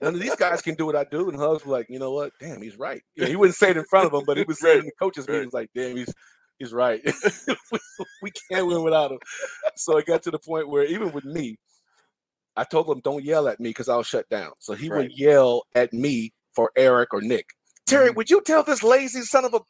None 0.00 0.14
of 0.14 0.20
these 0.20 0.36
guys 0.36 0.62
can 0.62 0.74
do 0.74 0.86
what 0.86 0.94
I 0.94 1.04
do. 1.04 1.28
And 1.28 1.38
Hugs 1.38 1.64
was 1.64 1.72
like, 1.72 1.86
"You 1.88 1.98
know 1.98 2.12
what? 2.12 2.32
Damn, 2.38 2.62
he's 2.62 2.78
right." 2.78 3.02
You 3.14 3.24
know, 3.24 3.28
he 3.28 3.36
wouldn't 3.36 3.56
say 3.56 3.70
it 3.70 3.76
in 3.76 3.84
front 3.84 4.06
of 4.06 4.14
him, 4.14 4.24
but 4.24 4.36
he 4.36 4.44
would 4.44 4.56
say 4.56 4.74
it 4.74 4.78
in 4.80 4.84
the 4.86 4.92
coaches' 4.98 5.26
meetings, 5.28 5.52
like, 5.52 5.70
"Damn, 5.74 5.96
he's." 5.96 6.12
He's 6.58 6.72
right. 6.72 7.02
we, 7.70 7.78
we 8.22 8.30
can't 8.50 8.66
win 8.66 8.82
without 8.82 9.12
him. 9.12 9.18
So 9.76 9.98
it 9.98 10.06
got 10.06 10.22
to 10.22 10.30
the 10.30 10.38
point 10.38 10.70
where 10.70 10.84
even 10.84 11.12
with 11.12 11.26
me, 11.26 11.58
I 12.56 12.64
told 12.64 12.88
him, 12.88 13.00
"Don't 13.00 13.22
yell 13.24 13.46
at 13.48 13.60
me 13.60 13.68
because 13.70 13.90
I'll 13.90 14.02
shut 14.02 14.26
down." 14.30 14.52
So 14.58 14.72
he 14.72 14.88
Right. 14.88 15.02
would 15.02 15.18
yell 15.18 15.64
at 15.74 15.92
me 15.92 16.32
for 16.54 16.70
Eric 16.74 17.12
or 17.12 17.20
Nick. 17.20 17.44
Terry, 17.86 18.10
Mhm. 18.10 18.14
would 18.16 18.30
you 18.30 18.40
tell 18.40 18.62
this 18.62 18.82
lazy 18.82 19.20
son 19.20 19.44
of 19.44 19.52
a 19.52 19.60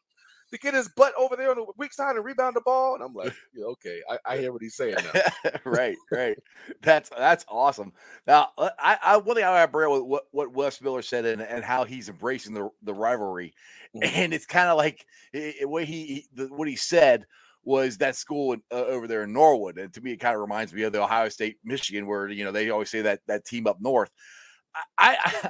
to 0.51 0.57
get 0.57 0.73
his 0.73 0.87
butt 0.89 1.13
over 1.17 1.35
there 1.35 1.49
on 1.51 1.57
the 1.57 1.65
weak 1.77 1.93
side 1.93 2.15
and 2.15 2.25
rebound 2.25 2.55
the 2.55 2.61
ball? 2.61 2.95
And 2.95 3.03
I'm 3.03 3.13
like, 3.13 3.33
yeah, 3.55 3.65
okay, 3.65 4.01
I, 4.09 4.17
I 4.25 4.37
hear 4.37 4.51
what 4.51 4.61
he's 4.61 4.75
saying 4.75 4.95
now. 5.03 5.51
right, 5.65 5.97
right. 6.11 6.37
That's 6.81 7.09
that's 7.09 7.45
awesome. 7.49 7.93
Now, 8.25 8.49
uh, 8.57 8.69
I, 8.79 8.97
I 9.03 9.17
one 9.17 9.35
thing 9.35 9.45
I 9.45 9.65
bring 9.65 9.91
with 9.91 10.03
what 10.03 10.23
what 10.31 10.53
Wes 10.53 10.81
Miller 10.81 11.01
said 11.01 11.25
and, 11.25 11.41
and 11.41 11.63
how 11.63 11.83
he's 11.83 12.09
embracing 12.09 12.53
the 12.53 12.69
the 12.83 12.93
rivalry, 12.93 13.53
Mhm. 13.95 14.03
and 14.15 14.33
it's 14.33 14.45
kind 14.45 14.69
of 14.69 14.77
like 14.77 15.05
i- 15.33 15.55
i- 15.61 15.65
what 15.65 15.85
he 15.85 16.05
he- 16.05 16.27
the, 16.33 16.47
what 16.47 16.67
he 16.67 16.75
said 16.75 17.25
was 17.63 17.97
that 17.97 18.15
school 18.15 18.55
uh, 18.71 18.75
over 18.75 19.07
there 19.07 19.23
in 19.23 19.33
Norwood, 19.33 19.77
and 19.77 19.93
to 19.93 20.01
me 20.01 20.13
it 20.13 20.17
kind 20.17 20.35
of 20.35 20.41
reminds 20.41 20.73
me 20.73 20.83
of 20.83 20.93
the 20.93 21.01
Ohio 21.03 21.29
State 21.29 21.57
Michigan, 21.63 22.07
where 22.07 22.29
you 22.29 22.43
know 22.45 22.51
they 22.51 22.69
always 22.69 22.89
say 22.89 23.01
that 23.01 23.21
that 23.27 23.45
team 23.45 23.67
up 23.67 23.77
north. 23.81 24.09
I, 24.97 25.17
I 25.43 25.49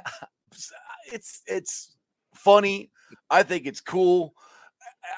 it's 1.12 1.42
it's 1.46 1.96
funny. 2.34 2.90
I 3.30 3.42
think 3.42 3.66
it's 3.66 3.80
cool. 3.80 4.34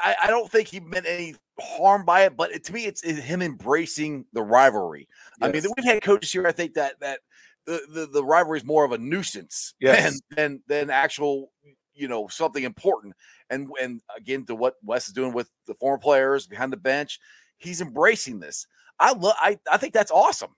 I, 0.03 0.16
I 0.24 0.26
don't 0.29 0.50
think 0.50 0.68
he 0.68 0.81
meant 0.81 1.07
any 1.07 1.35
harm 1.61 2.05
by 2.05 2.22
it, 2.24 2.37
but 2.37 2.53
it, 2.53 2.64
to 2.64 2.72
me, 2.72 2.87
it's, 2.87 3.03
it's 3.03 3.18
him 3.20 3.42
embracing 3.42 4.24
the 4.33 4.42
rivalry. 4.42 5.09
I 5.40 5.50
mean, 5.50 5.62
we've 5.76 5.85
had 5.85 6.03
coaches 6.03 6.33
here. 6.33 6.46
I 6.46 6.53
think 6.53 6.74
that 6.74 7.00
that 7.00 7.20
the 7.66 7.81
the, 7.92 8.07
the 8.07 8.24
rivalry 8.24 8.59
is 8.59 8.64
more 8.64 8.85
of 8.85 8.92
a 8.92 8.98
nuisance 8.98 9.74
Yes. 9.81 10.20
than 10.31 10.37
than 10.37 10.62
than 10.66 10.90
actual, 10.90 11.53
you 11.94 12.09
know, 12.09 12.29
something 12.29 12.64
important. 12.64 13.14
And 13.50 13.68
and 13.81 14.00
again, 14.16 14.44
to 14.46 14.55
what 14.55 14.76
Wes 14.83 15.09
is 15.09 15.14
doing 15.14 15.33
with 15.33 15.50
the 15.66 15.74
former 15.74 15.98
players 15.98 16.46
behind 16.46 16.72
the 16.72 16.76
bench, 16.79 17.20
he's 17.59 17.81
embracing 17.81 18.40
this. 18.40 18.66
I 18.98 19.12
love. 19.12 19.35
I 19.38 19.59
I 19.70 19.76
think 19.76 19.94
that's 19.94 20.11
awesome. 20.11 20.55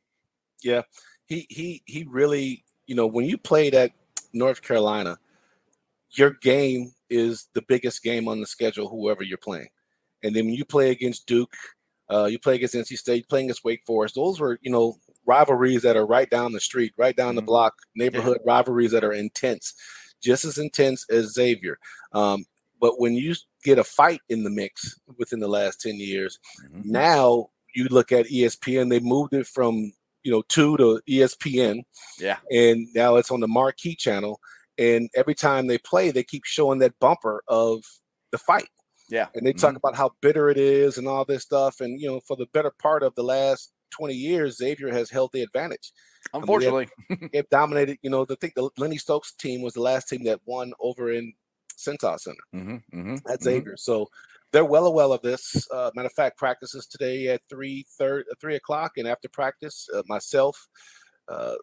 Yeah, 0.62 0.82
he 1.26 1.46
he 1.48 1.82
he 1.86 2.04
really, 2.04 2.64
you 2.86 2.94
know, 2.94 3.06
when 3.06 3.24
you 3.24 3.38
played 3.38 3.74
at 3.74 3.92
North 4.32 4.62
Carolina, 4.62 5.18
your 6.16 6.30
game 6.42 6.92
is 7.10 7.48
the 7.54 7.62
biggest 7.62 8.02
game 8.02 8.28
on 8.28 8.40
the 8.40 8.46
schedule, 8.46 8.88
whoever 8.88 9.22
you're 9.22 9.38
playing. 9.38 9.68
And 10.22 10.34
then 10.34 10.46
when 10.46 10.54
you 10.54 10.64
play 10.64 10.90
against 10.90 11.26
Duke, 11.26 11.54
uh, 12.10 12.26
you 12.26 12.38
play 12.38 12.56
against 12.56 12.74
NC 12.74 12.96
State, 12.98 13.28
playing 13.28 13.46
against 13.46 13.64
Wake 13.64 13.82
Forest, 13.86 14.14
those 14.14 14.38
were, 14.38 14.58
you 14.62 14.70
know, 14.70 14.96
rivalries 15.24 15.82
that 15.82 15.96
are 15.96 16.06
right 16.06 16.28
down 16.28 16.52
the 16.52 16.60
street, 16.60 16.92
right 16.96 17.16
down 17.16 17.34
the 17.34 17.42
Mhm. 17.42 17.46
block, 17.46 17.74
neighborhood 17.94 18.38
rivalries 18.44 18.90
that 18.90 19.04
are 19.04 19.12
intense, 19.12 19.74
just 20.22 20.44
as 20.44 20.58
intense 20.58 21.06
as 21.10 21.32
Xavier. 21.32 21.78
Um, 22.12 22.44
but 22.80 22.98
when 23.00 23.14
you 23.14 23.34
get 23.64 23.78
a 23.78 23.84
fight 23.84 24.20
in 24.28 24.42
the 24.44 24.50
mix 24.50 24.98
within 25.16 25.40
the 25.40 25.48
last 25.48 25.80
10 25.80 25.96
years, 25.96 26.38
now 26.84 27.50
you 27.74 27.84
look 27.84 28.12
at 28.12 28.26
ESPN, 28.30 28.88
they 28.88 29.00
moved 29.00 29.32
it 29.34 29.46
from 29.46 29.92
you 30.24 30.30
know 30.30 30.42
two 30.48 30.76
to 30.76 31.00
ESPN, 31.08 31.82
Yeah. 32.18 32.38
and 32.50 32.86
now 32.94 33.16
it's 33.16 33.30
on 33.30 33.40
the 33.40 33.48
marquee 33.48 33.96
channel. 33.96 34.40
And 34.78 35.08
every 35.14 35.34
time 35.34 35.66
they 35.66 35.78
play, 35.78 36.10
they 36.10 36.22
keep 36.24 36.44
showing 36.44 36.78
that 36.80 36.98
bumper 36.98 37.42
of 37.48 37.82
the 38.30 38.38
fight, 38.38 38.68
Yeah. 39.10 39.28
and 39.34 39.46
they 39.46 39.52
talk 39.52 39.76
about 39.76 39.94
how 39.96 40.12
bitter 40.22 40.48
it 40.48 40.56
is 40.56 40.96
and 40.98 41.06
all 41.06 41.24
this 41.24 41.42
stuff. 41.42 41.80
And 41.80 42.00
you 42.00 42.08
know, 42.08 42.20
for 42.20 42.36
the 42.36 42.46
better 42.52 42.70
part 42.70 43.02
of 43.02 43.14
the 43.14 43.22
last 43.24 43.72
20 43.90 44.14
years, 44.14 44.56
Xavier 44.56 44.90
has 44.90 45.10
held 45.10 45.30
the 45.32 45.42
advantage. 45.42 45.92
Unfortunately, 46.32 46.88
They've 47.32 47.48
dominated. 47.50 47.98
You 48.02 48.10
know, 48.10 48.24
the 48.24 48.36
think 48.36 48.54
the 48.54 48.70
Lenny 48.78 48.96
Stokes 48.96 49.32
team 49.34 49.60
was 49.60 49.74
the 49.74 49.82
last 49.82 50.08
team 50.08 50.24
that 50.24 50.40
won 50.46 50.72
over 50.80 51.10
in 51.12 51.34
Cintas 51.76 52.20
Center. 52.20 52.38
Mhm, 52.54 52.82
mhm, 52.94 53.16
At 53.30 53.40
mhm. 53.40 53.42
Xavier. 53.42 53.76
So 53.76 54.08
they're 54.52 54.64
well 54.64 54.86
aware 54.86 55.06
of 55.06 55.20
this. 55.22 55.66
Uh, 55.70 55.90
matter 55.94 56.06
of 56.06 56.12
fact, 56.12 56.38
practices 56.38 56.86
today 56.86 57.28
at 57.28 57.42
three 57.50 57.84
third, 57.98 58.24
three 58.40 58.54
o'clock, 58.54 58.92
and 58.98 59.06
after 59.08 59.28
practice, 59.28 59.88
uh, 59.94 60.02
myself, 60.06 60.68
uh, 61.28 61.56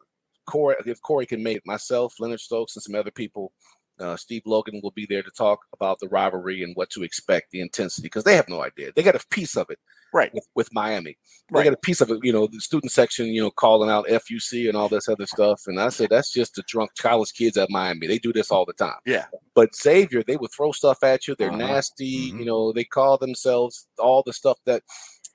Corey, 0.50 0.76
if 0.86 1.02
Corey 1.02 1.26
can 1.26 1.42
make 1.44 1.58
it, 1.58 1.64
myself, 1.66 2.16
Leonard 2.20 2.40
Stokes, 2.40 2.76
and 2.76 2.84
some 2.84 2.96
other 2.96 3.12
people. 3.12 3.52
Uh, 4.00 4.16
Steve 4.16 4.44
Logan 4.46 4.80
will 4.82 4.92
be 4.92 5.06
there 5.10 5.22
to 5.22 5.32
talk 5.32 5.60
about 5.74 6.00
the 6.00 6.08
rivalry 6.08 6.64
and 6.64 6.74
what 6.78 6.90
to 6.92 7.04
expect, 7.04 7.52
the 7.52 7.60
intensity, 7.60 8.06
because 8.06 8.24
they 8.24 8.38
have 8.38 8.48
no 8.48 8.64
idea. 8.64 8.94
They 8.96 9.04
got 9.04 9.16
a 9.22 9.28
piece 9.30 9.58
of 9.58 9.70
it 9.70 9.78
right, 10.14 10.34
with, 10.34 10.48
with 10.56 10.70
Miami. 10.74 11.18
They 11.52 11.58
right. 11.58 11.64
got 11.66 11.74
a 11.74 11.78
piece 11.78 12.00
of 12.00 12.10
it, 12.10 12.20
you 12.24 12.32
know, 12.32 12.48
the 12.48 12.62
student 12.62 12.94
section, 12.94 13.26
you 13.26 13.42
know, 13.42 13.52
calling 13.52 13.90
out 13.90 14.08
FUC 14.08 14.70
and 14.70 14.78
all 14.78 14.88
this 14.88 15.10
other 15.10 15.26
stuff. 15.28 15.64
And 15.68 15.82
I 15.82 15.90
said, 15.90 16.08
that's 16.12 16.32
just 16.32 16.56
the 16.56 16.64
drunk 16.66 16.92
college 16.98 17.34
kids 17.34 17.58
at 17.58 17.70
Miami. 17.70 18.08
They 18.08 18.20
do 18.20 18.32
this 18.32 18.52
all 18.52 18.66
the 18.66 18.72
time. 18.72 19.00
Yeah. 19.06 19.26
But 19.54 19.76
Xavier, 19.76 20.24
they 20.24 20.38
would 20.38 20.52
throw 20.56 20.72
stuff 20.72 21.04
at 21.04 21.28
you. 21.28 21.36
They're 21.38 21.50
Uh-huh. 21.50 21.58
nasty. 21.58 22.32
Mhm. 22.32 22.40
You 22.40 22.46
know, 22.46 22.72
they 22.72 22.86
call 22.86 23.18
themselves 23.18 23.86
all 23.98 24.24
the 24.26 24.32
stuff 24.32 24.60
that, 24.66 24.82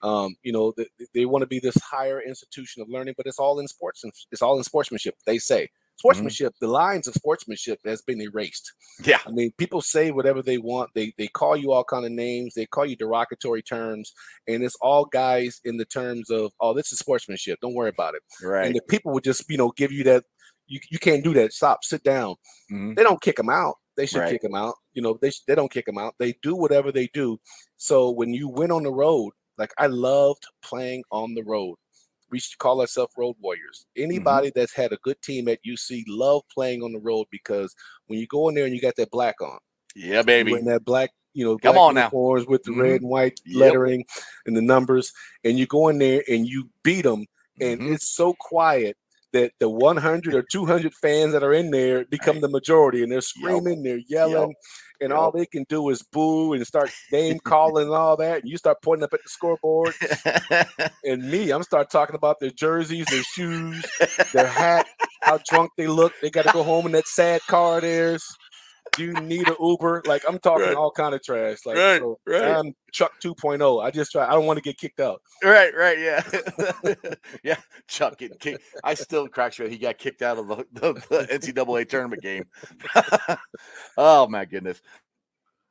um, 0.05 0.37
you 0.43 0.53
know, 0.53 0.73
they, 0.77 0.87
they 1.15 1.25
want 1.27 1.43
to 1.43 1.47
be 1.47 1.59
this 1.59 1.77
higher 1.79 2.21
institution 2.21 2.83
of 2.83 2.89
learning, 2.89 3.15
but 3.17 3.27
it's 3.27 3.39
all 3.39 3.59
in 3.59 3.67
sports 3.67 4.05
and 4.05 4.13
it's 4.31 4.43
all 4.43 4.57
in 4.59 4.65
sportsmanship. 4.65 5.15
They 5.27 5.39
say 5.39 5.71
sportsmanship. 5.97 6.53
The 6.61 6.67
lines 6.69 7.07
of 7.09 7.15
sportsmanship 7.15 7.79
has 7.85 8.03
been 8.03 8.21
erased. 8.21 8.73
Yeah. 9.05 9.21
I 9.27 9.31
mean, 9.31 9.53
people 9.59 9.81
say 9.81 10.11
whatever 10.11 10.43
they 10.43 10.59
want. 10.59 10.91
They 10.95 11.13
they 11.19 11.29
call 11.29 11.57
you 11.57 11.73
all 11.73 11.85
kind 11.85 12.05
of 12.05 12.13
names. 12.13 12.55
They 12.55 12.67
call 12.67 12.85
you 12.87 12.97
derogatory 12.97 13.63
terms, 13.63 14.13
and 14.47 14.63
it's 14.63 14.77
all 14.83 15.07
guys 15.07 15.61
in 15.65 15.79
the 15.79 15.85
terms 15.87 16.31
of, 16.31 16.53
oh, 16.61 16.75
this 16.75 16.93
is 16.93 16.99
sportsmanship. 16.99 17.59
Don't 17.63 17.75
worry 17.75 17.91
about 17.91 18.15
it. 18.15 18.23
Right. 18.43 18.67
And 18.67 18.75
the 18.75 18.83
people 18.89 19.13
would 19.13 19.25
just, 19.25 19.49
you 19.49 19.57
know, 19.57 19.73
give 19.77 19.91
you 19.93 20.05
that. 20.05 20.25
You, 20.67 20.81
you 20.91 20.99
can't 20.99 21.23
do 21.23 21.35
that. 21.35 21.53
Stop. 21.53 21.85
Sit 21.85 22.03
down. 22.03 22.37
Mhm. 22.73 22.97
They 22.97 23.03
don't 23.03 23.21
kick 23.21 23.37
them 23.37 23.51
out. 23.51 23.75
They 23.97 24.07
should 24.07 24.21
Right. 24.21 24.31
kick 24.33 24.43
them 24.43 24.55
out. 24.55 24.75
You 24.95 25.03
know, 25.03 25.19
they 25.21 25.31
they 25.47 25.55
don't 25.55 25.71
kick 25.71 25.87
them 25.87 25.99
out. 25.99 26.15
They 26.19 26.35
do 26.43 26.55
whatever 26.57 26.91
they 26.91 27.09
do. 27.15 27.39
So 27.77 28.11
when 28.11 28.33
you 28.35 28.49
win 28.49 28.71
on 28.73 28.83
the 28.83 28.91
road, 28.91 29.33
like 29.59 29.73
I 29.79 29.87
loved 29.87 30.45
playing 30.63 31.05
on 31.11 31.35
the 31.35 31.43
road. 31.43 31.77
We 32.31 32.41
should 32.41 32.59
call 32.59 32.81
ourselves 32.81 33.13
road 33.17 33.37
warriors. 33.41 33.87
Mm-hmm. 33.97 34.05
Anybody 34.05 34.53
that's 34.55 34.75
had 34.75 34.93
a 34.93 34.97
good 34.99 35.21
team 35.23 35.49
at 35.49 35.63
UC 35.65 36.05
love 36.09 36.43
playing 36.53 36.83
on 36.83 36.93
the 36.93 36.99
road 36.99 37.27
because 37.31 37.75
when 38.07 38.19
you 38.19 38.27
go 38.27 38.49
in 38.49 38.55
there 38.55 38.65
and 38.65 38.75
you 38.75 38.81
got 38.81 38.97
that 38.97 39.11
black 39.11 39.41
on, 39.41 39.59
Yeah, 39.95 40.23
baby. 40.23 40.53
when 40.53 40.65
that 40.65 40.85
black, 40.85 41.11
you 41.35 41.45
know, 41.45 41.59
Come 41.59 41.79
on 41.79 41.95
now. 41.95 42.11
with 42.13 42.63
the 42.65 42.71
Mhm. 42.73 42.81
red 42.81 43.01
and 43.03 43.11
white 43.11 43.41
Yep. 43.45 43.61
lettering 43.61 44.05
and 44.47 44.57
the 44.57 44.63
numbers, 44.63 45.13
and 45.45 45.59
you 45.59 45.67
go 45.67 45.89
in 45.89 45.99
there 45.99 46.25
and 46.29 46.47
you 46.47 46.71
beat 46.83 47.03
them, 47.03 47.27
and 47.61 47.81
Mhm. 47.81 47.95
it's 47.95 48.09
so 48.09 48.35
quiet 48.35 48.97
that 49.35 49.53
the 49.61 49.69
100 49.69 50.35
or 50.35 50.43
200 50.43 50.95
fans 50.95 51.33
that 51.33 51.43
are 51.43 51.53
in 51.53 51.71
there 51.71 52.07
become 52.07 52.37
Right. 52.37 52.43
the 52.43 52.49
majority, 52.49 53.03
and 53.03 53.13
they're 53.13 53.21
screaming, 53.35 53.83
they're 53.83 54.01
yelling, 54.09 54.55
and 55.01 55.13
all 55.13 55.31
they 55.31 55.45
can 55.45 55.67
do 55.69 55.91
is 55.91 56.03
boo 56.03 56.55
and 56.55 56.67
start 56.67 56.91
name 57.13 57.39
calling 57.41 57.87
and 57.87 57.95
all 57.95 58.17
that. 58.17 58.41
And 58.43 58.51
you 58.51 58.57
start 58.57 58.79
pointing 58.83 59.05
up 59.05 59.13
at 59.13 59.21
the 59.23 59.29
scoreboard, 59.29 59.95
and 61.05 61.31
me, 61.31 61.51
I'm 61.51 61.63
start 61.63 61.91
talking 61.91 62.17
about 62.17 62.41
their 62.41 62.51
jerseys, 62.51 63.07
their 63.07 63.23
shoes, 63.25 63.85
their 64.33 64.47
hat, 64.47 64.87
how 65.23 65.39
drunk 65.49 65.73
they 65.77 65.87
look. 65.89 66.13
They 66.23 66.31
got 66.31 66.47
to 66.47 66.53
go 66.53 66.63
home 66.63 66.87
in 66.87 66.93
that 66.93 67.07
sad 67.09 67.43
car 67.43 67.77
of 67.77 67.83
theirs. 67.83 68.25
Do 68.97 69.05
you 69.05 69.13
need 69.15 69.49
an 69.49 69.57
Uber? 69.61 70.03
Like 70.07 70.23
I'm 70.29 70.39
talking 70.39 70.67
Right. 70.67 70.75
all 70.77 70.91
kind 70.91 71.15
of 71.15 71.23
trash. 71.23 71.67
Like 71.67 71.77
Right, 71.77 72.01
so 72.01 72.19
right. 72.27 72.43
I'm 72.43 72.75
Chuck 72.93 73.13
2.0. 73.23 73.83
I 73.83 73.91
just 73.91 74.13
try. 74.13 74.27
I 74.27 74.33
don't 74.33 74.47
want 74.47 74.57
to 74.59 74.63
get 74.63 74.79
kicked 74.79 75.01
out. 75.01 75.21
right, 75.43 75.75
right, 75.77 75.99
yeah, 75.99 76.23
yeah. 77.43 77.57
Chuck 77.89 78.19
getting 78.19 78.39
kicked. 78.39 78.63
I 78.85 78.95
still 78.95 79.27
cracks 79.29 79.59
me. 79.59 79.69
He 79.69 79.79
got 79.79 79.99
kicked 79.99 80.23
out 80.23 80.39
of 80.39 80.47
the, 80.49 80.57
the, 80.73 80.93
the 81.11 81.27
NCAA 81.31 81.89
tournament 81.89 82.23
game. 82.23 82.45
oh 83.97 84.29
my 84.29 84.45
goodness. 84.45 84.81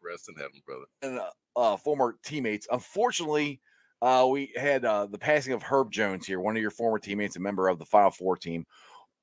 Rest 0.04 0.28
in 0.30 0.36
heaven, 0.36 0.62
brother. 0.66 0.86
and 1.02 1.20
uh, 1.20 1.30
uh, 1.56 1.78
former 1.78 2.18
teammates. 2.26 2.68
Unfortunately, 2.72 3.62
uh, 4.02 4.28
we 4.30 4.52
had 4.58 4.84
uh, 4.84 5.06
the 5.06 5.18
passing 5.18 5.54
of 5.54 5.64
Herb 5.64 5.92
Jones 5.92 6.28
here, 6.28 6.42
one 6.42 6.58
of 6.58 6.62
your 6.62 6.72
former 6.72 7.00
teammates, 7.00 7.38
a 7.38 7.40
member 7.40 7.70
of 7.70 7.80
the 7.80 7.86
Final 7.86 8.12
Four 8.12 8.36
team. 8.36 8.66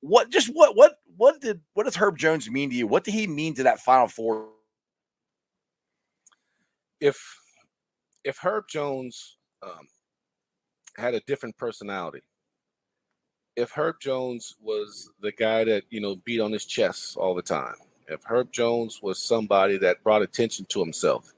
What 0.01 0.29
just 0.29 0.49
what 0.49 0.75
what 0.75 0.95
what 1.15 1.39
did 1.39 1.61
what 1.73 1.85
does 1.85 1.95
Herb 1.95 2.17
Jones 2.17 2.49
mean 2.49 2.69
to 2.71 2.75
you? 2.75 2.87
What 2.87 3.03
did 3.03 3.13
he 3.13 3.27
mean 3.27 3.53
to 3.55 3.63
that 3.63 3.79
Final 3.79 4.07
Four? 4.07 4.49
If 6.99 7.19
if 8.23 8.37
Herb 8.37 8.65
Jones 8.67 9.37
um, 9.63 9.87
had 10.97 11.13
a 11.13 11.21
different 11.21 11.57
personality, 11.57 12.21
if 13.55 13.71
Herb 13.71 13.99
Jones 13.99 14.55
was 14.59 15.11
the 15.21 15.31
guy 15.31 15.63
that 15.65 15.83
you 15.89 16.01
know 16.01 16.15
beat 16.25 16.41
on 16.41 16.51
his 16.51 16.65
chest 16.65 17.17
all 17.17 17.35
the 17.35 17.41
time, 17.41 17.75
if 18.07 18.23
Herb 18.23 18.51
Jones 18.51 19.01
was 19.01 19.21
somebody 19.21 19.77
that 19.77 20.03
brought 20.03 20.21
attention 20.21 20.65
to 20.69 20.79
himself, 20.79 21.33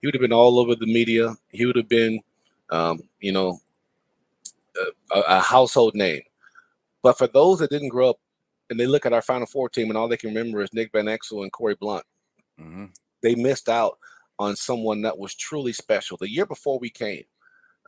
he 0.00 0.06
would 0.06 0.14
have 0.14 0.20
been 0.20 0.32
all 0.32 0.58
over 0.58 0.74
the 0.74 0.86
media. 0.86 1.34
He 1.50 1.66
would 1.66 1.76
have 1.76 1.88
been, 1.88 2.20
um, 2.70 3.00
you 3.20 3.32
know, 3.32 3.60
a, 5.14 5.20
a 5.20 5.40
household 5.40 5.94
name. 5.94 6.22
But 7.02 7.18
for 7.18 7.26
those 7.26 7.58
that 7.58 7.70
didn't 7.70 7.88
grow 7.88 8.10
up 8.10 8.16
and 8.70 8.78
they 8.78 8.86
look 8.86 9.04
at 9.06 9.12
our 9.12 9.22
Final 9.22 9.46
Four 9.46 9.68
team 9.68 9.88
and 9.88 9.96
all 9.96 10.08
they 10.08 10.16
can 10.16 10.30
remember 10.34 10.62
is 10.62 10.72
Nick 10.72 10.90
Van 10.92 11.06
Exel 11.06 11.42
and 11.42 11.52
Corie 11.52 11.74
Blount, 11.80 12.04
Mhm. 12.60 12.94
they 13.22 13.34
missed 13.34 13.68
out 13.68 13.98
on 14.38 14.56
someone 14.56 15.02
that 15.02 15.18
was 15.18 15.34
truly 15.34 15.72
special. 15.72 16.16
The 16.16 16.30
year 16.30 16.46
before 16.46 16.78
we 16.78 16.90
came, 16.90 17.24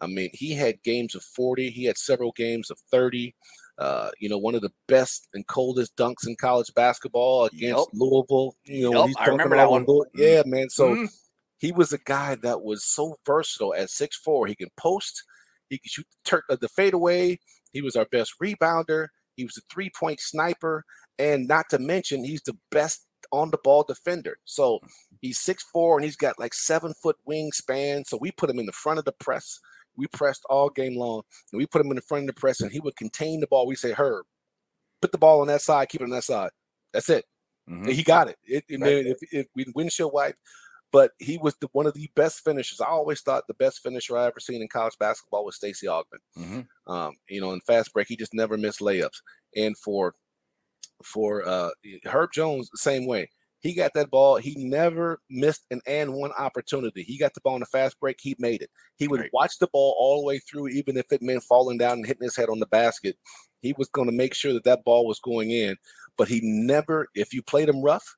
I 0.01 0.07
mean, 0.07 0.31
he 0.33 0.53
had 0.53 0.83
games 0.83 1.15
of 1.15 1.23
40, 1.23 1.71
he 1.71 1.85
had 1.85 1.97
several 1.97 2.33
games 2.33 2.71
of 2.71 2.79
30. 2.91 3.35
Uh, 3.79 4.11
you 4.21 4.29
know, 4.29 4.39
one 4.39 4.55
of 4.55 4.61
the 4.63 4.73
best 4.87 5.27
and 5.35 5.45
coldest 5.49 5.97
dunks 5.97 6.29
in 6.29 6.37
college 6.37 6.73
basketball 6.75 7.47
against 7.47 7.61
Yup. 7.79 7.89
Louisville. 7.93 8.55
You 8.65 8.91
know, 8.91 9.07
he's 9.07 9.17
I 9.19 9.27
remember 9.27 9.57
that 9.57 9.69
one. 9.71 9.83
on 9.83 9.87
Louis- 9.89 10.09
Yeah, 10.15 10.43
man. 10.47 10.71
So 10.71 10.95
Mhm. 10.95 11.13
he 11.59 11.73
was 11.73 11.93
a 11.93 11.99
guy 11.99 12.37
that 12.37 12.63
was 12.63 12.85
so 12.85 13.17
versatile 13.27 13.75
at 13.75 13.91
6'4. 13.91 14.47
He 14.47 14.55
can 14.55 14.71
post, 14.77 15.25
he 15.71 15.79
can 15.79 15.89
shoot 15.89 16.07
the, 16.09 16.31
tur- 16.31 16.45
uh, 16.49 16.55
the 16.57 16.69
fadeaway. 16.69 17.41
He 17.75 17.83
was 17.83 17.97
our 17.97 18.07
best 18.07 18.33
rebounder. 18.43 19.09
He 19.37 19.45
was 19.45 19.59
a 19.59 19.63
three 19.71 19.91
point 19.91 20.21
sniper. 20.21 20.85
And 21.19 21.47
not 21.47 21.67
to 21.71 21.79
mention, 21.79 22.25
he's 22.25 22.43
the 22.43 22.57
best 22.71 23.07
on 23.33 23.51
the 23.51 23.59
ball 23.63 23.83
defender. 23.87 24.37
So 24.45 24.81
he's 25.21 25.39
six 25.41 25.63
four 25.65 25.99
and 25.99 26.05
he's 26.05 26.17
got 26.17 26.39
like 26.39 26.55
seven 26.55 26.95
foot 27.03 27.17
wingspan. 27.29 28.07
So 28.07 28.17
we 28.21 28.31
put 28.31 28.49
him 28.49 28.59
in 28.59 28.67
the 28.67 28.73
front 28.73 28.99
of 28.99 29.05
the 29.05 29.13
press. 29.13 29.59
We 29.97 30.07
pressed 30.09 30.45
all 30.49 30.71
game 30.71 30.97
long 30.97 31.23
and 31.53 31.59
we 31.59 31.67
put 31.67 31.81
him 31.81 31.91
in 31.91 31.97
the 31.97 32.03
front 32.03 32.25
of 32.25 32.35
the 32.35 32.41
press 32.41 32.61
and 32.61 32.73
he 32.73 32.81
would 32.81 32.97
contain 32.97 33.41
the 33.41 33.47
ball. 33.47 33.67
We 33.67 33.77
say, 33.77 33.93
Herb, 33.93 34.25
put 35.03 35.13
the 35.13 35.19
ball 35.19 35.41
on 35.41 35.49
that 35.49 35.63
side, 35.63 35.89
keep 35.89 36.01
it 36.01 36.05
on 36.05 36.11
that 36.11 36.25
side. 36.25 36.51
That's 36.93 37.09
it. 37.11 37.25
Mhm. 37.69 37.91
He 37.91 38.03
got 38.03 38.29
it. 38.29 38.37
it 38.45 38.65
and 38.71 38.83
Right. 38.83 39.07
if, 39.07 39.19
if 39.33 39.47
we 39.55 39.67
windshield 39.75 40.13
wipe, 40.13 40.37
but 40.95 41.11
he 41.19 41.39
was 41.39 41.57
the, 41.61 41.69
one 41.73 41.87
of 41.89 41.95
the 41.95 42.09
best 42.15 42.43
finishers. 42.45 42.81
I 42.81 42.87
always 42.87 43.21
thought 43.21 43.49
the 43.49 43.55
best 43.55 43.81
finisher 43.83 44.17
I 44.17 44.27
ever 44.27 44.39
seen 44.39 44.63
in 44.63 44.69
college 44.69 44.97
basketball 45.01 45.45
was 45.45 45.57
Stacey 45.57 45.89
Augmon. 45.89 46.21
Mhm. 46.39 46.69
Um, 46.87 47.17
you 47.29 47.41
know, 47.41 47.51
in 47.53 47.61
fast 47.63 47.93
break, 47.93 48.07
he 48.07 48.17
just 48.17 48.33
never 48.33 48.57
missed 48.57 48.79
layups. 48.79 49.21
And 49.57 49.77
for 49.77 50.15
for 51.03 51.47
uh, 51.47 51.71
Herb 52.07 52.31
Jones, 52.33 52.71
the 52.71 52.79
same 52.79 53.07
way. 53.07 53.29
He 53.59 53.75
got 53.75 53.93
that 53.95 54.09
ball. 54.11 54.37
He 54.37 54.55
never 54.57 55.19
missed 55.29 55.63
an 55.73 55.81
and 55.87 56.15
one 56.15 56.31
opportunity. 56.39 57.03
He 57.03 57.19
got 57.19 57.35
the 57.35 57.41
ball 57.41 57.55
in 57.57 57.61
the 57.61 57.67
fast 57.67 57.99
break. 57.99 58.19
He 58.21 58.37
made 58.39 58.63
it. 58.63 58.71
He 58.97 59.09
would 59.09 59.21
Right. 59.21 59.31
watch 59.33 59.59
the 59.59 59.67
ball 59.67 59.97
all 59.99 60.21
the 60.21 60.27
way 60.27 60.39
through, 60.39 60.69
even 60.69 60.97
if 60.97 61.07
it 61.11 61.23
meant 61.23 61.43
falling 61.43 61.79
down 61.79 61.95
and 61.95 62.07
hitting 62.07 62.23
his 62.23 62.37
head 62.37 62.51
on 62.51 62.61
the 62.61 62.67
basket. 62.67 63.17
He 63.63 63.75
was 63.77 63.89
going 63.89 64.07
to 64.07 64.15
make 64.15 64.35
sure 64.35 64.53
that 64.53 64.65
that 64.65 64.85
ball 64.85 65.07
was 65.09 65.19
going 65.19 65.51
in. 65.51 65.77
But 66.17 66.29
he 66.29 66.41
never, 66.43 67.09
if 67.17 67.35
you 67.35 67.43
played 67.43 67.69
him 67.69 67.83
rough, 67.83 68.15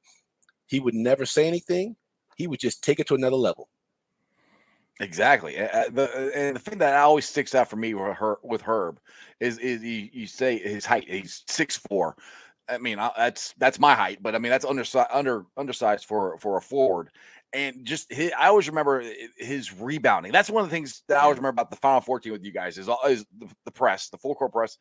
he 0.67 0.81
would 0.81 0.95
never 0.95 1.25
say 1.25 1.47
anything. 1.47 1.97
He 2.37 2.47
would 2.47 2.61
just 2.61 2.85
take 2.85 3.01
it 3.01 3.09
to 3.09 3.15
another 3.15 3.37
level. 3.37 3.69
Exactly. 5.01 5.59
Uh, 5.59 5.67
uh, 5.67 5.85
the 5.91 6.05
uh, 6.05 6.31
and 6.39 6.57
the 6.57 6.61
thing 6.61 6.79
that 6.79 6.97
always 6.97 7.27
sticks 7.27 7.55
out 7.55 7.69
for 7.69 7.77
me 7.77 7.93
with 7.95 8.17
her 8.17 8.39
with 8.43 8.63
Herb 8.63 8.99
is 9.41 9.59
is 9.59 9.83
you, 9.83 10.09
you 10.13 10.27
say 10.27 10.59
his 10.59 10.87
height. 10.87 11.09
He's 11.09 11.43
six 11.49 11.77
four. 11.77 12.17
I 12.69 12.79
mean, 12.79 12.99
I, 12.99 13.11
that's 13.17 13.55
that's 13.59 13.79
my 13.79 13.95
height, 13.95 14.23
but 14.23 14.35
I 14.35 14.39
mean 14.39 14.51
that's 14.51 14.65
undersized 14.65 15.11
under 15.13 15.45
undersized 15.57 16.07
for 16.07 16.39
for 16.39 16.57
a 16.57 16.63
forward. 16.63 17.11
And 17.53 17.85
just 17.85 18.13
his, 18.13 18.33
I 18.39 18.49
always 18.49 18.69
remember 18.69 19.05
his 19.37 19.73
rebounding. 19.73 20.33
That's 20.33 20.51
one 20.51 20.65
of 20.65 20.71
the 20.71 20.75
things 20.75 21.03
that 21.09 21.19
I 21.19 21.23
always 21.23 21.39
remember 21.39 21.61
about 21.61 21.71
the 21.71 21.77
Final 21.77 22.01
14 22.01 22.33
with 22.33 22.45
you 22.45 22.51
guys 22.51 22.77
is, 22.77 22.89
is 23.09 23.25
the, 23.39 23.49
the 23.65 23.71
press, 23.71 24.09
the 24.09 24.19
full 24.19 24.35
court 24.35 24.53
press, 24.53 24.77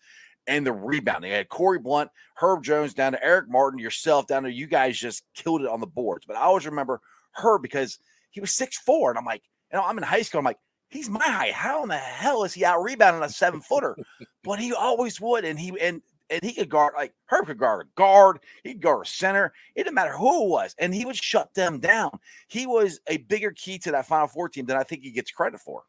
and 0.48 0.66
the 0.66 0.74
rebounding. 0.74 1.32
I 1.32 1.36
had 1.36 1.50
Corie 1.50 1.80
Blount, 1.80 2.10
Herb 2.36 2.64
Jones 2.64 2.94
down 2.94 3.14
to 3.14 3.24
Eric 3.24 3.50
Martin, 3.50 3.80
yourself 3.80 4.26
down 4.28 4.44
to 4.44 4.52
you 4.52 4.66
guys 4.68 4.98
just 4.98 5.24
killed 5.36 5.62
it 5.62 5.70
on 5.70 5.80
the 5.80 5.88
boards. 5.88 6.26
But 6.26 6.38
I 6.38 6.42
always 6.42 6.66
remember 6.66 7.02
Herb 7.36 7.62
because 7.62 8.00
he 8.32 8.40
was 8.40 8.52
six 8.52 8.78
four, 8.78 9.10
and 9.10 9.18
I'm 9.18 9.26
like, 9.26 9.44
you 9.72 9.78
know, 9.78 9.86
I'm 9.86 9.98
in 9.98 10.04
high 10.04 10.22
school. 10.22 10.40
I'm 10.40 10.46
like, 10.46 10.60
he's 10.90 11.10
my 11.10 11.24
height. 11.24 11.54
How 11.54 11.84
in 11.84 11.90
the 11.90 11.98
hell 11.98 12.44
is 12.44 12.54
he 12.54 12.66
out 12.66 12.82
rebounding 12.82 13.24
a 13.24 13.30
seven 13.30 13.62
footer? 13.62 13.98
but 14.44 14.60
he 14.60 14.74
always 14.74 15.20
would, 15.22 15.46
and 15.46 15.60
he 15.60 15.74
and 15.80 16.02
and 16.30 16.44
he 16.44 16.54
could 16.54 16.70
guard 16.70 16.94
like 16.98 17.14
Herb 17.28 17.48
could 17.48 17.58
guard 17.58 17.86
a 17.86 17.90
guard, 17.96 18.40
he 18.64 18.74
could 18.74 18.82
guard 18.82 19.06
a 19.06 19.10
center. 19.10 19.54
It 19.76 19.84
didn't 19.84 19.96
matter 19.96 20.16
who 20.16 20.46
it 20.46 20.50
was, 20.50 20.76
and 20.80 20.94
he 20.94 21.06
would 21.06 21.16
shut 21.16 21.54
them 21.54 21.80
down. 21.80 22.18
He 22.48 22.66
was 22.66 23.00
a 23.08 23.18
bigger 23.18 23.52
key 23.52 23.78
to 23.80 23.92
that 23.92 24.08
Final 24.08 24.28
Four 24.28 24.50
team 24.50 24.66
than 24.66 24.78
I 24.78 24.84
think 24.84 25.04
he 25.04 25.12
gets 25.12 25.32
credit 25.32 25.60
for. 25.60 25.84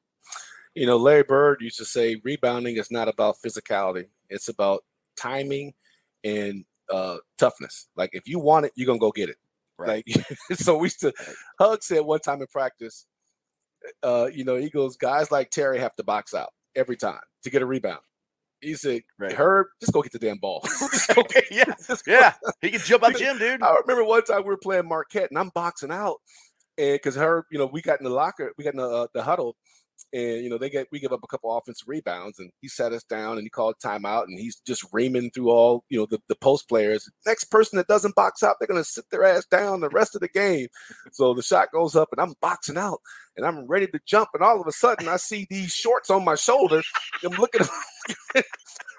You 0.75 0.87
know, 0.87 0.99
Larry 0.99 1.23
Bird 1.23 1.63
used 1.63 1.79
to 1.79 1.87
say 1.87 2.21
rebounding 2.23 2.77
is 2.77 2.91
not 2.91 3.09
about 3.09 3.37
physicality, 3.45 4.07
it's 4.29 4.49
about 4.49 4.85
timing 5.17 5.73
and 6.23 6.65
uh, 6.93 7.17
toughness. 7.39 7.89
Like 7.97 8.11
if 8.13 8.29
you 8.29 8.39
want 8.39 8.67
it, 8.67 8.73
you're 8.75 8.87
gonna 8.87 8.99
go 8.99 9.13
get 9.13 9.31
it. 9.31 9.37
Right. 9.79 10.05
Like 10.07 10.27
so, 10.59 10.77
we 10.79 10.87
used 10.87 11.01
to. 11.01 11.13
Hug 11.59 11.83
said 11.83 12.01
one 12.01 12.21
time 12.21 12.41
in 12.41 12.47
practice, 12.49 13.07
uh, 14.03 14.29
you 14.33 14.45
know, 14.45 14.57
he 14.57 14.71
goes, 14.71 14.97
guys 14.97 15.31
like 15.31 15.51
Terry 15.51 15.79
have 15.79 15.95
to 15.97 16.05
box 16.05 16.35
out 16.35 16.51
every 16.75 16.97
time 16.97 17.21
to 17.45 17.51
get 17.51 17.63
a 17.63 17.67
rebound. 17.67 18.01
He 18.61 18.75
said, 18.75 19.03
Right. 19.19 19.33
Herb, 19.33 19.67
just 19.81 19.93
go 19.93 20.03
get 20.03 20.13
the 20.13 20.19
damn 20.19 20.39
ball. 20.39 20.67
Get- 21.29 21.45
yeah, 21.51 21.75
yeah, 22.07 22.33
he 22.63 22.71
could 22.71 22.81
jump 22.81 23.05
out 23.05 23.13
the 23.13 23.19
gym, 23.19 23.39
dude. 23.39 23.63
I 23.63 23.77
remember 23.87 24.05
one 24.05 24.23
time 24.25 24.43
we 24.43 24.49
were 24.49 24.57
playing 24.57 24.89
Marquette 24.89 25.31
and 25.31 25.39
I'm 25.39 25.51
boxing 25.51 25.91
out, 25.91 26.17
and 26.79 26.95
because 26.95 27.17
Herb, 27.17 27.45
you 27.51 27.59
know, 27.59 27.67
we 27.67 27.83
got 27.83 28.01
in 28.01 28.05
the 28.05 28.11
locker, 28.11 28.53
we 28.57 28.65
got 28.65 28.73
in 28.73 28.79
the, 28.79 28.89
uh, 28.89 29.07
the 29.13 29.23
huddle, 29.23 29.57
and 30.13 30.45
you 30.45 30.49
know 30.51 30.59
they 30.59 30.71
get 30.71 30.89
we 30.91 31.01
give 31.01 31.13
up 31.13 31.21
a 31.23 31.27
couple 31.27 31.57
offensive 31.57 31.89
rebounds, 31.89 32.39
and 32.39 32.51
he 32.61 32.69
sat 32.69 32.93
us 32.93 33.05
down 33.05 33.39
and 33.39 33.45
he 33.45 33.51
called 33.51 33.77
timeout, 33.83 34.25
and 34.25 34.39
he's 34.39 34.61
just 34.67 34.85
reaming 34.93 35.31
through 35.31 35.51
all 35.51 35.85
you 35.89 35.99
know 35.99 36.07
the, 36.07 36.21
the 36.29 36.37
post 36.37 36.69
players. 36.69 37.09
Next 37.27 37.45
person 37.45 37.77
that 37.77 37.89
doesn't 37.89 38.15
box 38.15 38.43
out, 38.43 38.57
they're 38.59 38.69
gonna 38.69 38.85
sit 38.85 39.05
their 39.11 39.25
ass 39.25 39.45
down 39.47 39.81
the 39.81 39.89
rest 39.91 40.15
of 40.15 40.21
the 40.21 40.29
game. 40.29 40.69
so 41.13 41.35
the 41.35 41.43
shot 41.43 41.73
goes 41.73 41.97
up, 41.97 42.09
and 42.13 42.21
I'm 42.21 42.35
boxing 42.41 42.79
out, 42.79 43.01
and 43.37 43.47
I'm 43.47 43.67
ready 43.67 43.87
to 43.87 44.01
jump, 44.07 44.31
and 44.35 44.43
all 44.43 44.61
of 44.61 44.67
a 44.67 44.73
sudden 44.73 45.09
I 45.09 45.17
see 45.17 45.47
these 45.51 45.73
shorts 45.73 46.11
on 46.11 46.25
my 46.25 46.35
shoulder. 46.35 46.83
I'm 47.25 47.33
looking 47.33 47.63
at 48.35 48.45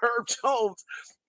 Herb 0.00 0.26
Jones 0.26 0.84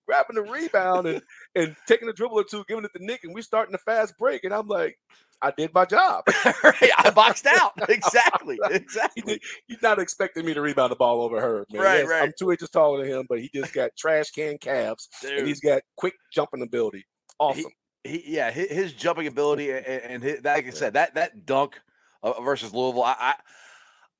grabbing 0.06 0.34
the 0.34 0.42
rebound 0.42 1.06
and 1.06 1.22
and 1.54 1.76
taking 1.86 2.08
a 2.08 2.12
dribble 2.12 2.40
or 2.40 2.44
two, 2.44 2.64
giving 2.68 2.84
it 2.84 2.90
to 2.96 3.04
Nick, 3.04 3.24
and 3.24 3.34
we 3.34 3.42
starting 3.42 3.74
a 3.74 3.78
fast 3.78 4.18
break. 4.18 4.44
And 4.44 4.52
I'm 4.52 4.66
like, 4.66 4.98
I 5.42 5.52
did 5.56 5.72
my 5.72 5.84
job. 5.84 6.24
right, 6.64 6.90
I 6.98 7.10
boxed 7.10 7.46
out. 7.46 7.72
Exactly, 7.88 8.58
exactly. 8.70 9.40
He's 9.66 9.82
not 9.82 9.98
expecting 9.98 10.44
me 10.44 10.54
to 10.54 10.60
rebound 10.60 10.92
the 10.92 10.96
ball 10.96 11.22
over 11.22 11.40
her, 11.40 11.66
man. 11.72 11.82
Right, 11.82 11.98
Yes, 12.00 12.08
right. 12.08 12.22
I'm 12.24 12.32
two 12.38 12.50
inches 12.50 12.70
taller 12.70 13.02
than 13.02 13.10
him, 13.10 13.26
but 13.28 13.40
he 13.40 13.50
just 13.54 13.72
got 13.72 13.90
trash 13.96 14.30
can 14.30 14.58
calves 14.58 15.08
and 15.26 15.46
he's 15.46 15.60
got 15.60 15.82
quick 15.96 16.14
jumping 16.32 16.62
ability. 16.62 17.04
Awesome. 17.38 17.64
he 18.04 18.22
yeah 18.26 18.50
his, 18.50 18.70
his 18.70 18.92
jumping 18.92 19.26
ability 19.26 19.70
and, 19.70 19.86
and 19.86 20.22
his, 20.22 20.44
like 20.44 20.66
I 20.66 20.70
said 20.70 20.94
that 20.94 21.14
that 21.14 21.46
dunk 21.46 21.80
uh, 22.22 22.40
versus 22.40 22.72
Louisville 22.74 23.02
I, 23.02 23.16
I 23.18 23.34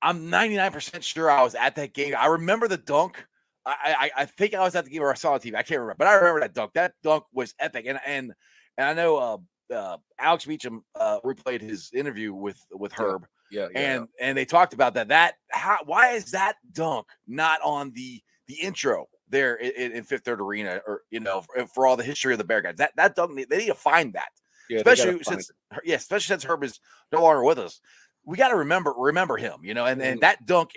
I'm 0.03 0.31
99% 0.31 1.03
sure 1.03 1.31
I 1.31 1.43
was 1.43 1.55
at 1.55 1.77
that 1.77 1.93
game 1.93 2.15
I 2.19 2.27
remember 2.27 2.67
the 2.67 2.79
dunk 2.79 3.25
I, 3.67 4.11
I 4.17 4.23
I 4.23 4.25
think 4.25 4.55
I 4.55 4.61
was 4.61 4.75
at 4.75 4.85
the 4.85 4.91
game 4.91 5.03
or 5.03 5.11
I 5.11 5.15
saw 5.15 5.33
on 5.35 5.41
TV 5.41 5.55
I 5.55 5.63
can't 5.63 5.81
remember 5.81 5.97
but 5.99 6.09
I 6.09 6.15
remember 6.15 6.41
that 6.41 6.55
dunk 6.55 6.73
that 6.75 6.95
dunk 7.03 7.25
was 7.33 7.55
epic 7.59 7.85
and 7.87 8.01
and 8.07 8.33
and 8.79 8.89
I 8.89 8.95
know 8.95 9.17
uh, 9.17 9.37
uh 9.71 9.97
Alex 10.19 10.45
Beecham 10.45 10.85
uh 10.95 11.21
replayed 11.25 11.61
his 11.61 11.91
interview 11.95 12.33
with 12.33 12.59
with 12.73 12.93
Herb 12.93 13.27
yeah, 13.51 13.69
yeah. 13.73 13.81
and 13.81 14.09
and 14.21 14.39
they 14.39 14.45
talked 14.45 14.75
about 14.75 14.95
that. 14.95 15.09
That 15.09 15.35
how 15.51 15.79
why 15.85 16.13
is 16.13 16.31
that 16.31 16.55
dunk 16.73 17.07
not 17.27 17.61
on 17.63 17.93
the 17.93 18.23
the 18.47 18.55
intro 18.55 19.07
there 19.29 19.57
in, 19.57 19.93
in 19.93 20.05
Fifth 20.05 20.25
Third 20.25 20.41
Arena 20.41 20.81
or 20.87 21.03
you 21.11 21.21
know 21.21 21.43
for, 21.43 21.67
for 21.67 21.87
all 21.87 21.97
the 21.97 22.05
history 22.05 22.33
of 22.33 22.39
the 22.39 22.45
Bear 22.45 22.63
guys 22.63 22.77
that 22.77 22.93
that 22.97 23.15
dunk 23.15 23.37
they 23.49 23.59
need 23.59 23.67
to 23.67 23.75
find 23.75 24.13
that 24.13 24.29
yeah, 24.69 24.79
especially 24.79 25.23
since 25.25 25.51
Her- 25.73 25.83
yeah 25.85 25.97
especially 25.97 26.33
since 26.35 26.45
Herb 26.45 26.63
is 26.65 26.81
no 27.13 27.23
longer 27.23 27.43
with 27.45 27.59
us. 27.59 27.81
We 28.25 28.37
got 28.37 28.49
to 28.49 28.57
remember 28.57 28.95
remember 28.97 29.37
him 29.37 29.61
you 29.63 29.75
know 29.75 29.87
and 29.87 30.01
and 30.01 30.19
Mhm. 30.19 30.23
that 30.23 30.47
dunk 30.47 30.71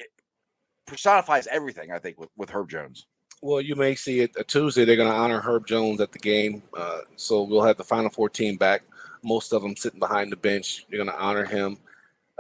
personifies 0.88 1.48
everything 1.48 1.92
I 1.92 2.00
think 2.00 2.20
with 2.20 2.30
with 2.36 2.50
Herb 2.50 2.70
Jones 2.70 3.06
Well, 3.44 3.60
you 3.60 3.76
may 3.76 3.94
see 3.96 4.22
it 4.22 4.32
a 4.38 4.44
Tuesday. 4.46 4.86
They're 4.86 4.96
going 4.96 5.12
to 5.12 5.16
honor 5.18 5.42
Herb 5.42 5.68
Jones 5.68 6.00
at 6.00 6.14
the 6.14 6.18
game, 6.20 6.64
uh, 6.78 7.00
so 7.18 7.44
we'll 7.44 7.64
have 7.66 7.76
the 7.76 7.84
Final 7.84 8.10
Four 8.10 8.30
team 8.30 8.56
back. 8.56 8.84
Most 9.22 9.52
of 9.52 9.62
them 9.62 9.76
sitting 9.76 10.00
behind 10.00 10.32
the 10.32 10.38
bench. 10.38 10.86
They're 10.90 10.98
going 11.04 11.10
to 11.10 11.20
honor 11.22 11.44
him. 11.44 11.78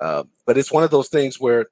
Uh, 0.01 0.24
but 0.45 0.58
it's 0.58 0.72
one 0.72 0.84
of 0.84 0.91
those 0.91 1.10
things 1.10 1.41
where 1.41 1.66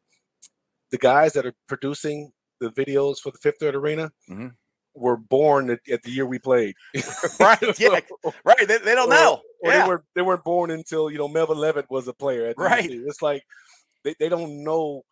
the 0.92 0.98
guys 0.98 1.32
that 1.34 1.46
are 1.46 1.54
producing 1.70 2.34
the 2.60 2.72
videos 2.72 3.20
for 3.20 3.32
the 3.32 3.38
Fifth 3.38 3.60
Third 3.62 3.74
Arena 3.76 4.12
Mhm. 4.30 4.52
were 4.96 5.16
born 5.16 5.70
at, 5.70 5.80
at 5.90 6.04
the 6.04 6.12
year 6.12 6.26
we 6.26 6.38
played. 6.38 6.76
right 7.40 7.58
yeah 7.80 8.02
right 8.44 8.68
they, 8.68 8.78
they 8.80 8.94
don't 8.96 9.08
Or- 9.08 9.16
know 9.16 9.42
or 9.64 9.72
yeah 9.72 9.82
they 9.84 9.88
weren't 9.88 10.04
they 10.16 10.22
weren't 10.22 10.44
born 10.44 10.72
until 10.72 11.10
you 11.10 11.18
know 11.18 11.30
Melvin 11.30 11.58
Levett 11.58 11.90
was 11.90 12.08
a 12.10 12.14
player. 12.14 12.48
At 12.48 12.58
Right. 12.58 12.92
It's 12.92 13.22
like 13.22 13.44
they, 14.04 14.14
they 14.20 14.28
don't 14.30 14.64
know 14.66 15.04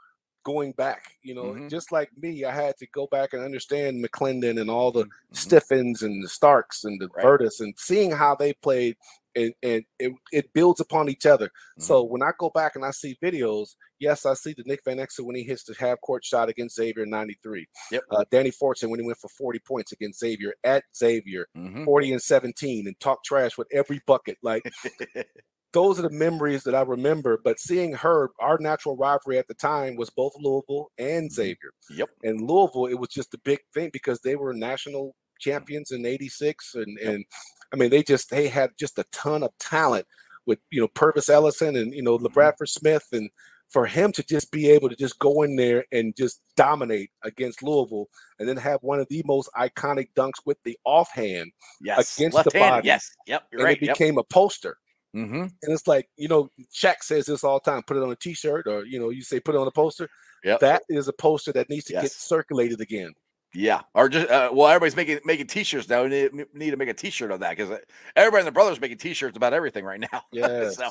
going 0.52 0.72
back. 0.74 1.04
You 1.22 1.36
know, 1.36 1.48
Mhm. 1.54 1.70
just 1.70 1.92
like 1.92 2.10
me, 2.18 2.44
I 2.44 2.52
had 2.52 2.76
to 2.78 2.88
go 2.88 3.06
back 3.08 3.34
and 3.34 3.44
understand 3.44 4.04
McClendon 4.04 4.60
and 4.60 4.70
all 4.70 4.92
the 4.92 5.06
Mhm. 5.06 5.10
Stiffens 5.34 6.02
and 6.02 6.24
the 6.24 6.28
Starks 6.30 6.84
and 6.84 7.00
the 7.00 7.08
Right. 7.10 7.42
And 7.60 7.74
seeing 7.78 8.12
how 8.12 8.36
they 8.36 8.54
played. 8.54 8.96
And, 9.36 9.54
and 9.62 9.84
it, 10.00 10.12
it 10.32 10.54
builds 10.54 10.80
upon 10.82 11.08
each 11.08 11.28
other. 11.28 11.46
Mm-hmm. 11.50 11.82
So 11.84 12.04
when 12.04 12.24
I 12.24 12.32
go 12.40 12.50
back 12.50 12.76
and 12.76 12.84
I 12.84 12.90
see 12.90 13.16
videos, 13.24 13.76
yes, 14.00 14.26
I 14.26 14.34
see 14.34 14.54
the 14.58 14.64
Nick 14.66 14.84
Van 14.84 14.98
Exel 14.98 15.24
when 15.26 15.36
he 15.36 15.44
hits 15.44 15.64
the 15.64 15.76
half 15.78 16.02
court 16.02 16.26
shot 16.26 16.50
against 16.50 16.76
Xavier 16.76 17.04
in 17.04 17.12
93. 17.12 17.68
Yep. 17.92 18.04
Uh, 18.10 18.26
Danny 18.32 18.50
Fortson 18.52 18.90
when 18.90 19.00
he 19.00 19.06
went 19.06 19.20
for 19.20 19.30
40 19.30 19.60
points 19.60 19.92
against 19.92 20.20
Xavier 20.20 20.56
at 20.64 20.84
Xavier, 20.98 21.46
Mhm. 21.56 21.86
40 21.86 22.12
and 22.12 22.22
17, 22.22 22.88
and 22.88 23.00
talk 23.00 23.24
trash 23.24 23.56
with 23.56 23.68
every 23.72 24.02
bucket. 24.08 24.40
Like 24.42 24.64
those 25.74 26.00
are 26.00 26.04
the 26.04 26.10
memories 26.10 26.64
that 26.64 26.76
I 26.76 26.82
remember. 26.82 27.40
But 27.44 27.60
seeing 27.60 27.94
her, 27.94 28.30
our 28.40 28.58
natural 28.60 28.98
rivalry 28.98 29.38
at 29.38 29.48
the 29.48 29.54
time 29.54 29.96
was 29.96 30.10
both 30.10 30.34
Louisville 30.40 30.92
and 30.98 31.30
Mhm. 31.30 31.34
Xavier. 31.34 31.72
Yep. 31.92 32.10
And 32.24 32.42
Louisville, 32.42 32.88
it 32.88 32.96
was 33.00 33.10
just 33.10 33.34
a 33.34 33.40
big 33.40 33.60
thing 33.74 33.90
because 33.94 34.22
they 34.22 34.36
were 34.36 34.54
national 34.54 35.16
champions 35.40 35.92
in 35.92 36.06
'86, 36.06 36.76
and 36.76 36.98
Yep. 37.02 37.14
and 37.14 37.26
I 37.72 37.76
mean 37.78 37.90
they 37.92 38.04
just 38.04 38.30
they 38.30 38.48
had 38.48 38.72
just 38.80 38.98
a 39.00 39.06
ton 39.12 39.44
of 39.44 39.52
talent 39.60 40.06
with 40.46 40.60
you 40.72 40.82
know 40.82 40.88
Pervis 40.90 41.30
Ellison 41.30 41.76
and 41.76 41.94
you 41.94 42.02
know 42.02 42.18
Mhm. 42.18 42.28
LaBradford 42.28 42.70
Smith 42.70 43.08
and. 43.12 43.30
For 43.72 43.86
him 43.86 44.12
to 44.14 44.24
just 44.24 44.52
be 44.52 44.68
able 44.72 44.90
to 44.90 44.96
just 44.96 45.20
go 45.20 45.44
in 45.44 45.56
there 45.56 45.86
and 45.92 46.16
just 46.18 46.42
dominate 46.56 47.12
against 47.22 47.62
Louisville, 47.62 48.10
and 48.40 48.50
then 48.50 48.58
have 48.58 48.80
one 48.82 49.00
of 49.00 49.08
the 49.10 49.22
most 49.28 49.48
iconic 49.56 50.08
dunks 50.16 50.44
with 50.44 50.58
the 50.64 50.76
offhand, 50.86 51.52
Yes. 51.80 52.18
Against 52.18 52.34
the 52.34 52.38
Left-handed, 52.38 52.70
body. 52.78 52.88
Yes. 52.88 53.12
Yep. 53.28 53.44
You're 53.52 53.62
and 53.62 53.66
right. 53.66 53.78
it 53.80 53.88
became 53.90 54.18
a 54.18 54.24
poster. 54.24 54.80
Hmm 55.14 55.42
And 55.42 55.52
it's 55.64 55.88
like, 55.88 56.10
you 56.18 56.28
know, 56.28 56.50
Shaq 56.74 57.02
says 57.02 57.26
this 57.26 57.44
all 57.44 57.60
the 57.64 57.72
time 57.72 57.84
put 57.84 57.98
it 57.98 58.04
on 58.04 58.12
a 58.12 58.16
t 58.16 58.34
shirt, 58.34 58.68
or, 58.68 58.86
you 58.86 59.00
know, 59.00 59.10
you 59.10 59.22
say 59.22 59.40
put 59.40 59.56
it 59.56 59.58
on 59.60 59.68
a 59.68 59.72
poster. 59.72 60.10
Yep. 60.44 60.60
That 60.62 60.84
is 60.90 61.08
a 61.08 61.14
poster 61.14 61.52
that 61.54 61.70
needs 61.70 61.86
to 61.86 61.94
get 61.94 62.12
circulated 62.12 62.80
again. 62.82 63.14
Yeah, 63.54 63.82
or 63.96 64.10
just 64.10 64.30
uh, 64.30 64.52
well, 64.54 64.68
everybody's 64.68 64.96
making 64.96 65.20
making 65.26 65.48
T-shirts 65.48 65.90
now. 65.90 66.04
We 66.04 66.10
need, 66.10 66.32
need 66.54 66.72
to 66.72 66.78
make 66.78 66.90
a 66.90 66.94
T-shirt 66.94 67.32
of 67.32 67.40
that 67.40 67.58
because 67.58 67.80
everybody 68.16 68.42
and 68.42 68.46
their 68.46 68.52
brothers 68.52 68.80
making 68.80 69.00
T-shirts 69.00 69.36
about 69.36 69.54
everything 69.54 69.86
right 69.86 70.00
now. 70.00 70.22
Yes. 70.32 70.76
so, 70.76 70.90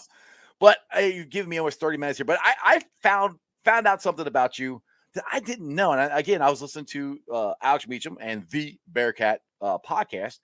but 0.58 0.78
uh, 0.94 1.00
you 1.00 1.24
give 1.24 1.46
me 1.46 1.58
almost 1.58 1.78
thirty 1.78 1.98
minutes 1.98 2.18
here. 2.18 2.24
But 2.24 2.40
I, 2.42 2.54
I 2.64 2.80
found 3.00 3.36
found 3.64 3.86
out 3.86 4.02
something 4.02 4.26
about 4.26 4.58
you 4.58 4.82
that 5.14 5.24
I 5.32 5.38
didn't 5.38 5.72
know. 5.72 5.92
And 5.92 6.00
I, 6.00 6.18
again, 6.18 6.42
I 6.42 6.50
was 6.50 6.60
listening 6.60 6.86
to 6.86 7.18
uh, 7.32 7.52
Alex 7.62 7.86
Meacham 7.86 8.18
and 8.20 8.44
the 8.50 8.76
Bearcat 8.88 9.40
uh, 9.60 9.78
podcast, 9.78 10.40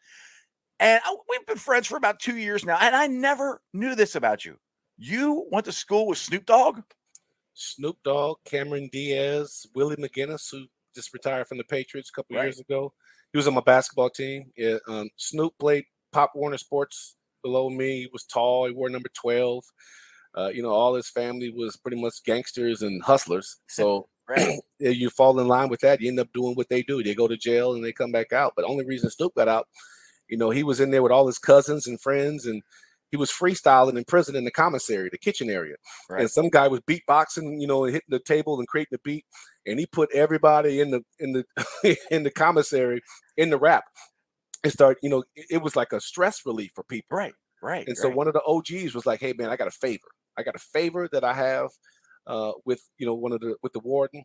and 0.81 1.01
I, 1.05 1.17
we've 1.29 1.47
been 1.47 1.57
friends 1.57 1.87
for 1.87 1.97
about 1.97 2.19
two 2.21 2.37
years 2.37 2.65
now. 2.65 2.79
And 2.81 2.95
I 2.95 3.07
never 3.07 3.61
knew 3.73 3.95
this 3.95 4.15
about 4.17 4.45
you. 4.45 4.57
You 4.97 5.47
went 5.51 5.67
to 5.67 5.73
school 5.73 6.07
with 6.07 6.19
Snoop 6.19 6.47
Dogg. 6.47 6.81
Snoop 7.55 7.97
Dogg, 8.05 8.39
Cameron 8.45 8.89
Diaz, 8.93 9.67
Willie 9.75 9.97
McGinest, 9.97 10.51
who 10.51 10.67
just 10.95 11.13
retired 11.13 11.47
from 11.47 11.59
the 11.59 11.65
Patriots 11.65 12.11
a 12.11 12.13
couple 12.13 12.37
Right. 12.37 12.45
years 12.45 12.61
ago. 12.61 12.93
He 13.33 13.37
was 13.39 13.47
on 13.49 13.55
my 13.55 13.61
basketball 13.61 14.11
team. 14.11 14.53
Yeah, 14.57 14.79
um, 14.89 15.09
Snoop 15.17 15.55
played 15.59 15.85
Pop 16.13 16.33
Warner 16.35 16.59
Sports 16.59 17.17
below 17.43 17.69
me. 17.71 18.03
He 18.03 18.09
was 18.13 18.25
tall. 18.25 18.67
He 18.67 18.73
wore 18.73 18.89
number 18.89 19.09
12. 19.15 19.65
Uh, 20.37 20.51
you 20.53 20.63
know, 20.63 20.71
all 20.71 20.95
his 20.95 21.09
family 21.11 21.51
was 21.51 21.77
pretty 21.77 22.01
much 22.01 22.23
gangsters 22.25 22.83
and 22.83 23.03
hustlers. 23.03 23.57
So 23.69 24.09
Right. 24.29 24.59
you 24.79 25.11
fall 25.11 25.39
in 25.39 25.49
line 25.49 25.69
with 25.69 25.81
that, 25.81 26.01
you 26.01 26.09
end 26.09 26.19
up 26.19 26.33
doing 26.33 26.55
what 26.55 26.69
they 26.71 26.83
do. 26.83 27.03
They 27.03 27.15
go 27.15 27.29
to 27.29 27.37
jail 27.37 27.75
and 27.75 27.85
they 27.85 27.93
come 27.93 28.11
back 28.11 28.33
out. 28.33 28.55
But 28.57 28.65
only 28.65 28.87
reason 28.87 29.11
Snoop 29.11 29.35
got 29.35 29.49
out, 29.49 29.69
you 30.29 30.37
know, 30.37 30.51
he 30.51 30.63
was 30.63 30.81
in 30.81 30.91
there 30.91 31.03
with 31.03 31.13
all 31.13 31.27
his 31.27 31.39
cousins 31.39 31.87
and 31.87 32.01
friends, 32.01 32.47
and 32.47 32.63
he 33.11 33.17
was 33.17 33.31
freestyling 33.31 33.97
in 33.97 34.05
prison 34.05 34.35
in 34.35 34.45
the 34.45 34.51
commissary, 34.51 35.09
the 35.11 35.19
kitchen 35.19 35.51
area. 35.51 35.77
Right. 36.11 36.23
And 36.23 36.31
some 36.31 36.49
guy 36.49 36.69
was 36.69 36.81
beatboxing, 36.81 37.61
you 37.61 37.67
know, 37.67 37.85
and 37.85 37.93
hitting 37.93 38.09
the 38.11 38.19
table 38.19 38.59
and 38.59 38.67
creating 38.67 38.93
the 38.93 39.01
beat, 39.05 39.25
and 39.67 39.79
he 39.79 39.87
put 39.87 40.11
everybody 40.13 40.81
in 40.81 40.91
the 40.91 41.03
in 41.19 41.33
the 41.33 41.97
in 42.11 42.23
the 42.23 42.31
commissary 42.31 43.03
in 43.37 43.51
the 43.51 43.59
rap. 43.59 43.85
And 44.63 44.73
start, 44.73 44.97
you 45.03 45.11
know, 45.11 45.25
it, 45.37 45.47
it 45.51 45.63
was 45.63 45.77
like 45.77 45.93
a 45.93 46.01
stress 46.01 46.41
relief 46.47 46.71
for 46.75 46.85
people. 46.85 47.17
right. 47.17 47.35
Right. 47.63 47.89
And 47.89 47.97
so 47.97 48.11
one 48.11 48.29
of 48.29 48.35
the 48.35 48.43
OGs 48.43 48.95
was 48.95 49.07
like, 49.07 49.21
"Hey 49.21 49.33
man, 49.33 49.49
I 49.49 49.57
got 49.57 49.69
a 49.69 49.71
favor. 49.71 50.09
I 50.37 50.43
got 50.43 50.55
a 50.55 50.59
favor 50.59 51.09
that 51.13 51.25
I 51.25 51.33
have 51.33 51.71
uh, 52.27 52.53
with 52.65 52.83
you 52.99 53.07
know 53.07 53.15
one 53.15 53.33
of 53.33 53.41
the 53.41 53.57
with 53.63 53.73
the 53.73 53.81
warden. 53.81 54.23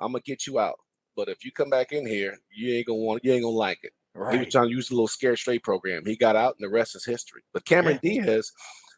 I'm 0.00 0.12
gonna 0.12 0.22
get 0.24 0.46
you 0.46 0.58
out. 0.58 0.78
But 1.16 1.28
if 1.28 1.44
you 1.44 1.52
come 1.52 1.68
back 1.68 1.92
in 1.92 2.06
here, 2.06 2.38
you 2.50 2.74
ain't 2.74 2.86
gonna 2.86 2.98
want 2.98 3.24
you 3.24 3.32
ain't 3.32 3.42
gonna 3.42 3.54
like 3.54 3.80
it. 3.82 3.92
He 4.32 4.38
was 4.38 4.48
trying 4.52 4.68
to 4.68 4.74
use 4.74 4.88
the 4.88 4.94
little 4.94 5.08
scare 5.08 5.36
straight 5.36 5.62
program. 5.62 6.04
He 6.06 6.16
got 6.16 6.36
out, 6.36 6.56
and 6.58 6.64
the 6.68 6.72
rest 6.72 6.96
is 6.96 7.04
history. 7.04 7.42
But 7.52 7.64
Cameron 7.64 8.00
Diaz, 8.02 8.52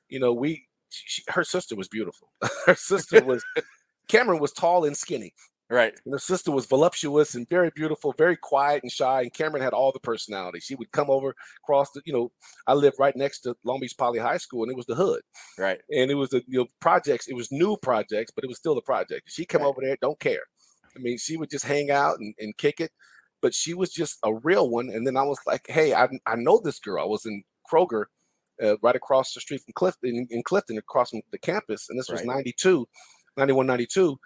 you 0.08 0.18
know, 0.20 0.32
we 0.32 0.66
she, 0.88 1.22
her 1.28 1.44
sister 1.44 1.76
was 1.76 1.88
beautiful. 1.88 2.28
her 2.66 2.74
sister 2.74 3.24
was 3.24 3.44
Cameron 4.08 4.40
was 4.40 4.52
tall 4.52 4.84
and 4.84 4.96
skinny. 4.96 5.32
Right. 5.70 5.94
And 6.04 6.12
her 6.12 6.18
sister 6.18 6.50
was 6.50 6.66
voluptuous 6.66 7.36
and 7.36 7.48
very 7.48 7.70
beautiful, 7.76 8.12
very 8.18 8.36
quiet 8.36 8.82
and 8.82 8.90
shy. 8.90 9.22
And 9.22 9.32
Cameron 9.32 9.62
had 9.62 9.72
all 9.72 9.92
the 9.92 10.00
personality. 10.00 10.58
She 10.58 10.74
would 10.74 10.90
come 10.90 11.08
over, 11.10 11.32
cross 11.64 11.92
the, 11.92 12.02
you 12.04 12.12
know, 12.12 12.32
I 12.66 12.74
lived 12.74 12.96
right 12.98 13.14
next 13.14 13.42
to 13.42 13.54
Long 13.62 13.78
Beach 13.78 13.94
Poly 13.96 14.18
High 14.18 14.38
School, 14.38 14.64
and 14.64 14.72
it 14.72 14.76
was 14.76 14.86
the 14.86 14.96
hood. 14.96 15.22
Right. 15.56 15.80
And 15.92 16.10
it 16.10 16.16
was 16.16 16.30
the 16.30 16.42
you 16.48 16.58
know 16.58 16.66
projects, 16.80 17.28
it 17.28 17.34
was 17.36 17.52
new 17.52 17.76
projects, 17.76 18.32
but 18.34 18.42
it 18.42 18.48
was 18.48 18.56
still 18.58 18.74
the 18.74 18.82
project. 18.82 19.30
She 19.30 19.46
come 19.46 19.62
Right. 19.62 19.68
over 19.68 19.80
there, 19.80 19.96
don't 20.02 20.18
care. 20.18 20.42
I 20.96 20.98
mean, 20.98 21.18
she 21.18 21.36
would 21.36 21.50
just 21.50 21.64
hang 21.64 21.92
out 21.92 22.18
and, 22.18 22.34
and 22.40 22.56
kick 22.56 22.80
it, 22.80 22.90
but 23.43 23.55
she 23.55 23.74
was 23.74 23.91
just 23.93 24.18
a 24.24 24.34
real 24.34 24.70
one. 24.70 24.91
And 24.91 25.07
then 25.07 25.16
I 25.16 25.22
was 25.22 25.38
like, 25.47 25.66
hey, 25.68 25.95
I, 25.95 26.09
I 26.26 26.36
know 26.36 26.61
this 26.62 26.78
girl. 26.80 27.03
I 27.03 27.07
was 27.07 27.26
in 27.26 27.43
Kroger, 27.72 28.07
uh, 28.62 28.76
right 28.82 28.97
across 28.97 29.34
the 29.34 29.41
street 29.41 29.62
from 29.64 29.72
Clifton, 29.74 30.26
in, 30.30 30.43
Clifton, 30.45 30.78
across 30.78 31.11
from 31.11 31.22
the 31.32 31.38
campus. 31.38 31.86
And 31.91 31.99
this 31.99 32.11
was 32.11 32.20
Right. 32.20 32.36
92, 32.36 32.86
91, 33.36 33.66
92. 33.66 34.16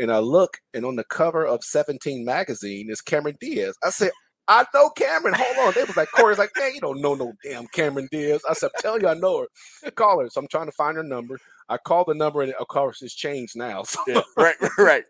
And 0.00 0.12
I 0.12 0.18
look, 0.18 0.58
and 0.74 0.84
on 0.84 0.96
the 0.96 1.04
cover 1.04 1.46
of 1.46 1.64
17 1.64 2.24
magazine 2.24 2.90
is 2.90 3.00
Cameron 3.00 3.36
Diaz. 3.40 3.76
I 3.84 3.90
said, 3.90 4.10
I 4.48 4.66
know 4.74 4.90
Cameron. 4.90 5.34
Hold 5.38 5.68
on. 5.68 5.74
They 5.74 5.84
was 5.84 5.96
like, 5.96 6.10
Corey's 6.12 6.38
like, 6.38 6.50
man, 6.58 6.74
you 6.74 6.80
don't 6.80 7.00
know 7.00 7.14
no 7.14 7.32
damn 7.44 7.66
Cameron 7.68 8.08
Diaz. 8.10 8.42
I 8.48 8.54
said, 8.54 8.70
tell 8.80 9.00
you 9.00 9.08
I 9.08 9.14
know 9.14 9.40
her. 9.84 9.90
Call 9.92 10.20
her. 10.20 10.28
So 10.30 10.40
I'm 10.40 10.48
trying 10.48 10.66
to 10.66 10.72
find 10.72 10.96
her 10.96 11.04
number. 11.04 11.38
I 11.68 11.78
called 11.78 12.06
the 12.08 12.14
number, 12.14 12.42
and 12.42 12.52
of 12.54 12.68
course, 12.68 13.02
it's 13.02 13.14
changed 13.14 13.56
now. 13.56 13.82
So 13.88 14.00
Yeah. 14.06 14.20
right. 14.36 14.56
Right. 14.78 15.04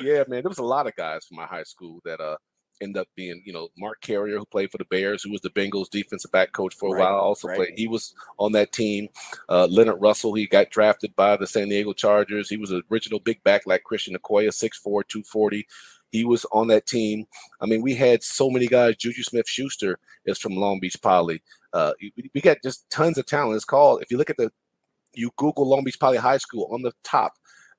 yeah, 0.00 0.24
man, 0.28 0.42
there 0.42 0.48
was 0.48 0.58
a 0.58 0.62
lot 0.64 0.86
of 0.86 0.94
guys 0.96 1.24
from 1.26 1.36
my 1.36 1.46
high 1.46 1.62
school 1.62 2.00
that 2.04 2.20
uh 2.20 2.36
end 2.80 2.96
up 2.96 3.06
being, 3.14 3.40
you 3.44 3.52
know, 3.52 3.68
Mark 3.78 4.00
Carrier, 4.00 4.38
who 4.38 4.44
played 4.46 4.72
for 4.72 4.78
the 4.78 4.84
Bears, 4.86 5.22
who 5.22 5.30
was 5.30 5.40
the 5.40 5.50
Bengals 5.50 5.88
defensive 5.88 6.32
back 6.32 6.50
coach 6.52 6.74
for 6.74 6.88
a 6.88 6.92
Right, 6.98 7.00
while, 7.10 7.18
also 7.20 7.46
right. 7.46 7.56
played. 7.56 7.74
He 7.76 7.86
was 7.86 8.12
on 8.38 8.50
that 8.52 8.72
team. 8.72 9.08
Uh, 9.48 9.66
Leonard 9.70 10.00
Russell, 10.00 10.34
he 10.34 10.48
got 10.48 10.70
drafted 10.70 11.14
by 11.14 11.36
the 11.36 11.46
San 11.46 11.68
Diego 11.68 11.92
Chargers. 11.92 12.48
He 12.48 12.56
was 12.56 12.72
an 12.72 12.82
original 12.90 13.20
big 13.20 13.40
back 13.44 13.66
like 13.66 13.84
Christian 13.84 14.16
Okoye, 14.16 14.48
6'4", 14.48 14.82
240. 15.06 15.64
He 16.10 16.24
was 16.24 16.44
on 16.50 16.66
that 16.68 16.86
team. 16.86 17.26
I 17.60 17.66
mean, 17.66 17.82
we 17.82 17.94
had 17.94 18.22
so 18.24 18.50
many 18.50 18.66
guys. 18.66 18.96
Juju 18.96 19.22
Smith 19.22 19.48
Schuster 19.48 19.98
is 20.26 20.38
from 20.38 20.56
Long 20.56 20.80
Beach 20.80 21.00
Poly. 21.00 21.40
Uh, 21.72 21.92
we 22.34 22.40
got 22.40 22.58
just 22.64 22.90
tons 22.90 23.16
of 23.16 23.26
talent. 23.26 23.56
It's 23.56 23.64
called, 23.64 24.02
if 24.02 24.10
you 24.10 24.18
look 24.18 24.28
at 24.28 24.36
the, 24.38 24.50
you 25.14 25.30
Google 25.36 25.68
Long 25.68 25.84
Beach 25.84 25.98
Poly 26.00 26.18
High 26.18 26.38
School 26.38 26.68
on 26.72 26.82
the 26.82 26.92
top, 27.04 27.32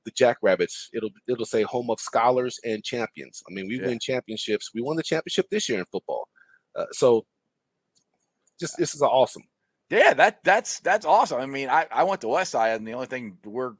the 0.05 0.11
Jackrabbits, 0.11 0.89
it'll 0.93 1.11
it'll 1.27 1.45
say 1.45 1.63
home 1.63 1.89
of 1.89 1.99
scholars 1.99 2.59
and 2.65 2.83
champions. 2.83 3.41
I 3.49 3.53
mean, 3.53 3.67
we 3.67 3.79
Yeah. 3.79 3.87
win 3.87 3.99
championships. 3.99 4.71
We 4.73 4.81
won 4.81 4.97
the 4.97 5.03
championship 5.03 5.47
this 5.49 5.69
year 5.69 5.79
in 5.79 5.85
football. 5.91 6.27
Uh, 6.75 6.85
so, 6.91 7.25
just 8.59 8.77
this 8.77 8.93
is 8.95 9.01
awesome. 9.01 9.43
Yeah, 9.89 10.13
that 10.15 10.43
that's 10.43 10.79
that's 10.79 11.05
awesome. 11.05 11.39
I 11.39 11.45
mean, 11.45 11.69
I, 11.69 11.87
I 11.91 12.03
went 12.03 12.21
to 12.21 12.27
West 12.27 12.51
Side, 12.51 12.75
and 12.77 12.87
the 12.87 12.93
only 12.93 13.07
thing 13.07 13.37
we're 13.45 13.73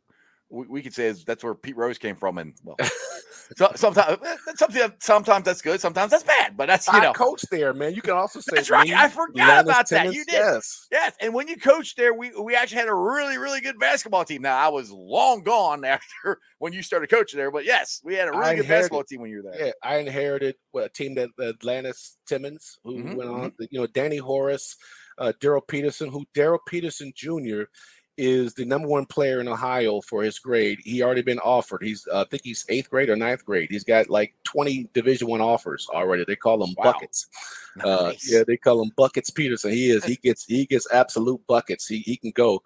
we, 0.54 0.66
we 0.68 0.82
could 0.82 0.94
say 0.94 1.08
is 1.08 1.26
that's 1.26 1.44
where 1.44 1.56
Pete 1.56 1.76
Rose 1.76 1.98
came 1.98 2.16
from, 2.16 2.38
and 2.38 2.54
well, 2.64 2.78
so, 3.58 3.72
sometimes 3.76 4.20
sometimes 4.56 4.94
sometimes 5.00 5.46
that's 5.46 5.62
good, 5.62 5.82
sometimes 5.82 6.12
that's 6.12 6.24
bad, 6.24 6.56
but 6.56 6.68
that's 6.68 6.88
you 6.88 6.94
I 6.94 7.02
know 7.02 7.14
coached 7.14 7.50
there, 7.50 7.74
man. 7.74 7.96
You 7.96 8.02
can 8.02 8.12
also 8.14 8.40
say 8.40 8.58
That's 8.58 8.70
right. 8.70 8.90
I 8.96 9.10
forgot 9.10 9.62
about 9.62 9.90
that. 9.90 10.14
You 10.14 10.24
did. 10.26 10.34
Yes. 10.34 10.88
yes. 10.92 11.16
And 11.20 11.34
when 11.34 11.48
you 11.48 11.58
coached 11.58 11.98
there, 11.98 12.14
we 12.14 12.32
we 12.40 12.56
actually 12.56 12.80
had 12.80 12.88
a 12.88 12.94
really 12.94 13.38
really 13.38 13.62
good 13.62 13.80
basketball 13.80 14.26
team. 14.26 14.44
Now 14.44 14.58
I 14.58 14.70
was 14.70 14.92
long 14.92 15.42
gone 15.42 15.84
after 15.86 16.40
when 16.60 16.72
you 16.72 16.84
started 16.84 17.10
coaching 17.10 17.40
there, 17.40 17.52
but 17.52 17.66
yes, 17.66 18.00
we 18.04 18.14
had 18.14 18.28
a 18.28 18.32
really 18.32 18.58
good 18.58 18.68
basketball 18.68 19.04
team 19.04 19.22
when 19.22 19.32
you 19.32 19.38
were 19.44 19.52
there. 19.52 19.68
Yeah, 19.68 19.72
I 19.82 19.98
inherited 19.98 20.56
what, 20.72 20.86
a 20.86 20.90
team 20.90 21.16
that 21.16 21.30
Atlantis 21.42 22.18
Timmons, 22.28 22.78
who 22.84 22.94
Mhm, 22.94 23.16
went 23.16 23.30
on, 23.30 23.52
you 23.72 23.80
know, 23.80 23.88
Danny 23.88 24.18
Horace, 24.18 24.76
uh, 25.18 25.34
Daryl 25.42 25.68
Peterson, 25.68 26.10
who 26.10 26.26
Daryl 26.36 26.60
Peterson 26.68 27.12
Jr. 27.16 27.64
is 28.18 28.54
the 28.54 28.64
number 28.66 28.88
one 28.88 29.06
player 29.06 29.42
in 29.42 29.48
Ohio 29.48 30.00
for 30.02 30.22
his 30.24 30.38
grade. 30.38 30.80
He 30.84 31.02
already 31.02 31.24
been 31.24 31.40
offered. 31.40 31.82
He's, 31.84 32.08
uh, 32.12 32.22
I 32.22 32.26
think 32.26 32.44
he's 32.44 32.64
eighth 32.70 32.90
grade 32.90 33.10
or 33.10 33.16
ninth 33.16 33.44
grade. 33.44 33.70
He's 33.72 33.84
got 33.84 34.10
like 34.10 34.36
20 34.44 34.90
Division 34.94 35.28
One 35.28 35.42
offers 35.42 35.88
already. 35.92 36.24
They 36.28 36.36
call 36.36 36.60
them 36.60 36.76
Wow. 36.78 36.94
buckets. 36.94 37.28
Uh, 37.84 38.14
yeah, 38.28 38.44
they 38.46 38.58
call 38.58 38.84
him 38.84 38.92
buckets 38.96 39.32
Peterson. 39.32 39.72
He 39.72 39.90
is. 39.90 40.04
He 40.06 40.16
gets. 40.18 40.46
He 40.46 40.66
gets 40.68 40.88
absolute 40.92 41.42
buckets. 41.48 41.88
He 41.88 42.00
he 42.00 42.18
can 42.18 42.32
go. 42.32 42.62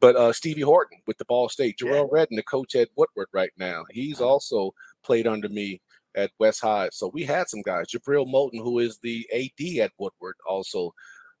But 0.00 0.16
uh, 0.16 0.32
Stevie 0.32 0.62
Horton 0.62 1.00
with 1.06 1.18
the 1.18 1.24
Ball 1.26 1.48
State, 1.50 1.78
Yeah. 1.82 1.88
Jarrell 1.90 2.08
Redden, 2.10 2.36
the 2.36 2.42
coach 2.44 2.74
at 2.76 2.88
Woodward 2.96 3.28
right 3.32 3.50
now, 3.58 3.84
he's 3.90 4.20
Uh-huh. 4.20 4.30
also 4.30 4.72
played 5.04 5.26
under 5.26 5.48
me 5.50 5.82
at 6.16 6.30
West 6.38 6.60
High. 6.62 6.88
So 6.92 7.08
we 7.12 7.24
had 7.24 7.48
some 7.48 7.60
guys. 7.62 7.88
Jabril 7.88 8.26
Moulton, 8.26 8.60
who 8.60 8.78
is 8.78 8.98
the 9.02 9.28
AD 9.34 9.80
at 9.80 9.92
Woodward, 9.98 10.36
also 10.48 10.94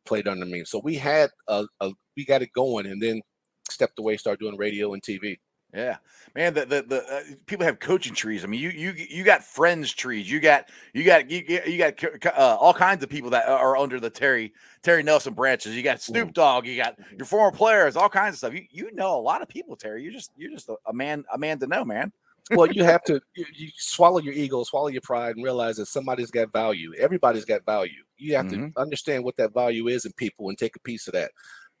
played 0.04 0.28
under 0.28 0.44
me. 0.44 0.64
So 0.64 0.78
we 0.84 0.96
had 0.96 1.30
a, 1.46 1.64
a 1.80 1.92
we 2.16 2.24
got 2.26 2.42
it 2.42 2.52
going, 2.52 2.86
and 2.86 3.00
then 3.00 3.22
stepped 3.70 3.98
away, 3.98 4.16
started 4.16 4.40
doing 4.40 4.56
radio 4.56 4.92
and 4.94 5.02
TV. 5.02 5.38
Yeah, 5.74 5.98
man. 6.34 6.54
The 6.54 6.64
the, 6.64 6.82
the 6.82 7.04
uh, 7.14 7.20
people 7.44 7.66
have 7.66 7.78
coaching 7.78 8.14
trees. 8.14 8.42
I 8.42 8.46
mean, 8.46 8.60
you 8.60 8.70
you 8.70 8.92
you 8.96 9.22
got 9.22 9.44
friends 9.44 9.92
trees. 9.92 10.30
You 10.30 10.40
got 10.40 10.70
you 10.94 11.04
got 11.04 11.30
you, 11.30 11.44
you 11.66 11.76
got 11.76 12.02
uh, 12.26 12.56
all 12.58 12.72
kinds 12.72 13.02
of 13.04 13.10
people 13.10 13.28
that 13.30 13.46
are 13.46 13.76
under 13.76 14.00
the 14.00 14.08
Terry 14.08 14.54
Terry 14.82 15.02
Nelson 15.02 15.34
branches. 15.34 15.76
You 15.76 15.82
got 15.82 16.00
Snoop 16.00 16.32
Dogg. 16.32 16.64
You 16.66 16.76
got 16.78 16.98
your 17.14 17.26
former 17.26 17.54
players. 17.54 17.96
All 17.96 18.08
kinds 18.08 18.32
of 18.34 18.38
stuff. 18.38 18.54
You 18.54 18.62
you 18.70 18.94
know 18.94 19.18
a 19.18 19.20
lot 19.20 19.42
of 19.42 19.48
people, 19.48 19.76
Terry. 19.76 20.02
You're 20.02 20.12
just 20.12 20.30
you're 20.38 20.50
just 20.50 20.70
a, 20.70 20.76
a 20.86 20.92
man 20.94 21.24
a 21.34 21.36
man 21.38 21.58
to 21.58 21.66
know, 21.66 21.84
man. 21.84 22.12
well, 22.52 22.66
you 22.72 22.82
have 22.82 23.02
to 23.04 23.20
you, 23.34 23.44
you 23.54 23.68
swallow 23.76 24.20
your 24.20 24.32
ego, 24.32 24.64
swallow 24.64 24.88
your 24.88 25.02
pride, 25.02 25.36
and 25.36 25.44
realize 25.44 25.76
that 25.76 25.84
somebody's 25.84 26.30
got 26.30 26.50
value. 26.50 26.94
Everybody's 26.98 27.44
got 27.44 27.66
value. 27.66 28.02
You 28.16 28.36
have 28.36 28.46
Mhm. 28.46 28.72
to 28.72 28.80
understand 28.80 29.22
what 29.22 29.36
that 29.36 29.52
value 29.52 29.88
is 29.88 30.06
in 30.06 30.12
people 30.12 30.48
and 30.48 30.56
take 30.56 30.76
a 30.76 30.80
piece 30.80 31.08
of 31.08 31.12
that, 31.12 31.32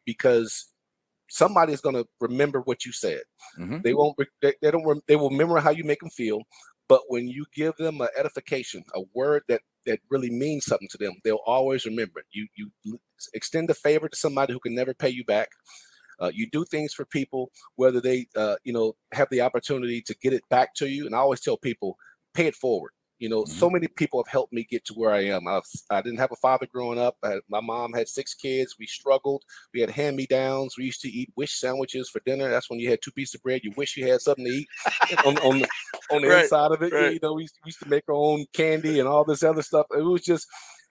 because 0.04 0.66
somebody's 1.28 1.80
going 1.80 1.96
to 1.96 2.06
remember 2.20 2.60
what 2.60 2.84
you 2.84 2.92
said. 2.92 3.22
Mhm. 3.58 3.82
They 3.82 3.94
won't. 3.94 4.16
They, 4.42 4.54
they 4.62 4.70
don't. 4.70 5.06
They 5.06 5.16
will 5.16 5.30
remember 5.30 5.58
how 5.60 5.70
you 5.70 5.84
make 5.84 6.00
them 6.00 6.10
feel. 6.10 6.42
But 6.88 7.02
when 7.08 7.28
you 7.28 7.44
give 7.54 7.76
them 7.76 8.00
an 8.00 8.08
edification, 8.16 8.82
a 8.94 9.02
word 9.14 9.42
that 9.48 9.60
that 9.86 10.00
really 10.10 10.30
means 10.30 10.66
something 10.66 10.88
to 10.90 10.98
them, 10.98 11.14
they'll 11.24 11.40
always 11.46 11.84
remember 11.86 12.20
it. 12.20 12.26
You 12.32 12.48
you 12.82 12.98
extend 13.34 13.70
a 13.70 13.74
favor 13.74 14.08
to 14.08 14.16
somebody 14.16 14.52
who 14.52 14.60
can 14.60 14.74
never 14.74 14.94
pay 14.94 15.08
you 15.10 15.24
back. 15.24 15.50
Uh, 16.20 16.30
you 16.34 16.48
do 16.50 16.64
things 16.64 16.92
for 16.92 17.04
people, 17.04 17.50
whether 17.76 18.00
they 18.00 18.26
uh, 18.36 18.56
you 18.64 18.72
know 18.72 18.94
have 19.12 19.28
the 19.30 19.40
opportunity 19.40 20.00
to 20.02 20.14
get 20.22 20.32
it 20.32 20.42
back 20.50 20.74
to 20.74 20.88
you. 20.88 21.06
And 21.06 21.14
I 21.14 21.18
always 21.18 21.40
tell 21.40 21.56
people, 21.56 21.96
pay 22.34 22.46
it 22.46 22.56
forward. 22.56 22.92
You 23.18 23.28
know, 23.28 23.44
so 23.44 23.68
many 23.68 23.88
people 23.88 24.22
have 24.22 24.30
helped 24.30 24.52
me 24.52 24.64
get 24.64 24.84
to 24.86 24.94
where 24.94 25.10
I 25.12 25.24
am. 25.26 25.48
I, 25.48 25.54
was, 25.54 25.84
I 25.90 26.00
didn't 26.02 26.18
have 26.20 26.32
a 26.32 26.36
father 26.36 26.66
growing 26.66 26.98
up. 26.98 27.16
I 27.22 27.40
my 27.48 27.60
mom 27.60 27.92
had 27.92 28.08
six 28.08 28.34
kids. 28.34 28.76
We 28.78 28.86
struggled. 28.86 29.44
We 29.74 29.80
had 29.80 29.90
hand 29.90 30.16
me 30.16 30.26
downs. 30.26 30.76
We 30.78 30.84
used 30.84 31.00
to 31.02 31.08
eat 31.08 31.32
wish 31.36 31.58
sandwiches 31.58 32.08
for 32.08 32.20
dinner. 32.24 32.48
That's 32.50 32.70
when 32.70 32.78
you 32.80 32.90
had 32.90 33.00
two 33.02 33.12
pieces 33.12 33.34
of 33.36 33.42
bread. 33.42 33.62
You 33.64 33.72
wish 33.76 33.96
you 33.96 34.06
had 34.08 34.20
something 34.20 34.44
to 34.44 34.50
eat 34.50 34.68
on, 35.24 35.38
on 35.38 35.60
the, 35.60 35.68
on 36.10 36.22
the 36.22 36.30
Right, 36.30 36.34
inside 36.34 36.72
of 36.72 36.82
it. 36.82 36.92
right. 36.92 37.12
You 37.12 37.18
know, 37.22 37.34
we 37.34 37.42
used, 37.42 37.58
we 37.64 37.68
used 37.68 37.80
to 37.80 37.88
make 37.88 38.04
our 38.08 38.14
own 38.14 38.46
candy 38.52 38.98
and 39.00 39.08
all 39.08 39.24
this 39.24 39.42
other 39.42 39.62
stuff. 39.62 39.86
It 39.96 40.02
was 40.02 40.22
just 40.22 40.46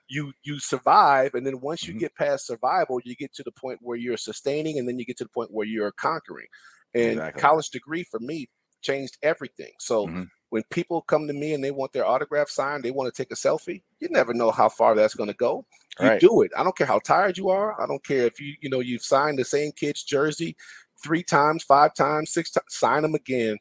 you 0.09 0.32
you 0.43 0.59
survive, 0.59 1.34
and 1.34 1.45
then 1.45 1.59
once 1.59 1.88
you 1.88 1.93
Mhm. 1.93 1.99
get 1.99 2.15
past 2.15 2.47
survival, 2.47 2.99
you 3.03 3.15
get 3.15 3.34
to 3.36 3.43
the 3.43 3.51
point 3.51 3.80
where 3.82 3.97
you're 3.97 4.17
sustaining, 4.17 4.80
and 4.80 4.88
then 4.88 4.99
you 4.99 5.05
get 5.05 5.17
to 5.17 5.25
the 5.25 5.30
point 5.30 5.51
where 5.51 5.65
you're 5.67 5.91
conquering. 5.91 6.47
And 6.93 7.21
Exactly. 7.21 7.38
college 7.38 7.69
degree 7.69 8.03
for 8.03 8.19
me 8.19 8.49
changed 8.82 9.17
everything. 9.21 9.73
So 9.80 10.09
Mhm. 10.09 10.32
When 10.50 10.64
people 10.70 11.02
come 11.02 11.28
to 11.28 11.34
me 11.34 11.54
and 11.54 11.64
they 11.64 11.72
want 11.72 11.91
their 11.91 12.06
autograph 12.06 12.50
signed, 12.50 12.84
they 12.84 12.91
want 12.91 13.14
to 13.14 13.18
take 13.22 13.32
a 13.32 13.36
selfie. 13.36 13.82
You 14.00 14.08
never 14.10 14.34
know 14.34 14.52
how 14.52 14.70
far 14.70 14.95
that's 14.95 15.16
going 15.16 15.30
to 15.30 15.36
go. 15.36 15.66
You 16.00 16.08
Right. 16.08 16.20
do 16.20 16.41
it. 16.43 16.52
I 16.56 16.64
don't 16.64 16.78
care 16.78 16.88
how 16.88 17.00
tired 17.00 17.38
you 17.38 17.50
are. 17.50 17.80
I 17.82 17.88
don't 17.88 18.04
care 18.06 18.26
if 18.26 18.39
you 18.39 18.54
you 18.62 18.70
know 18.70 18.80
you've 18.80 19.04
signed 19.04 19.39
the 19.39 19.45
same 19.45 19.72
kid's 19.72 20.04
jersey 20.04 20.56
three 21.04 21.24
times, 21.24 21.64
five 21.64 21.93
times, 21.95 22.32
six 22.32 22.52
times. 22.52 22.66
Sign 22.70 23.02
them 23.02 23.16
again 23.16 23.58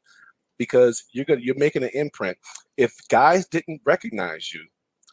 because 0.59 1.05
you're 1.13 1.25
gonna 1.25 1.41
you're 1.41 1.59
making 1.59 1.83
an 1.83 1.91
imprint. 1.95 2.37
If 2.77 2.95
guys 3.09 3.47
didn't 3.47 3.81
recognize 3.85 4.53
you, 4.53 4.61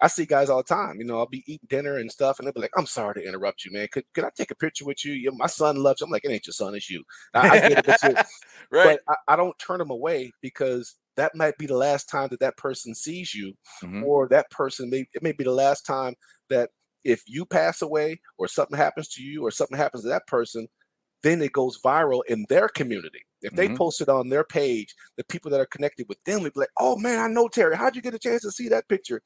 I 0.01 0.07
see 0.07 0.25
guys 0.25 0.49
all 0.49 0.57
the 0.57 0.63
time. 0.75 0.99
You 0.99 1.05
know, 1.05 1.17
I'll 1.17 1.27
be 1.27 1.43
eating 1.47 1.67
dinner 1.69 1.97
and 1.97 2.11
stuff, 2.11 2.39
and 2.39 2.45
they'll 2.45 2.53
be 2.53 2.59
like, 2.59 2.71
"I'm 2.77 2.85
sorry 2.85 3.15
to 3.15 3.25
interrupt 3.27 3.63
you, 3.63 3.71
man. 3.71 3.87
Could 3.91 4.03
could 4.13 4.25
I 4.25 4.29
take 4.35 4.51
a 4.51 4.55
picture 4.55 4.85
with 4.85 5.05
you? 5.05 5.13
Yeah, 5.13 5.31
my 5.33 5.47
son 5.47 5.77
loves." 5.77 6.01
You. 6.01 6.05
I'm 6.07 6.11
like, 6.11 6.25
"It 6.25 6.31
ain't 6.31 6.45
your 6.45 6.53
son, 6.53 6.75
it's 6.75 6.89
you." 6.89 7.03
I, 7.33 7.57
I 7.57 7.67
get 7.67 7.79
it, 7.79 7.85
but, 7.85 8.03
you- 8.03 8.15
right. 8.71 8.99
but 9.07 9.15
I, 9.27 9.33
I 9.33 9.35
don't 9.37 9.57
turn 9.59 9.79
them 9.79 9.91
away 9.91 10.31
because 10.41 10.95
that 11.17 11.35
might 11.35 11.57
be 11.57 11.65
the 11.67 11.77
last 11.77 12.05
time 12.09 12.29
that 12.29 12.39
that 12.41 12.57
person 12.57 12.95
sees 12.95 13.33
you, 13.33 13.53
Mhm. 13.81 14.03
or 14.03 14.27
that 14.29 14.49
person 14.51 14.89
may 14.89 15.05
it 15.13 15.23
may 15.23 15.31
be 15.31 15.43
the 15.43 15.51
last 15.51 15.85
time 15.85 16.15
that 16.49 16.71
if 17.03 17.23
you 17.27 17.45
pass 17.45 17.81
away 17.81 18.19
or 18.37 18.47
something 18.47 18.77
happens 18.77 19.07
to 19.09 19.23
you 19.23 19.43
or 19.45 19.51
something 19.51 19.77
happens 19.77 20.03
to 20.03 20.09
that 20.09 20.27
person, 20.27 20.67
then 21.23 21.41
it 21.41 21.53
goes 21.53 21.79
viral 21.83 22.21
in 22.27 22.45
their 22.49 22.69
community. 22.69 23.21
If 23.41 23.55
they 23.55 23.67
Mhm. 23.67 23.69
post 23.69 24.01
it 24.01 24.09
on 24.09 24.29
their 24.29 24.43
page, 24.43 24.95
the 25.17 25.23
people 25.25 25.51
that 25.51 25.59
are 25.59 25.65
connected 25.65 26.07
with 26.09 26.23
them 26.25 26.43
will 26.43 26.51
be 26.51 26.61
like, 26.61 26.69
"Oh 26.79 26.97
man, 26.97 27.19
I 27.19 27.27
know 27.27 27.47
Terry. 27.49 27.75
How'd 27.77 27.95
you 27.95 28.01
get 28.01 28.13
a 28.15 28.19
chance 28.19 28.41
to 28.43 28.51
see 28.51 28.69
that 28.69 28.87
picture?" 28.89 29.21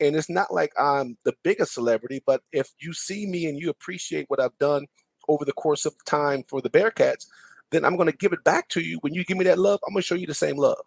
And 0.00 0.16
it's 0.16 0.30
not 0.30 0.52
like 0.52 0.72
I'm 0.78 1.16
the 1.24 1.34
biggest 1.42 1.74
celebrity, 1.74 2.22
but 2.26 2.42
if 2.52 2.70
you 2.80 2.92
see 2.92 3.26
me 3.26 3.46
and 3.46 3.58
you 3.58 3.70
appreciate 3.70 4.26
what 4.28 4.40
I've 4.40 4.58
done 4.58 4.86
over 5.28 5.44
the 5.44 5.52
course 5.52 5.86
of 5.86 5.94
time 6.06 6.44
for 6.48 6.60
the 6.60 6.70
Bearcats, 6.70 7.26
then 7.70 7.84
I'm 7.84 7.96
going 7.96 8.10
to 8.10 8.16
give 8.16 8.32
it 8.32 8.44
back 8.44 8.68
to 8.70 8.80
you. 8.80 8.98
When 9.00 9.14
you 9.14 9.24
give 9.24 9.38
me 9.38 9.44
that 9.44 9.58
love, 9.58 9.80
I'm 9.86 9.94
going 9.94 10.02
to 10.02 10.06
show 10.06 10.14
you 10.14 10.26
the 10.26 10.34
same 10.34 10.56
love. 10.56 10.78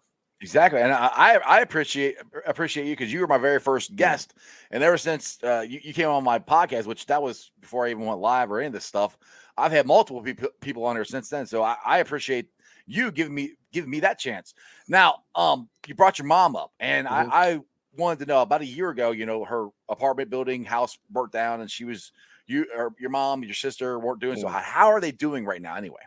Exactly, 0.42 0.80
and 0.80 0.90
I 0.90 1.34
I 1.46 1.60
appreciate 1.60 2.16
appreciate 2.46 2.86
you 2.86 2.92
because 2.92 3.12
you 3.12 3.20
were 3.20 3.26
my 3.26 3.36
very 3.36 3.60
first 3.60 3.94
guest, 3.94 4.32
and 4.70 4.82
ever 4.82 4.96
since 4.96 5.38
uh, 5.44 5.60
you, 5.68 5.80
you 5.82 5.92
came 5.92 6.08
on 6.08 6.24
my 6.24 6.38
podcast, 6.38 6.86
which 6.86 7.04
that 7.06 7.22
was 7.22 7.50
before 7.60 7.86
I 7.86 7.90
even 7.90 8.06
went 8.06 8.20
live 8.20 8.50
or 8.50 8.58
any 8.58 8.68
of 8.68 8.72
this 8.72 8.86
stuff, 8.86 9.18
I've 9.58 9.70
had 9.70 9.86
multiple 9.86 10.22
people 10.22 10.48
people 10.62 10.86
on 10.86 10.96
here 10.96 11.04
since 11.04 11.28
then. 11.28 11.44
So 11.44 11.62
I, 11.62 11.76
I 11.84 11.98
appreciate 11.98 12.48
you 12.86 13.12
giving 13.12 13.34
me 13.34 13.52
giving 13.70 13.90
me 13.90 14.00
that 14.00 14.18
chance. 14.18 14.54
Now, 14.88 15.24
um, 15.34 15.68
you 15.86 15.94
brought 15.94 16.18
your 16.18 16.26
mom 16.26 16.56
up, 16.56 16.72
and 16.80 17.06
Mhm. 17.08 17.32
I, 17.32 17.50
I 17.54 17.60
wanted 17.92 18.20
to 18.20 18.26
know 18.26 18.40
about 18.40 18.62
a 18.62 18.66
year 18.66 18.88
ago. 18.88 19.10
You 19.10 19.26
know, 19.26 19.44
her 19.44 19.68
apartment 19.90 20.30
building 20.30 20.64
house 20.64 20.96
burnt 21.10 21.32
down, 21.32 21.60
and 21.60 21.70
she 21.70 21.84
was 21.84 22.12
you 22.46 22.66
or 22.74 22.94
your 22.98 23.10
mom, 23.10 23.44
your 23.44 23.52
sister 23.52 23.98
weren't 23.98 24.20
doing 24.20 24.38
so. 24.38 24.48
Mhm. 24.48 24.48
How, 24.48 24.60
how 24.60 24.86
are 24.88 25.02
they 25.02 25.12
doing 25.12 25.44
right 25.44 25.60
now? 25.60 25.74
Anyway, 25.76 26.00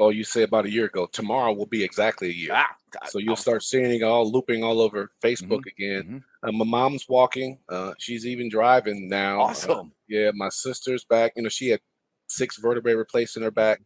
Oh, 0.00 0.10
you 0.10 0.22
say 0.22 0.42
about 0.44 0.64
a 0.64 0.70
year 0.70 0.84
ago. 0.86 1.06
Tomorrow 1.06 1.52
will 1.54 1.66
be 1.66 1.82
exactly 1.82 2.28
a 2.28 2.32
year. 2.32 2.50
ah, 2.54 2.74
God, 2.92 3.08
So 3.10 3.18
you'll 3.18 3.34
start 3.36 3.64
seeing 3.64 3.90
it 3.90 4.02
all 4.02 4.30
looping 4.30 4.62
all 4.62 4.80
over 4.80 5.10
Facebook 5.22 5.66
again. 5.66 6.22
mhm. 6.44 6.48
Uh, 6.48 6.52
my 6.52 6.64
mom's 6.64 7.08
walking. 7.08 7.58
Uh, 7.68 7.94
she's 7.98 8.24
even 8.24 8.48
driving 8.48 9.08
now. 9.08 9.40
Uh, 9.40 9.44
awesome. 9.46 9.92
yeah, 10.08 10.30
my 10.34 10.48
sister's 10.50 11.04
back. 11.04 11.32
You 11.34 11.42
know, 11.42 11.48
she 11.48 11.68
had 11.68 11.80
six 12.28 12.58
vertebrae 12.58 12.94
replaced 12.94 13.36
in 13.36 13.42
her 13.42 13.50
back. 13.50 13.80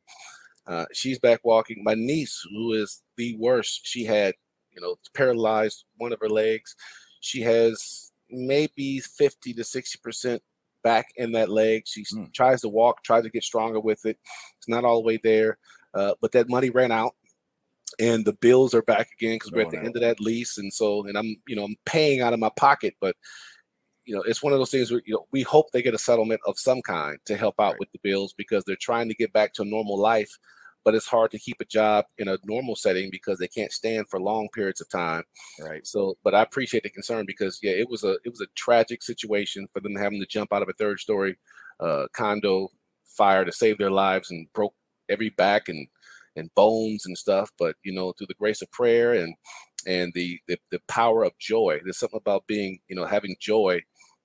Uh, 0.66 0.84
she's 0.92 1.18
back 1.18 1.40
walking. 1.44 1.82
My 1.82 1.94
niece, 1.94 2.46
who 2.50 2.74
is 2.74 3.02
the 3.16 3.34
worst, 3.38 3.80
she 3.84 4.04
had, 4.04 4.34
you 4.70 4.80
know, 4.82 4.96
paralyzed 5.14 5.84
one 5.96 6.12
of 6.12 6.20
her 6.20 6.28
legs. 6.28 6.76
She 7.20 7.40
has 7.40 8.12
maybe 8.30 9.00
50 9.00 9.54
to 9.54 9.62
60% 9.62 10.40
back 10.84 11.06
in 11.16 11.32
that 11.32 11.48
leg. 11.48 11.84
She 11.86 12.04
Hmm. 12.10 12.24
tries 12.34 12.60
to 12.62 12.68
walk, 12.68 13.02
tries 13.02 13.22
to 13.24 13.30
get 13.30 13.44
stronger 13.44 13.80
with 13.80 14.04
it. 14.04 14.18
It's 14.58 14.68
not 14.68 14.84
all 14.84 15.00
the 15.00 15.06
way 15.06 15.16
there. 15.16 15.58
Uh, 15.94 16.14
but 16.20 16.32
that 16.32 16.48
money 16.48 16.70
ran 16.70 16.90
out 16.90 17.14
and 17.98 18.24
the 18.24 18.32
bills 18.34 18.74
are 18.74 18.82
back 18.82 19.08
again 19.12 19.36
because 19.36 19.52
we're 19.52 19.62
at 19.62 19.70
the 19.70 19.76
no. 19.76 19.82
end 19.84 19.96
of 19.96 20.02
that 20.02 20.20
lease. 20.20 20.58
And 20.58 20.72
so, 20.72 21.06
and 21.06 21.16
I'm, 21.16 21.36
you 21.46 21.56
know, 21.56 21.64
I'm 21.64 21.76
paying 21.84 22.20
out 22.20 22.32
of 22.32 22.40
my 22.40 22.50
pocket, 22.56 22.94
but 23.00 23.16
you 24.04 24.14
know, 24.14 24.22
it's 24.22 24.42
one 24.42 24.52
of 24.52 24.58
those 24.58 24.70
things 24.70 24.90
where 24.90 25.02
you 25.06 25.14
know 25.14 25.26
we 25.30 25.42
hope 25.42 25.66
they 25.72 25.82
get 25.82 25.94
a 25.94 25.98
settlement 25.98 26.40
of 26.46 26.58
some 26.58 26.82
kind 26.82 27.18
to 27.26 27.36
help 27.36 27.54
out 27.60 27.72
Right. 27.72 27.80
with 27.80 27.92
the 27.92 28.00
bills 28.02 28.34
because 28.36 28.64
they're 28.64 28.76
trying 28.80 29.08
to 29.08 29.14
get 29.14 29.32
back 29.32 29.52
to 29.54 29.62
a 29.62 29.66
normal 29.66 29.96
life, 29.98 30.30
but 30.84 30.94
it's 30.94 31.06
hard 31.06 31.30
to 31.30 31.38
keep 31.38 31.60
a 31.60 31.64
job 31.64 32.06
in 32.18 32.26
a 32.28 32.38
normal 32.44 32.74
setting 32.74 33.10
because 33.12 33.38
they 33.38 33.46
can't 33.46 33.70
stand 33.70 34.06
for 34.08 34.20
long 34.20 34.48
periods 34.52 34.80
of 34.80 34.88
time. 34.88 35.22
Right. 35.60 35.86
So, 35.86 36.16
but 36.24 36.34
I 36.34 36.42
appreciate 36.42 36.82
the 36.82 36.90
concern 36.90 37.26
because 37.26 37.60
yeah, 37.62 37.72
it 37.72 37.88
was 37.88 38.02
a 38.02 38.16
it 38.24 38.30
was 38.30 38.40
a 38.40 38.46
tragic 38.56 39.02
situation 39.02 39.68
for 39.72 39.80
them 39.80 39.94
having 39.94 40.20
to 40.20 40.26
jump 40.26 40.52
out 40.52 40.62
of 40.62 40.68
a 40.68 40.74
third 40.74 40.98
story 40.98 41.36
uh, 41.78 42.06
condo 42.12 42.68
fire 43.04 43.44
to 43.44 43.52
save 43.52 43.78
their 43.78 43.90
lives 43.90 44.30
and 44.30 44.52
broke 44.52 44.74
every 45.08 45.30
back 45.30 45.68
and 45.68 45.86
and 46.36 46.50
bones 46.54 47.06
and 47.06 47.16
stuff. 47.18 47.50
But 47.58 47.76
you 47.84 47.92
know, 47.92 48.12
through 48.12 48.28
the 48.28 48.34
grace 48.34 48.62
of 48.62 48.70
prayer 48.72 49.14
and 49.14 49.34
and 49.86 50.12
the 50.14 50.38
the, 50.48 50.58
the 50.70 50.80
power 50.88 51.24
of 51.24 51.38
joy, 51.38 51.80
there's 51.84 51.98
something 51.98 52.20
about 52.20 52.46
being 52.46 52.78
you 52.88 52.96
know 52.96 53.06
having 53.06 53.36
joy 53.40 53.80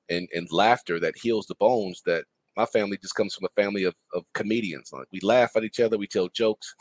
and 0.10 0.28
and 0.34 0.48
laughter 0.52 1.00
that 1.00 1.18
heals 1.18 1.48
the 1.48 1.56
bones. 1.56 2.02
That 2.06 2.26
my 2.56 2.66
family 2.66 2.98
just 2.98 3.16
comes 3.16 3.36
from 3.36 3.46
a 3.48 3.62
family 3.62 3.84
of 3.84 3.96
of 4.14 4.24
comedians. 4.34 4.92
Like 4.94 5.08
we 5.12 5.20
laugh 5.22 5.52
at 5.56 5.64
each 5.64 5.80
other, 5.80 5.98
we 5.98 6.08
tell 6.08 6.30
jokes. 6.30 6.74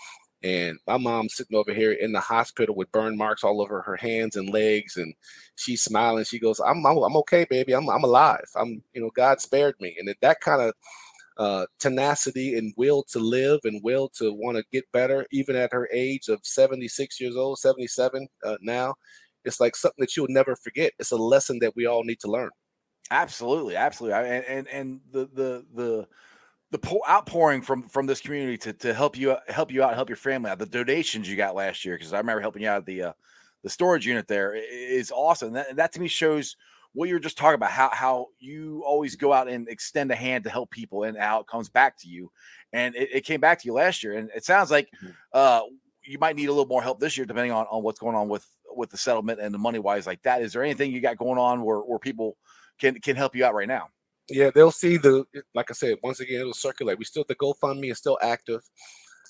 And 0.42 0.78
my 0.86 0.98
mom's 0.98 1.34
sitting 1.34 1.56
over 1.56 1.72
here 1.74 1.92
in 1.92 2.12
the 2.12 2.20
hospital 2.20 2.76
with 2.76 2.92
burn 2.92 3.16
marks 3.16 3.42
all 3.42 3.60
over 3.60 3.82
her 3.82 3.96
hands 3.96 4.36
and 4.36 4.50
legs, 4.50 4.96
and 4.96 5.14
she's 5.56 5.82
smiling. 5.82 6.24
She 6.24 6.38
goes, 6.38 6.60
"I'm, 6.60 6.84
I'm, 6.86 6.98
I'm 6.98 7.16
okay, 7.18 7.46
baby. 7.48 7.72
I'm, 7.74 7.88
I'm 7.90 8.04
alive. 8.04 8.44
I'm, 8.54 8.82
you 8.94 9.00
know, 9.00 9.10
God 9.14 9.40
spared 9.40 9.74
me." 9.80 9.96
And 9.98 10.08
that- 10.08 10.20
that 10.20 10.40
kind 10.40 10.62
of 10.62 10.74
uh, 11.38 11.66
tenacity 11.78 12.56
and 12.56 12.72
will 12.76 13.02
to 13.04 13.18
live 13.18 13.60
and 13.64 13.82
will 13.82 14.08
to 14.08 14.32
want 14.32 14.56
to 14.56 14.64
get 14.72 14.84
better, 14.92 15.26
even 15.30 15.56
at 15.56 15.72
her 15.72 15.88
age 15.92 16.28
of 16.28 16.40
76 16.42 17.20
years 17.20 17.36
old, 17.36 17.58
77 17.58 18.26
uh, 18.44 18.56
now, 18.62 18.94
it's 19.44 19.60
like 19.60 19.76
something 19.76 20.00
that 20.02 20.16
you'll 20.16 20.26
never 20.28 20.56
forget. 20.56 20.92
It's 20.98 21.12
a 21.12 21.16
lesson 21.16 21.58
that 21.60 21.76
we 21.76 21.86
all 21.86 22.04
need 22.04 22.20
to 22.20 22.30
learn. 22.30 22.50
Absolutely, 23.10 23.76
absolutely, 23.76 24.18
and 24.18 24.44
and 24.44 24.68
and 24.68 25.00
the 25.12 25.28
the 25.32 25.64
the 25.74 26.08
the 26.72 26.78
pour, 26.78 27.00
outpouring 27.08 27.62
from 27.62 27.88
from 27.88 28.06
this 28.06 28.20
community 28.20 28.58
to 28.58 28.72
to 28.72 28.92
help 28.92 29.16
you 29.16 29.36
help 29.46 29.70
you 29.70 29.84
out, 29.84 29.94
help 29.94 30.08
your 30.08 30.16
family 30.16 30.50
out. 30.50 30.58
The 30.58 30.66
donations 30.66 31.28
you 31.28 31.36
got 31.36 31.54
last 31.54 31.84
year, 31.84 31.96
because 31.96 32.12
I 32.12 32.18
remember 32.18 32.40
helping 32.40 32.62
you 32.62 32.68
out 32.68 32.78
at 32.78 32.86
the 32.86 33.02
uh, 33.02 33.12
the 33.62 33.70
storage 33.70 34.06
unit 34.06 34.26
there 34.26 34.54
is 34.54 35.12
awesome. 35.12 35.52
That 35.52 35.76
that 35.76 35.92
to 35.92 36.00
me 36.00 36.08
shows 36.08 36.56
what 36.96 37.08
you 37.08 37.14
were 37.14 37.20
just 37.20 37.36
talking 37.38 37.54
about 37.56 37.70
how 37.70 37.90
how 37.92 38.28
you 38.38 38.82
always 38.86 39.16
go 39.16 39.32
out 39.32 39.48
and 39.48 39.68
extend 39.68 40.10
a 40.10 40.16
hand 40.16 40.44
to 40.44 40.50
help 40.50 40.70
people, 40.70 41.04
and 41.04 41.16
how 41.18 41.40
it 41.40 41.46
comes 41.46 41.68
back 41.68 41.98
to 42.00 42.08
you. 42.08 42.30
And 42.72 42.94
it, 42.96 43.10
it 43.12 43.20
came 43.24 43.40
back 43.40 43.60
to 43.60 43.66
you 43.66 43.74
last 43.74 44.02
year, 44.02 44.14
and 44.18 44.30
it 44.34 44.44
sounds 44.44 44.70
like 44.70 44.88
Mhm. 45.02 45.16
uh, 45.32 45.62
you 46.04 46.18
might 46.18 46.36
need 46.36 46.46
a 46.46 46.52
little 46.52 46.66
more 46.66 46.82
help 46.82 47.00
this 47.00 47.16
year, 47.16 47.26
depending 47.26 47.52
on 47.52 47.66
on 47.66 47.82
what's 47.82 48.00
going 48.00 48.16
on 48.16 48.28
with 48.28 48.46
with 48.74 48.90
the 48.90 48.98
settlement 48.98 49.40
and 49.40 49.54
the 49.54 49.58
money 49.58 49.78
wise 49.78 50.06
like 50.06 50.22
that. 50.22 50.42
Is 50.42 50.52
there 50.52 50.62
anything 50.62 50.90
you 50.92 51.00
got 51.00 51.18
going 51.18 51.38
on 51.38 51.62
where 51.62 51.80
where 51.80 51.98
people 51.98 52.38
can 52.80 53.00
can 53.00 53.16
help 53.16 53.36
you 53.36 53.44
out 53.44 53.54
right 53.54 53.68
now? 53.68 53.88
Yeah, 54.28 54.50
they'll 54.50 54.72
see 54.72 54.96
the 54.96 55.24
like 55.54 55.70
I 55.70 55.74
said, 55.74 55.98
once 56.02 56.20
again, 56.20 56.40
it'll 56.40 56.54
circulate. 56.54 56.98
We 56.98 57.04
still 57.04 57.24
the 57.28 57.36
GoFundMe 57.36 57.90
is 57.92 57.98
still 57.98 58.18
active. 58.22 58.62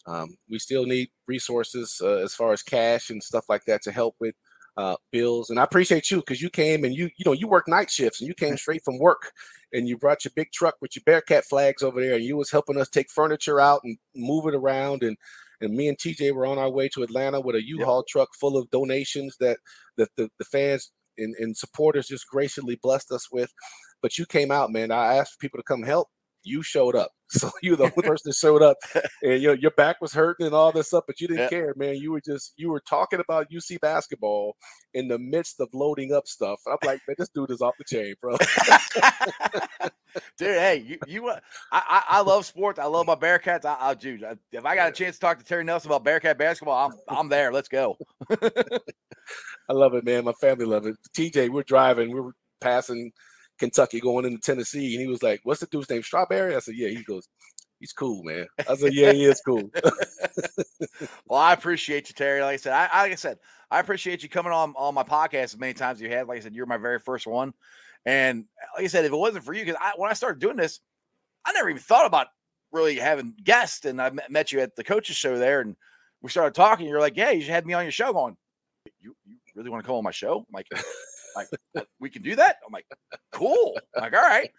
Um, 0.06 0.36
we 0.48 0.58
still 0.58 0.86
need 0.86 1.10
resources 1.26 2.00
uh, 2.02 2.18
as 2.24 2.34
far 2.34 2.52
as 2.52 2.62
cash 2.62 3.10
and 3.10 3.22
stuff 3.22 3.46
like 3.48 3.64
that 3.66 3.82
to 3.82 3.92
help 3.92 4.16
with 4.20 4.36
uh, 4.76 4.96
bills. 5.10 5.50
And 5.50 5.58
I 5.58 5.64
appreciate 5.64 6.10
you 6.10 6.18
because 6.18 6.42
you 6.42 6.50
came 6.50 6.84
and 6.84 6.94
you 6.94 7.10
you 7.16 7.24
know 7.24 7.32
you 7.32 7.48
work 7.48 7.68
night 7.68 7.90
shifts 7.90 8.20
and 8.20 8.28
you 8.28 8.34
came 8.34 8.56
straight 8.56 8.84
from 8.84 8.98
work 8.98 9.32
and 9.72 9.88
you 9.88 9.96
brought 9.96 10.24
your 10.24 10.32
big 10.36 10.52
truck 10.52 10.76
with 10.80 10.94
your 10.94 11.02
Bearcat 11.06 11.44
flags 11.44 11.82
over 11.82 12.00
there 12.00 12.14
and 12.14 12.24
you 12.24 12.36
was 12.36 12.50
helping 12.50 12.78
us 12.78 12.88
take 12.88 13.10
furniture 13.10 13.60
out 13.60 13.80
and 13.84 13.96
move 14.14 14.46
it 14.46 14.54
around 14.54 15.02
and 15.02 15.16
and 15.62 15.74
me 15.74 15.88
and 15.88 15.96
TJ 15.96 16.34
were 16.34 16.46
on 16.46 16.58
our 16.58 16.70
way 16.70 16.88
to 16.90 17.02
Atlanta 17.02 17.40
with 17.40 17.56
a 17.56 17.66
U-Haul 17.66 18.04
truck 18.06 18.28
full 18.38 18.58
of 18.58 18.70
donations 18.70 19.36
that 19.40 19.58
that 19.96 20.10
the, 20.16 20.28
the 20.38 20.44
fans 20.44 20.92
and, 21.18 21.34
and 21.38 21.56
supporters 21.56 22.08
just 22.08 22.28
graciously 22.28 22.78
blessed 22.82 23.10
us 23.12 23.30
with. 23.32 23.52
But 24.02 24.18
you 24.18 24.26
came 24.26 24.50
out, 24.50 24.70
man. 24.70 24.90
I 24.90 25.16
asked 25.16 25.40
people 25.40 25.58
to 25.58 25.64
come 25.64 25.82
help. 25.82 26.08
You 26.47 26.62
showed 26.62 26.97
up. 26.97 27.11
So 27.28 27.51
you 27.61 27.72
were 27.72 27.76
the 27.76 27.90
person 28.03 28.30
that 28.30 28.36
showed 28.36 28.62
up. 28.62 28.76
And 29.20 29.42
your 29.42 29.57
your 29.57 29.72
back 29.72 30.01
was 30.01 30.12
hurting 30.12 30.47
and 30.47 30.55
all 30.55 30.70
this 30.70 30.86
stuff, 30.86 31.03
but 31.09 31.20
you 31.20 31.26
didn't 31.26 31.51
care, 31.51 31.74
man. 31.76 31.97
You 31.97 32.12
were 32.12 32.20
just 32.20 32.53
you 32.57 32.70
were 32.70 32.78
talking 32.78 33.18
about 33.18 33.51
UC 33.51 33.80
basketball 33.80 34.57
in 34.94 35.09
the 35.09 35.18
midst 35.18 35.59
of 35.59 35.68
loading 35.74 36.12
up 36.12 36.28
stuff. 36.28 36.61
I'm 36.68 36.76
like, 36.84 37.01
man, 37.09 37.16
this 37.18 37.28
dude 37.30 37.51
is 37.51 37.61
off 37.61 37.74
the 37.78 37.84
chain, 37.84 38.14
bro. 38.22 38.36
dude. 40.38 40.49
Hey, 40.49 40.84
you, 40.86 40.99
you, 41.09 41.28
uh, 41.28 41.40
I, 41.72 42.05
I, 42.09 42.18
I 42.18 42.20
love 42.20 42.47
sports. 42.47 42.78
I 42.78 42.84
love 42.84 43.09
my 43.09 43.16
Bearcats. 43.16 43.64
I, 43.64 43.76
I, 43.80 43.94
dude, 43.94 44.24
if 44.53 44.64
I 44.64 44.76
got 44.76 44.88
a 44.88 44.92
chance 44.92 45.16
to 45.16 45.20
talk 45.20 45.40
to 45.40 45.44
Terry 45.44 45.64
Nelson 45.64 45.90
about 45.90 46.05
Bearcat 46.05 46.38
basketball, 46.38 46.92
I'm, 47.09 47.18
I'm 47.18 47.28
there. 47.28 47.53
Let's 47.53 47.68
go. 47.68 47.97
I 48.30 49.72
love 49.72 49.94
it, 49.94 50.05
man. 50.05 50.24
My 50.24 50.32
family 50.40 50.64
love 50.64 50.86
it. 50.86 50.94
TJ, 51.12 51.51
we're 51.51 51.64
driving, 51.64 52.12
We're 52.12 52.30
passing 52.61 53.11
Kentucky 53.59 54.00
going 54.00 54.24
into 54.24 54.40
Tennessee, 54.40 54.94
and 54.94 55.02
he 55.02 55.09
was 55.09 55.22
like, 55.22 55.40
What's 55.44 55.61
the 55.61 55.66
dude's 55.66 55.90
name? 55.90 56.02
Strawberry? 56.02 56.54
I 56.54 56.61
said, 56.61 56.74
Yeah. 56.76 56.88
He 56.88 57.02
goes, 57.02 57.28
He's 57.80 57.92
cool, 57.92 58.22
man. 58.22 58.46
I 58.68 58.74
said, 58.74 58.94
Yeah, 58.94 59.12
he 59.12 59.24
is 59.24 59.40
cool. 59.44 59.70
Well, 61.28 61.40
I 61.40 61.52
appreciate 61.52 62.09
you, 62.09 62.14
Terry. 62.14 62.42
Like 62.42 62.54
I 62.54 62.57
said, 62.57 62.72
I, 62.72 63.02
like 63.02 63.12
I 63.12 63.16
said, 63.16 63.38
I 63.70 63.80
appreciate 63.80 64.22
you 64.22 64.28
coming 64.28 64.52
on 64.52 64.74
on 64.76 64.94
my 64.94 65.02
podcast 65.02 65.44
as 65.44 65.59
many 65.59 65.74
times 65.74 65.98
as 65.98 66.02
you 66.02 66.11
had. 66.11 66.26
Like 66.26 66.38
I 66.38 66.40
said, 66.40 66.54
you're 66.54 66.66
my 66.66 66.76
very 66.76 66.98
first 66.98 67.26
one, 67.26 67.52
and 68.04 68.44
like 68.76 68.84
I 68.84 68.88
said, 68.88 69.04
if 69.04 69.12
it 69.12 69.16
wasn't 69.16 69.44
for 69.44 69.52
you, 69.52 69.64
because 69.64 69.80
when 69.96 70.11
I 70.11 70.14
started 70.14 70.40
doing 70.40 70.57
this, 70.57 70.80
I 71.44 71.52
never 71.52 71.68
even 71.68 71.82
thought 71.82 72.07
about 72.07 72.28
really 72.72 72.96
having 72.96 73.34
guests. 73.42 73.84
And 73.84 74.00
I 74.00 74.11
met, 74.11 74.30
met 74.30 74.52
you 74.52 74.61
at 74.61 74.76
the 74.76 74.84
coaches 74.84 75.16
show 75.16 75.38
there, 75.38 75.61
and 75.61 75.76
we 76.22 76.30
started 76.30 76.54
talking. 76.54 76.86
You're 76.86 77.00
like, 77.00 77.16
"Yeah, 77.16 77.30
you 77.30 77.40
should 77.40 77.50
have 77.50 77.66
me 77.66 77.74
on 77.74 77.84
your 77.84 77.92
show." 77.92 78.12
Going, 78.12 78.36
you 79.00 79.14
you 79.24 79.36
really 79.54 79.70
want 79.70 79.82
to 79.82 79.86
come 79.86 79.96
on 79.96 80.04
my 80.04 80.11
show? 80.12 80.38
I'm 80.38 80.52
like, 80.52 80.68
like 81.37 81.87
we 82.01 82.11
can 82.11 82.22
do 82.22 82.34
that. 82.37 82.57
I'm 82.66 82.72
like, 82.72 82.87
cool. 83.32 83.78
I'm 83.97 84.03
like, 84.03 84.14
all 84.14 84.22
right. 84.22 84.51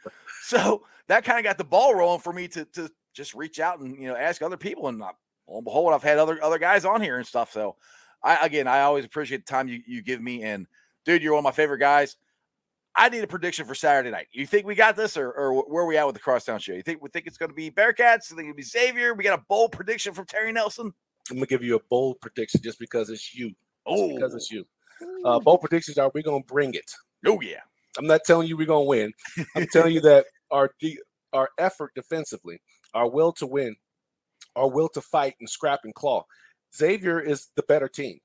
So 0.43 0.83
that 1.07 1.23
kind 1.23 1.39
of 1.39 1.43
got 1.43 1.57
the 1.57 1.63
ball 1.63 1.95
rolling 1.95 2.21
for 2.21 2.31
me 2.33 2.47
to 2.49 2.65
to 2.65 2.89
just 3.13 3.33
reach 3.33 3.59
out 3.59 3.79
and 3.79 3.97
you 3.97 4.07
know 4.07 4.15
ask 4.15 4.41
other 4.41 4.57
people, 4.57 4.87
and 4.87 5.01
uh, 5.01 5.11
lo 5.47 5.57
and 5.57 5.65
behold, 5.65 5.93
I've 5.93 6.03
had 6.03 6.19
other 6.19 6.41
other 6.43 6.59
guys 6.59 6.85
on 6.85 7.01
here 7.01 7.17
and 7.17 7.27
stuff. 7.27 7.51
So 7.51 7.75
I 8.23 8.45
again, 8.45 8.67
I 8.67 8.81
always 8.81 9.05
appreciate 9.05 9.45
the 9.45 9.51
time 9.51 9.67
you 9.67 9.81
you 9.85 10.01
give 10.01 10.21
me. 10.21 10.43
And 10.43 10.67
dude, 11.05 11.21
you're 11.21 11.33
one 11.33 11.39
of 11.39 11.43
my 11.43 11.51
favorite 11.51 11.79
guys. 11.79 12.15
I 12.95 13.09
need 13.09 13.23
a 13.23 13.27
prediction 13.27 13.65
for 13.65 13.75
Saturday 13.75 14.09
night. 14.09 14.27
You 14.31 14.47
think 14.47 14.65
we 14.65 14.73
got 14.73 14.95
this, 14.95 15.17
or, 15.17 15.31
or 15.31 15.63
where 15.65 15.83
are 15.83 15.85
we 15.85 15.97
at 15.97 16.07
with 16.07 16.15
the 16.15 16.21
crosstown 16.21 16.59
show? 16.59 16.73
You 16.73 16.81
think 16.81 16.99
we 16.99 17.09
think 17.09 17.27
it's 17.27 17.37
going 17.37 17.49
to 17.49 17.55
be 17.55 17.69
Bearcats? 17.69 18.31
You 18.31 18.35
think 18.35 18.49
it'll 18.49 18.55
be 18.55 18.63
Xavier? 18.63 19.13
We 19.13 19.23
got 19.23 19.37
a 19.37 19.43
bold 19.47 19.71
prediction 19.71 20.15
from 20.15 20.25
Terry 20.25 20.51
Nelson. 20.51 20.91
I'm 21.29 21.37
gonna 21.37 21.45
give 21.45 21.63
you 21.63 21.75
a 21.75 21.79
bold 21.89 22.19
prediction 22.21 22.61
just 22.63 22.79
because 22.79 23.09
it's 23.09 23.35
you. 23.35 23.49
Just 23.49 23.57
Oh, 23.85 24.15
because 24.15 24.33
it's 24.33 24.51
you. 24.51 24.65
Uh, 25.23 25.39
bold 25.39 25.61
predictions 25.61 25.97
are 25.97 26.11
we're 26.13 26.23
gonna 26.23 26.43
bring 26.47 26.73
it. 26.73 26.91
oh 27.25 27.39
yeah, 27.41 27.61
I'm 27.97 28.07
not 28.07 28.21
telling 28.25 28.47
you 28.47 28.57
we're 28.57 28.67
gonna 28.67 28.83
win. 28.83 29.13
I'm 29.55 29.67
telling 29.67 29.93
you 29.93 30.01
that 30.01 30.25
our 30.51 30.71
de- 30.79 30.99
our 31.33 31.49
effort 31.57 31.93
defensively, 31.95 32.59
our 32.93 33.09
will 33.09 33.31
to 33.33 33.45
win, 33.45 33.75
our 34.55 34.69
will 34.69 34.89
to 34.89 35.01
fight 35.01 35.35
and 35.39 35.49
scrap 35.49 35.81
and 35.83 35.93
claw. 35.93 36.25
Xavier 36.75 37.19
is 37.19 37.47
the 37.55 37.63
better 37.63 37.87
team. 37.87 38.19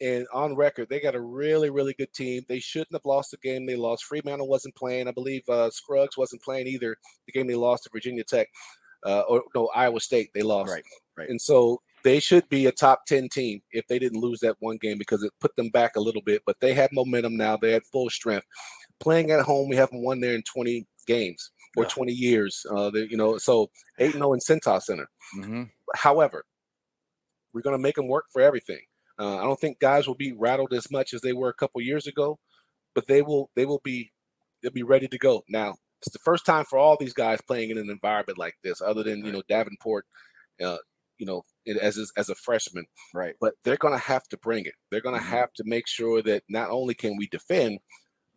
And 0.00 0.26
on 0.32 0.56
record, 0.56 0.88
they 0.88 1.00
got 1.00 1.14
a 1.14 1.20
really, 1.20 1.70
really 1.70 1.94
good 1.94 2.12
team. 2.12 2.42
They 2.48 2.58
shouldn't 2.58 2.92
have 2.92 3.04
lost 3.04 3.30
the 3.30 3.36
game 3.36 3.64
they 3.64 3.76
lost. 3.76 4.04
Freemantle 4.10 4.48
wasn't 4.48 4.74
playing. 4.74 5.06
I 5.06 5.12
believe 5.12 5.48
uh, 5.48 5.70
Scruggs 5.70 6.18
wasn't 6.18 6.42
playing 6.42 6.66
either. 6.66 6.96
The 7.26 7.32
game 7.32 7.46
they 7.46 7.54
lost 7.54 7.84
to 7.84 7.90
Virginia 7.92 8.24
Tech, 8.24 8.48
uh, 9.06 9.20
or 9.28 9.44
no, 9.54 9.68
Iowa 9.68 10.00
State, 10.00 10.30
they 10.34 10.42
lost. 10.42 10.72
Right, 10.72 10.84
right. 11.16 11.28
And 11.28 11.40
so 11.40 11.80
they 12.04 12.20
should 12.20 12.48
be 12.50 12.66
a 12.66 12.72
top 12.72 13.06
10 13.06 13.28
team 13.30 13.60
if 13.72 13.86
they 13.88 13.98
didn't 13.98 14.20
lose 14.20 14.40
that 14.40 14.56
one 14.60 14.76
game 14.76 14.98
because 14.98 15.22
it 15.22 15.32
put 15.40 15.56
them 15.56 15.70
back 15.70 15.96
a 15.96 16.00
little 16.00 16.22
bit. 16.22 16.42
But 16.46 16.56
they 16.60 16.74
have 16.74 16.90
momentum 16.92 17.36
now. 17.36 17.56
They 17.56 17.72
had 17.72 17.84
full 17.90 18.10
strength. 18.10 18.46
Playing 19.00 19.30
at 19.30 19.40
home, 19.44 19.68
we 19.68 19.76
haven't 19.76 20.02
won 20.02 20.20
there 20.20 20.34
in 20.34 20.42
20 20.42 20.86
games 21.06 21.50
or 21.76 21.84
Yeah. 21.84 21.88
20 21.88 22.12
years. 22.12 22.64
Uh, 22.70 22.90
they, 22.90 23.06
you 23.10 23.16
know, 23.16 23.38
so 23.38 23.70
8 23.98 24.12
0 24.12 24.34
in 24.34 24.40
Cintas 24.40 24.82
Center. 24.82 25.08
Mhm. 25.36 25.70
However, 25.96 26.44
we're 27.52 27.62
going 27.62 27.76
to 27.76 27.82
make 27.82 27.94
them 27.96 28.08
work 28.08 28.26
for 28.32 28.42
everything. 28.42 28.82
Uh, 29.18 29.38
I 29.38 29.42
don't 29.44 29.60
think 29.60 29.78
guys 29.80 30.06
will 30.06 30.14
be 30.16 30.32
rattled 30.32 30.72
as 30.72 30.90
much 30.90 31.14
as 31.14 31.20
they 31.20 31.32
were 31.32 31.48
a 31.48 31.54
couple 31.54 31.80
years 31.80 32.06
ago, 32.06 32.38
but 32.94 33.06
they 33.06 33.22
will. 33.22 33.50
They 33.54 33.64
will 33.64 33.80
be. 33.84 34.12
They'll 34.62 34.72
be 34.72 34.82
ready 34.82 35.06
to 35.08 35.18
go. 35.18 35.44
Now 35.48 35.76
it's 36.02 36.12
the 36.12 36.18
first 36.24 36.44
time 36.44 36.64
for 36.64 36.78
all 36.78 36.96
these 36.98 37.12
guys 37.12 37.40
playing 37.40 37.70
in 37.70 37.78
an 37.78 37.90
environment 37.90 38.38
like 38.38 38.54
this, 38.64 38.80
other 38.82 39.02
than 39.04 39.24
you 39.24 39.30
know 39.32 39.42
Davenport, 39.48 40.04
uh, 40.62 40.78
you 41.18 41.26
know, 41.26 41.42
it- 41.64 41.76
as 41.76 41.98
as- 42.16 42.28
a 42.28 42.34
freshman. 42.34 42.86
right. 43.14 43.34
But 43.40 43.54
they're 43.64 43.76
going 43.76 43.94
to 43.94 44.04
have 44.04 44.24
to 44.28 44.36
bring 44.38 44.64
it. 44.66 44.74
They're 44.90 45.00
going 45.00 45.18
to 45.18 45.24
Mhm. 45.24 45.28
have 45.30 45.52
to 45.54 45.64
make 45.64 45.86
sure 45.86 46.22
that 46.22 46.42
not 46.48 46.70
only 46.70 46.94
can 46.94 47.16
we 47.16 47.26
defend, 47.28 47.78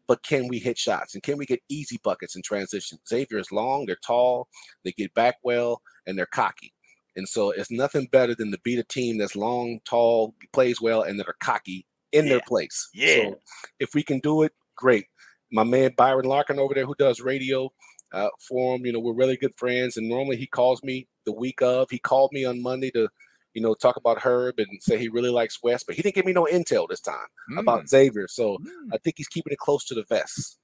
but 0.07 0.23
can 0.23 0.47
we 0.47 0.59
hit 0.59 0.77
shots 0.77 1.13
and 1.13 1.23
can 1.23 1.37
we 1.37 1.45
get 1.45 1.61
easy 1.69 1.99
buckets 2.03 2.35
in 2.35 2.41
transition? 2.41 2.97
Xavier 3.09 3.39
is 3.39 3.51
long, 3.51 3.85
they're 3.85 3.97
tall, 4.05 4.47
they 4.83 4.91
get 4.93 5.13
back 5.13 5.35
well, 5.43 5.81
and 6.05 6.17
they're 6.17 6.25
cocky. 6.27 6.73
And 7.15 7.27
so 7.27 7.49
it's 7.51 7.71
nothing 7.71 8.07
better 8.11 8.35
than 8.35 8.51
to 8.51 8.59
beat 8.63 8.79
a 8.79 8.83
team 8.83 9.17
that's 9.17 9.35
long, 9.35 9.79
tall, 9.89 10.35
plays 10.53 10.79
well, 10.79 11.01
and 11.01 11.19
that 11.19 11.27
are 11.27 11.35
cocky 11.41 11.85
in 12.11 12.29
their 12.29 12.41
place. 12.47 12.87
Yeah. 12.93 13.15
So 13.31 13.39
if 13.79 13.93
we 13.95 14.03
can 14.03 14.19
do 14.19 14.43
it, 14.43 14.53
great. 14.75 15.07
My 15.51 15.63
man 15.63 15.93
Byron 15.97 16.25
Larkin 16.25 16.59
over 16.59 16.73
there, 16.73 16.85
who 16.85 16.95
does 16.95 17.19
radio 17.19 17.69
uh, 18.13 18.29
for 18.39 18.75
him, 18.75 18.85
you 18.85 18.91
know, 18.93 18.99
we're 18.99 19.13
really 19.13 19.37
good 19.37 19.55
friends. 19.57 19.97
And 19.97 20.07
normally 20.07 20.37
he 20.37 20.47
calls 20.47 20.83
me 20.83 21.07
the 21.25 21.33
week 21.33 21.61
of. 21.61 21.89
He 21.89 21.99
called 21.99 22.31
me 22.33 22.45
on 22.45 22.61
Monday 22.61 22.91
to, 22.91 23.09
you 23.53 23.61
know, 23.61 23.73
talk 23.73 23.97
about 23.97 24.19
Herb 24.19 24.59
and 24.59 24.67
say 24.81 24.97
he 24.97 25.09
really 25.09 25.29
likes 25.29 25.61
West, 25.63 25.85
but 25.87 25.95
he 25.95 26.01
didn't 26.01 26.15
give 26.15 26.25
me 26.25 26.33
no 26.33 26.45
intel 26.51 26.87
this 26.87 27.01
time 27.01 27.27
about 27.57 27.83
Mm. 27.83 27.89
Xavier. 27.89 28.27
So 28.27 28.57
Mm. 28.57 28.89
I 28.93 28.97
think 28.97 29.15
he's 29.17 29.27
keeping 29.27 29.53
it 29.53 29.59
close 29.59 29.85
to 29.85 29.95
the 29.95 30.03
vest. 30.05 30.59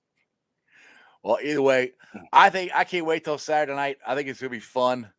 Well, 1.23 1.37
either 1.41 1.61
way. 1.61 1.93
I 2.33 2.49
think 2.49 2.71
I 2.75 2.83
can't 2.83 3.05
wait 3.05 3.23
till 3.23 3.37
Saturday 3.37 3.75
night. 3.75 3.97
I 4.05 4.13
think 4.15 4.27
it's 4.27 4.39
gonna 4.41 4.49
be 4.49 4.59
fun. 4.59 5.09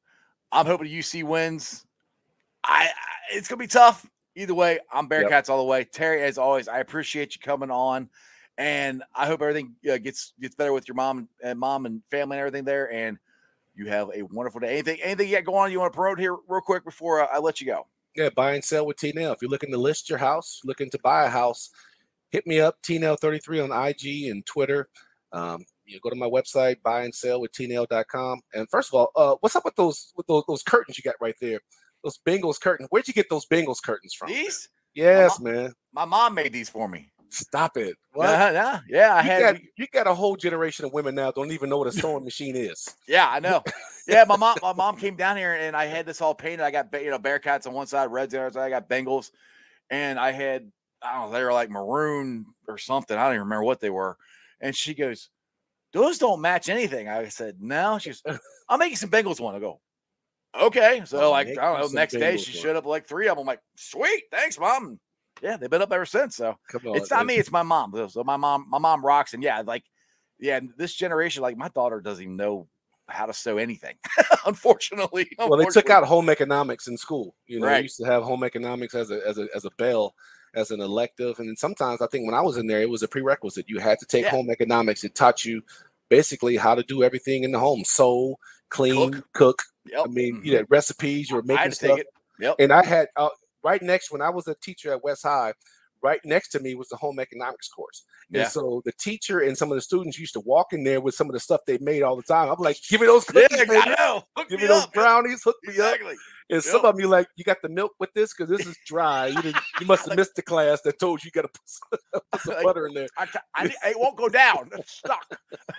I'm 0.52 0.66
hoping 0.66 0.88
UC 0.88 1.24
wins. 1.24 1.84
I, 2.62 2.86
I 2.88 3.36
it's 3.36 3.48
gonna 3.48 3.58
be 3.58 3.66
tough. 3.66 4.06
Either 4.36 4.54
way, 4.54 4.80
I'm 4.92 5.08
Bearcats 5.08 5.48
all 5.48 5.58
the 5.58 5.64
way. 5.64 5.84
Terry, 5.84 6.22
as 6.22 6.38
always, 6.38 6.68
I 6.68 6.80
appreciate 6.80 7.34
you 7.34 7.40
coming 7.40 7.70
on, 7.70 8.10
and 8.58 9.02
I 9.14 9.26
hope 9.26 9.42
everything 9.42 9.74
uh, 9.90 9.98
gets 9.98 10.32
gets 10.40 10.54
better 10.54 10.72
with 10.72 10.86
your 10.88 10.94
mom 10.94 11.28
and 11.42 11.58
mom 11.58 11.86
and 11.86 12.02
family 12.10 12.36
and 12.36 12.40
everything 12.46 12.64
there. 12.64 12.92
And 12.92 13.18
you 13.74 13.86
have 13.86 14.10
a 14.14 14.22
wonderful 14.22 14.60
day. 14.60 14.72
Anything 14.72 15.00
anything 15.02 15.28
you 15.28 15.36
got 15.36 15.44
going 15.44 15.58
on 15.64 15.72
you 15.72 15.80
want 15.80 15.92
to 15.92 15.96
promote 15.96 16.18
here 16.18 16.36
real 16.48 16.60
quick 16.60 16.84
before 16.84 17.30
I 17.32 17.38
let 17.38 17.60
you 17.60 17.66
go? 17.66 17.86
Yeah, 18.14 18.28
buy 18.34 18.54
and 18.54 18.64
sell 18.64 18.86
with 18.86 18.96
T 18.96 19.12
Nail. 19.12 19.32
If 19.32 19.42
you're 19.42 19.50
looking 19.50 19.72
to 19.72 19.78
list 19.78 20.08
your 20.08 20.18
house, 20.18 20.60
looking 20.64 20.90
to 20.90 20.98
buy 20.98 21.24
a 21.24 21.28
house, 21.28 21.70
hit 22.30 22.46
me 22.46 22.60
up, 22.60 22.80
T 22.82 22.98
Nail 22.98 23.16
33 23.16 23.60
on 23.60 23.72
IG 23.72 24.28
and 24.30 24.46
Twitter. 24.46 24.88
Um, 25.32 25.64
you 25.84 25.98
go 26.00 26.10
to 26.10 26.16
my 26.16 26.28
website, 26.28 26.80
buy 26.82 27.02
and 27.02 27.14
sell 27.14 27.40
with 27.40 27.52
tnail.com. 27.52 28.40
And 28.54 28.68
first 28.70 28.90
of 28.90 28.94
all, 28.94 29.10
uh, 29.16 29.36
what's 29.40 29.56
up 29.56 29.64
with 29.64 29.74
those 29.74 30.12
with 30.16 30.26
those, 30.28 30.44
those 30.46 30.62
curtains 30.62 30.96
you 30.96 31.02
got 31.02 31.16
right 31.20 31.34
there? 31.40 31.60
Those 32.04 32.18
Bengals 32.24 32.60
curtains. 32.60 32.88
Where'd 32.90 33.08
you 33.08 33.14
get 33.14 33.28
those 33.28 33.46
Bengals 33.46 33.82
curtains 33.82 34.14
from? 34.14 34.28
These 34.28 34.68
Yes, 34.94 35.40
man. 35.40 35.74
my 35.92 36.04
mom 36.04 36.34
made 36.34 36.52
these 36.52 36.68
for 36.68 36.88
me. 36.88 37.10
Stop 37.34 37.76
it. 37.76 37.96
What? 38.12 38.28
Uh-huh, 38.28 38.50
yeah, 38.52 38.52
yeah, 38.52 38.80
yeah. 38.88 39.14
I 39.14 39.22
you, 39.22 39.30
had 39.30 39.40
got, 39.40 39.62
you 39.76 39.86
got 39.92 40.06
a 40.06 40.14
whole 40.14 40.36
generation 40.36 40.84
of 40.84 40.92
women 40.92 41.14
now 41.16 41.32
don't 41.32 41.50
even 41.50 41.68
know 41.68 41.78
what 41.78 41.88
a 41.88 41.92
sewing 41.92 42.24
machine 42.24 42.54
is. 42.56 42.94
Yeah, 43.08 43.28
I 43.28 43.40
know. 43.40 43.62
Yeah, 44.06 44.24
my 44.26 44.36
mom, 44.36 44.56
my 44.62 44.72
mom 44.72 44.96
came 44.96 45.16
down 45.16 45.36
here 45.36 45.54
and 45.54 45.76
I 45.76 45.86
had 45.96 46.06
this 46.06 46.20
all 46.20 46.34
painted. 46.34 46.64
I 46.64 46.70
got 46.70 46.88
you 47.02 47.10
know 47.10 47.18
Bearcats 47.18 47.66
on 47.66 47.72
one 47.72 47.86
side, 47.86 48.10
Reds 48.10 48.32
on 48.34 48.40
the 48.40 48.46
other 48.46 48.52
side. 48.52 48.66
I 48.66 48.70
got 48.70 48.88
Bengals, 48.88 49.30
and 49.90 50.18
I 50.18 50.30
had 50.30 50.70
I 51.02 51.14
don't 51.14 51.30
know 51.30 51.36
they 51.36 51.44
were 51.44 51.52
like 51.52 51.70
maroon 51.70 52.46
or 52.68 52.78
something. 52.78 53.16
I 53.16 53.24
don't 53.24 53.34
even 53.34 53.44
remember 53.44 53.64
what 53.64 53.80
they 53.80 53.90
were. 53.90 54.16
And 54.60 54.74
she 54.74 54.94
goes, 54.94 55.28
"Those 55.92 56.18
don't 56.18 56.40
match 56.40 56.68
anything." 56.68 57.08
I 57.08 57.28
said, 57.28 57.56
"No." 57.60 57.98
She 57.98 58.10
goes, 58.10 58.22
"I'm 58.68 58.78
making 58.78 58.96
some 58.96 59.10
Bengals 59.10 59.40
one." 59.40 59.54
I 59.54 59.58
go, 59.58 59.80
"Okay." 60.58 61.02
So 61.04 61.18
I'll 61.18 61.30
like 61.30 61.48
I 61.48 61.54
don't 61.54 61.80
know. 61.80 61.88
Next 61.88 62.12
day 62.12 62.36
she 62.36 62.56
one. 62.56 62.62
showed 62.62 62.76
up 62.76 62.84
with 62.84 62.90
like 62.90 63.06
three 63.06 63.28
of 63.28 63.36
them. 63.36 63.40
I'm 63.42 63.46
like, 63.46 63.60
"Sweet, 63.76 64.24
thanks, 64.30 64.58
mom." 64.58 65.00
Yeah, 65.44 65.58
they've 65.58 65.68
been 65.68 65.82
up 65.82 65.92
ever 65.92 66.06
since. 66.06 66.36
So 66.36 66.56
Come 66.70 66.86
on. 66.86 66.96
it's 66.96 67.10
not 67.10 67.26
me, 67.26 67.36
it's 67.36 67.52
my 67.52 67.62
mom. 67.62 67.92
So 68.08 68.24
my 68.24 68.38
mom, 68.38 68.64
my 68.68 68.78
mom 68.78 69.04
rocks, 69.04 69.34
and 69.34 69.42
yeah, 69.42 69.62
like 69.64 69.84
yeah, 70.40 70.58
this 70.78 70.94
generation, 70.94 71.42
like 71.42 71.58
my 71.58 71.68
daughter 71.68 72.00
doesn't 72.00 72.24
even 72.24 72.36
know 72.36 72.66
how 73.08 73.26
to 73.26 73.34
sew 73.34 73.58
anything. 73.58 73.94
unfortunately, 74.46 75.28
well, 75.36 75.58
they 75.58 75.66
took 75.66 75.90
out 75.90 76.04
home 76.04 76.30
economics 76.30 76.88
in 76.88 76.96
school. 76.96 77.34
You 77.46 77.60
know, 77.60 77.66
Right. 77.66 77.82
used 77.82 77.98
to 77.98 78.06
have 78.06 78.22
home 78.22 78.42
economics 78.42 78.94
as 78.94 79.10
a 79.10 79.20
as 79.28 79.36
a 79.36 79.46
as 79.54 79.66
a 79.66 79.70
bell, 79.76 80.14
as 80.54 80.70
an 80.70 80.80
elective, 80.80 81.38
and 81.38 81.46
then 81.48 81.56
sometimes 81.56 82.00
I 82.00 82.06
think 82.06 82.24
when 82.24 82.34
I 82.34 82.40
was 82.40 82.56
in 82.56 82.66
there, 82.66 82.80
it 82.80 82.88
was 82.88 83.02
a 83.02 83.08
prerequisite. 83.08 83.68
You 83.68 83.80
had 83.80 83.98
to 83.98 84.06
take 84.06 84.24
Yeah. 84.24 84.30
home 84.30 84.48
economics. 84.50 85.04
It 85.04 85.14
taught 85.14 85.44
you 85.44 85.62
basically 86.08 86.56
how 86.56 86.74
to 86.74 86.82
do 86.82 87.02
everything 87.02 87.44
in 87.44 87.52
the 87.52 87.58
home: 87.58 87.84
sew, 87.84 88.38
clean, 88.70 89.12
Cook. 89.12 89.32
cook. 89.34 89.62
Yep. 89.92 90.06
I 90.06 90.08
mean, 90.08 90.36
mhm. 90.36 90.44
you 90.46 90.56
had 90.56 90.66
recipes. 90.70 91.28
You 91.28 91.36
were 91.36 91.42
making 91.42 91.72
stuff. 91.72 92.00
Yep. 92.40 92.56
And 92.58 92.72
I 92.72 92.82
had 92.82 93.08
uh, 93.16 93.28
right 93.64 93.82
next 93.82 94.12
when 94.12 94.20
I 94.22 94.30
was 94.30 94.46
a 94.46 94.54
teacher 94.62 94.92
at 94.92 95.02
West 95.02 95.22
High, 95.24 95.52
right 96.02 96.20
next 96.24 96.50
to 96.50 96.60
me 96.60 96.74
was 96.74 96.88
the 96.90 96.96
home 96.96 97.18
economics 97.18 97.68
course. 97.68 98.04
Yeah. 98.30 98.42
And 98.42 98.50
so 98.50 98.82
the 98.84 98.92
teacher 98.92 99.40
and 99.40 99.56
some 99.56 99.70
of 99.72 99.76
the 99.76 99.80
students 99.82 100.18
used 100.18 100.34
to 100.34 100.40
walk 100.40 100.72
in 100.72 100.84
there 100.84 101.00
with 101.00 101.14
some 101.14 101.28
of 101.28 101.32
the 101.32 101.40
stuff 101.40 101.62
they 101.66 101.78
made 101.78 102.02
all 102.02 102.14
the 102.16 102.22
time. 102.22 102.50
I'm 102.50 102.58
like, 102.58 102.76
give 102.90 103.00
me 103.00 103.06
those 103.06 103.24
Yeah, 103.34 103.48
cookies, 103.48 103.70
I 103.70 103.94
know. 103.98 104.22
Hook 104.36 104.48
Give 104.50 104.60
me 104.60 104.66
those 104.66 104.82
up. 104.84 104.92
brownies, 104.92 105.42
hook 105.42 105.56
me 105.62 105.70
up. 105.80 105.94
Exactly. 105.94 106.14
And 106.50 106.62
some 106.62 106.84
of 106.84 106.94
them 106.94 107.00
you 107.00 107.08
like, 107.08 107.26
you 107.36 107.44
got 107.44 107.62
the 107.62 107.70
milk 107.70 107.92
with 107.98 108.12
this 108.12 108.34
because 108.34 108.50
this 108.54 108.66
is 108.66 108.76
dry. 108.86 109.28
You 109.28 109.40
didn't, 109.40 109.56
you 109.80 109.86
must 109.86 110.06
have 110.06 110.14
missed 110.16 110.36
the 110.36 110.42
class 110.42 110.82
that 110.82 110.98
told 110.98 111.24
you 111.24 111.30
you 111.34 111.42
got 111.42 111.48
to 111.50 111.58
put 111.58 111.62
some, 111.64 112.20
put 112.32 112.40
some 112.42 112.54
Like- 112.56 112.64
butter 112.64 112.86
in 112.86 112.92
there. 112.94 113.08
I, 113.16 113.26
I, 113.54 113.64
it 113.90 113.98
won't 113.98 114.16
go 114.16 114.28
down. 114.28 114.68
It's 114.72 114.92
stuck. 114.92 115.26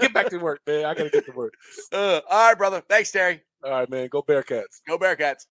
Get 0.00 0.12
back 0.12 0.28
to 0.30 0.38
work, 0.38 0.60
man. 0.66 0.84
I 0.84 0.94
gotta 0.94 1.10
get 1.10 1.24
to 1.26 1.32
work. 1.32 1.54
Uh, 1.92 2.20
all 2.28 2.48
right, 2.48 2.58
brother. 2.58 2.82
Thanks, 2.88 3.10
Terry. 3.10 3.40
All 3.64 3.70
right, 3.70 3.88
man. 3.88 4.08
Go 4.08 4.22
Bearcats. 4.22 4.80
Go 4.86 4.98
Bearcats. 4.98 5.46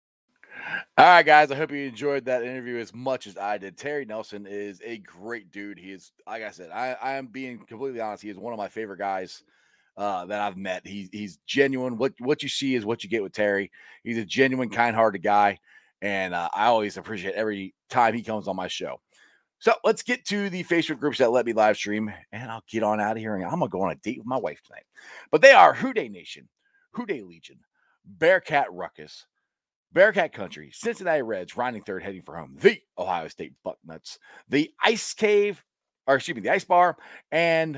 All 0.98 1.06
right, 1.06 1.26
guys. 1.26 1.52
I 1.52 1.56
hope 1.56 1.72
you 1.72 1.88
enjoyed 1.88 2.26
that 2.26 2.44
interview 2.44 2.78
as 2.78 2.94
much 2.94 3.28
as 3.28 3.38
I 3.38 3.58
did. 3.58 3.78
Terry 3.78 4.06
Nelson 4.06 4.46
is 4.48 4.82
a 4.84 5.00
great 5.00 5.52
dude. 5.52 5.80
He 5.80 5.92
is, 5.92 6.12
like 6.28 6.44
I 6.44 6.52
said, 6.52 6.70
I, 6.72 6.96
I 7.02 7.14
am 7.14 7.28
being 7.28 7.60
completely 7.60 8.00
honest. 8.00 8.24
He 8.24 8.30
is 8.30 8.38
one 8.38 8.54
of 8.54 8.58
my 8.58 8.68
favorite 8.68 9.00
guys 9.00 9.44
uh, 9.98 10.26
that 10.26 10.40
I've 10.40 10.58
met. 10.58 10.86
He, 10.86 11.10
he's 11.12 11.40
genuine. 11.48 11.98
What 11.98 12.14
what 12.20 12.44
you 12.44 12.50
see 12.50 12.76
is 12.76 12.86
what 12.86 13.04
you 13.04 13.10
get 13.10 13.24
with 13.24 13.34
Terry. 13.34 13.72
He's 14.04 14.18
a 14.18 14.26
genuine, 14.26 14.70
kind-hearted 14.70 15.24
guy, 15.24 15.60
and 16.02 16.34
uh, 16.34 16.50
I 16.54 16.68
always 16.68 16.98
appreciate 16.98 17.36
every 17.36 17.74
time 17.90 18.14
he 18.14 18.22
comes 18.22 18.48
on 18.48 18.56
my 18.56 18.68
show. 18.68 19.00
So 19.60 19.74
let's 19.84 20.04
get 20.04 20.26
to 20.26 20.50
the 20.50 20.64
Facebook 20.64 21.00
groups 21.00 21.20
that 21.20 21.32
let 21.32 21.46
me 21.46 21.54
live 21.54 21.78
stream, 21.78 22.12
and 22.32 22.52
I'll 22.52 22.64
get 22.70 22.84
on 22.84 23.00
out 23.00 23.18
of 23.18 23.18
here. 23.18 23.36
And 23.36 23.46
I'm 23.46 23.60
gonna 23.60 23.70
go 23.70 23.82
on 23.82 23.92
a 23.92 23.96
date 23.96 24.18
with 24.18 24.28
my 24.28 24.38
wife 24.38 24.62
tonight. 24.64 24.86
But 25.32 25.42
they 25.42 25.54
are 25.54 25.74
Who 25.74 25.94
Dey 25.94 26.10
Nation, 26.10 26.50
Who 26.92 27.06
Dey 27.06 27.22
Legion, 27.22 27.60
Bearcat 28.06 28.72
Ruckus, 28.72 29.26
Bearcat 29.94 30.34
Country, 30.34 30.72
Cincinnati 30.74 31.22
Reds, 31.22 31.56
riding 31.56 31.84
third, 31.84 32.04
heading 32.04 32.24
for 32.24 32.36
home. 32.36 32.58
The 32.60 32.80
Ohio 32.98 33.28
State 33.28 33.54
Bucknuts, 33.66 34.18
the 34.50 34.72
Ice 34.84 35.14
Cave, 35.14 35.64
or 36.08 36.16
excuse 36.16 36.36
me, 36.36 36.42
the 36.42 36.50
Ice 36.50 36.66
Bar, 36.66 36.98
and 37.32 37.76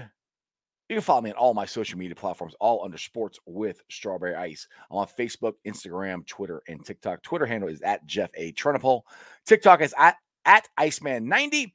you 0.87 0.95
can 0.95 1.01
follow 1.01 1.21
me 1.21 1.31
on 1.31 1.35
all 1.35 1.53
my 1.53 1.65
social 1.65 1.97
media 1.97 2.15
platforms, 2.15 2.53
all 2.59 2.85
under 2.85 2.97
Sports 2.97 3.39
with 3.45 3.81
Strawberry 3.89 4.35
Ice. 4.35 4.67
I'm 4.91 4.97
on 4.97 5.07
Facebook, 5.07 5.53
Instagram, 5.67 6.25
Twitter, 6.27 6.61
and 6.67 6.85
TikTok. 6.85 7.23
Twitter 7.23 7.45
handle 7.45 7.69
is 7.69 7.81
at 7.81 8.05
Jeff 8.05 8.29
A. 8.35 8.53
Turnipole. 8.53 9.01
TikTok 9.45 9.81
is 9.81 9.93
at, 9.97 10.15
at 10.45 10.69
Iceman90. 10.79 11.73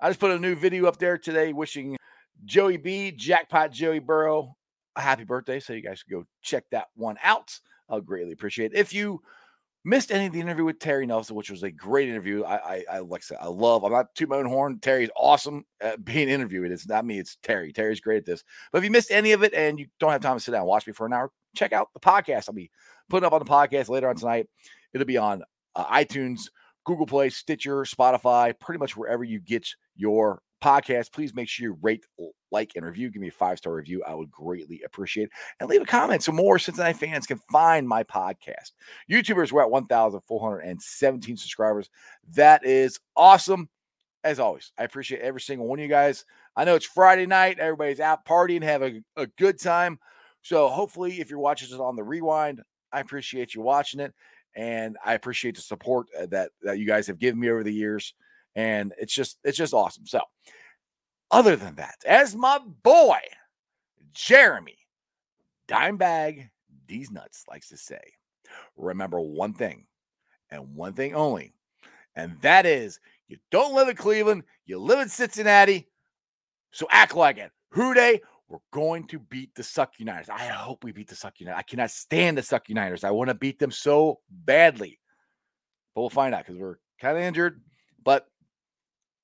I 0.00 0.08
just 0.08 0.20
put 0.20 0.30
a 0.30 0.38
new 0.38 0.54
video 0.54 0.86
up 0.86 0.98
there 0.98 1.18
today 1.18 1.52
wishing 1.52 1.96
Joey 2.44 2.76
B, 2.76 3.10
Jackpot 3.12 3.72
Joey 3.72 3.98
Burrow, 3.98 4.56
a 4.94 5.00
happy 5.00 5.24
birthday. 5.24 5.58
So 5.58 5.72
you 5.72 5.82
guys 5.82 6.02
can 6.02 6.18
go 6.18 6.26
check 6.42 6.64
that 6.70 6.88
one 6.94 7.16
out. 7.22 7.58
I'll 7.88 8.00
greatly 8.00 8.32
appreciate 8.32 8.72
it. 8.72 8.78
If 8.78 8.92
you 8.92 9.20
missed 9.84 10.10
any 10.10 10.26
of 10.26 10.32
the 10.32 10.40
interview 10.40 10.64
with 10.64 10.78
Terry 10.78 11.06
Nelson, 11.06 11.36
which 11.36 11.50
was 11.50 11.62
a 11.62 11.70
great 11.70 12.08
interview. 12.08 12.44
I, 12.44 12.54
I, 12.56 12.84
I 12.92 12.98
like 12.98 13.22
I 13.22 13.24
said, 13.24 13.38
I 13.40 13.46
love. 13.46 13.84
I'm 13.84 13.92
not 13.92 14.14
too 14.14 14.26
my 14.26 14.36
own 14.36 14.46
horn. 14.46 14.78
Terry's 14.80 15.10
awesome 15.16 15.64
at 15.80 16.04
being 16.04 16.28
interviewed. 16.28 16.70
It's 16.70 16.88
not 16.88 17.04
me. 17.04 17.18
It's 17.18 17.36
Terry. 17.42 17.72
Terry's 17.72 18.00
great 18.00 18.18
at 18.18 18.26
this. 18.26 18.44
But 18.72 18.78
if 18.78 18.84
you 18.84 18.90
missed 18.90 19.10
any 19.10 19.32
of 19.32 19.42
it 19.42 19.54
and 19.54 19.78
you 19.78 19.86
don't 19.98 20.12
have 20.12 20.20
time 20.20 20.36
to 20.36 20.40
sit 20.40 20.52
down 20.52 20.66
watch 20.66 20.86
me 20.86 20.92
for 20.92 21.06
an 21.06 21.12
hour, 21.12 21.30
check 21.54 21.72
out 21.72 21.88
the 21.94 22.00
podcast. 22.00 22.44
I'll 22.48 22.54
be 22.54 22.70
putting 23.08 23.26
up 23.26 23.32
on 23.32 23.40
the 23.40 23.44
podcast 23.44 23.88
later 23.88 24.08
on 24.08 24.16
tonight. 24.16 24.46
It'll 24.92 25.06
be 25.06 25.18
on 25.18 25.42
uh, 25.74 25.84
iTunes, 25.86 26.50
Google 26.84 27.06
Play, 27.06 27.30
Stitcher, 27.30 27.82
Spotify, 27.82 28.58
pretty 28.58 28.78
much 28.78 28.96
wherever 28.96 29.24
you 29.24 29.40
get 29.40 29.66
your 29.96 30.42
podcast. 30.62 31.12
Please 31.12 31.34
make 31.34 31.48
sure 31.48 31.64
you 31.64 31.78
rate, 31.80 32.04
like, 32.50 32.72
and 32.76 32.84
review. 32.84 33.10
Give 33.10 33.22
me 33.22 33.28
a 33.28 33.32
five 33.32 33.58
star 33.58 33.74
review. 33.74 34.02
I 34.06 34.14
would 34.14 34.30
greatly 34.30 34.82
appreciate 34.84 35.24
it. 35.24 35.30
And 35.58 35.68
leave 35.68 35.82
a 35.82 35.86
comment 35.86 36.22
so 36.22 36.32
more 36.32 36.58
Cincinnati 36.58 36.94
fans 36.94 37.26
can 37.26 37.40
find 37.50 37.88
my 37.88 38.02
podcast. 38.04 38.72
YouTubers, 39.10 39.52
we're 39.52 39.62
at 39.62 39.70
1,417 39.70 41.36
subscribers. 41.36 41.90
That 42.34 42.64
is 42.64 42.98
awesome. 43.16 43.68
As 44.22 44.38
always, 44.38 44.72
I 44.78 44.84
appreciate 44.84 45.22
every 45.22 45.40
single 45.40 45.66
one 45.66 45.78
of 45.78 45.82
you 45.82 45.88
guys. 45.88 46.26
I 46.54 46.64
know 46.64 46.74
it's 46.74 46.84
Friday 46.84 47.26
night. 47.26 47.58
Everybody's 47.58 48.00
out 48.00 48.26
partying, 48.26 48.62
having 48.62 49.02
a, 49.16 49.22
a 49.22 49.26
good 49.38 49.58
time. 49.58 49.98
So 50.42 50.68
hopefully, 50.68 51.20
if 51.20 51.30
you're 51.30 51.38
watching 51.38 51.70
this 51.70 51.78
on 51.78 51.96
the 51.96 52.02
rewind, 52.02 52.60
I 52.92 53.00
appreciate 53.00 53.54
you 53.54 53.62
watching 53.62 54.00
it. 54.00 54.12
And 54.54 54.98
I 55.04 55.14
appreciate 55.14 55.54
the 55.54 55.62
support 55.62 56.08
uh, 56.18 56.26
that, 56.26 56.50
that 56.62 56.78
you 56.78 56.86
guys 56.86 57.06
have 57.06 57.18
given 57.18 57.40
me 57.40 57.50
over 57.50 57.62
the 57.62 57.72
years. 57.72 58.14
And 58.56 58.92
it's 58.98 59.14
just, 59.14 59.38
it's 59.44 59.56
just 59.56 59.72
awesome. 59.72 60.06
So 60.06 60.20
other 61.30 61.56
than 61.56 61.76
that, 61.76 61.96
as 62.06 62.34
my 62.34 62.58
boy, 62.82 63.18
Jeremy 64.12 64.78
Dimebag 65.68 66.50
D's 66.86 67.10
Nuts 67.10 67.44
likes 67.48 67.68
to 67.68 67.76
say, 67.76 68.00
remember 68.76 69.20
one 69.20 69.52
thing 69.52 69.86
and 70.50 70.74
one 70.74 70.92
thing 70.92 71.14
only, 71.14 71.52
and 72.16 72.36
that 72.42 72.66
is 72.66 72.98
you 73.28 73.36
don't 73.50 73.74
live 73.74 73.88
in 73.88 73.96
Cleveland, 73.96 74.42
you 74.66 74.78
live 74.78 74.98
in 74.98 75.08
Cincinnati, 75.08 75.88
so 76.72 76.86
act 76.90 77.14
like 77.14 77.38
it. 77.38 77.52
Who 77.70 77.94
Dey, 77.94 78.20
we're 78.48 78.58
going 78.72 79.06
to 79.06 79.20
beat 79.20 79.54
the 79.54 79.62
Suck 79.62 79.94
Uniters. 79.98 80.28
I 80.28 80.46
hope 80.46 80.82
we 80.82 80.90
beat 80.90 81.08
the 81.08 81.14
Suck 81.14 81.38
Uniters. 81.38 81.58
I 81.58 81.62
cannot 81.62 81.92
stand 81.92 82.36
the 82.36 82.42
Suck 82.42 82.68
Uniters. 82.68 83.04
I 83.04 83.12
want 83.12 83.28
to 83.28 83.34
beat 83.34 83.60
them 83.60 83.70
so 83.70 84.18
badly. 84.28 84.98
But 85.94 86.00
we'll 86.00 86.10
find 86.10 86.34
out 86.34 86.44
because 86.44 86.60
we're 86.60 86.78
kind 87.00 87.16
of 87.16 87.22
injured. 87.22 87.60
But 88.02 88.26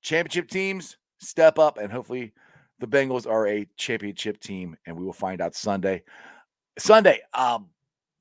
championship 0.03 0.49
teams 0.49 0.97
step 1.19 1.59
up, 1.59 1.79
and 1.79 1.91
hopefully 1.91 2.33
the 2.79 2.87
Bengals 2.87 3.27
are 3.27 3.47
a 3.47 3.67
championship 3.77 4.41
team, 4.41 4.77
and 4.87 4.97
we 4.97 5.05
will 5.05 5.13
find 5.13 5.41
out 5.41 5.55
Sunday. 5.55 6.03
Sunday, 6.79 7.21
um, 7.33 7.69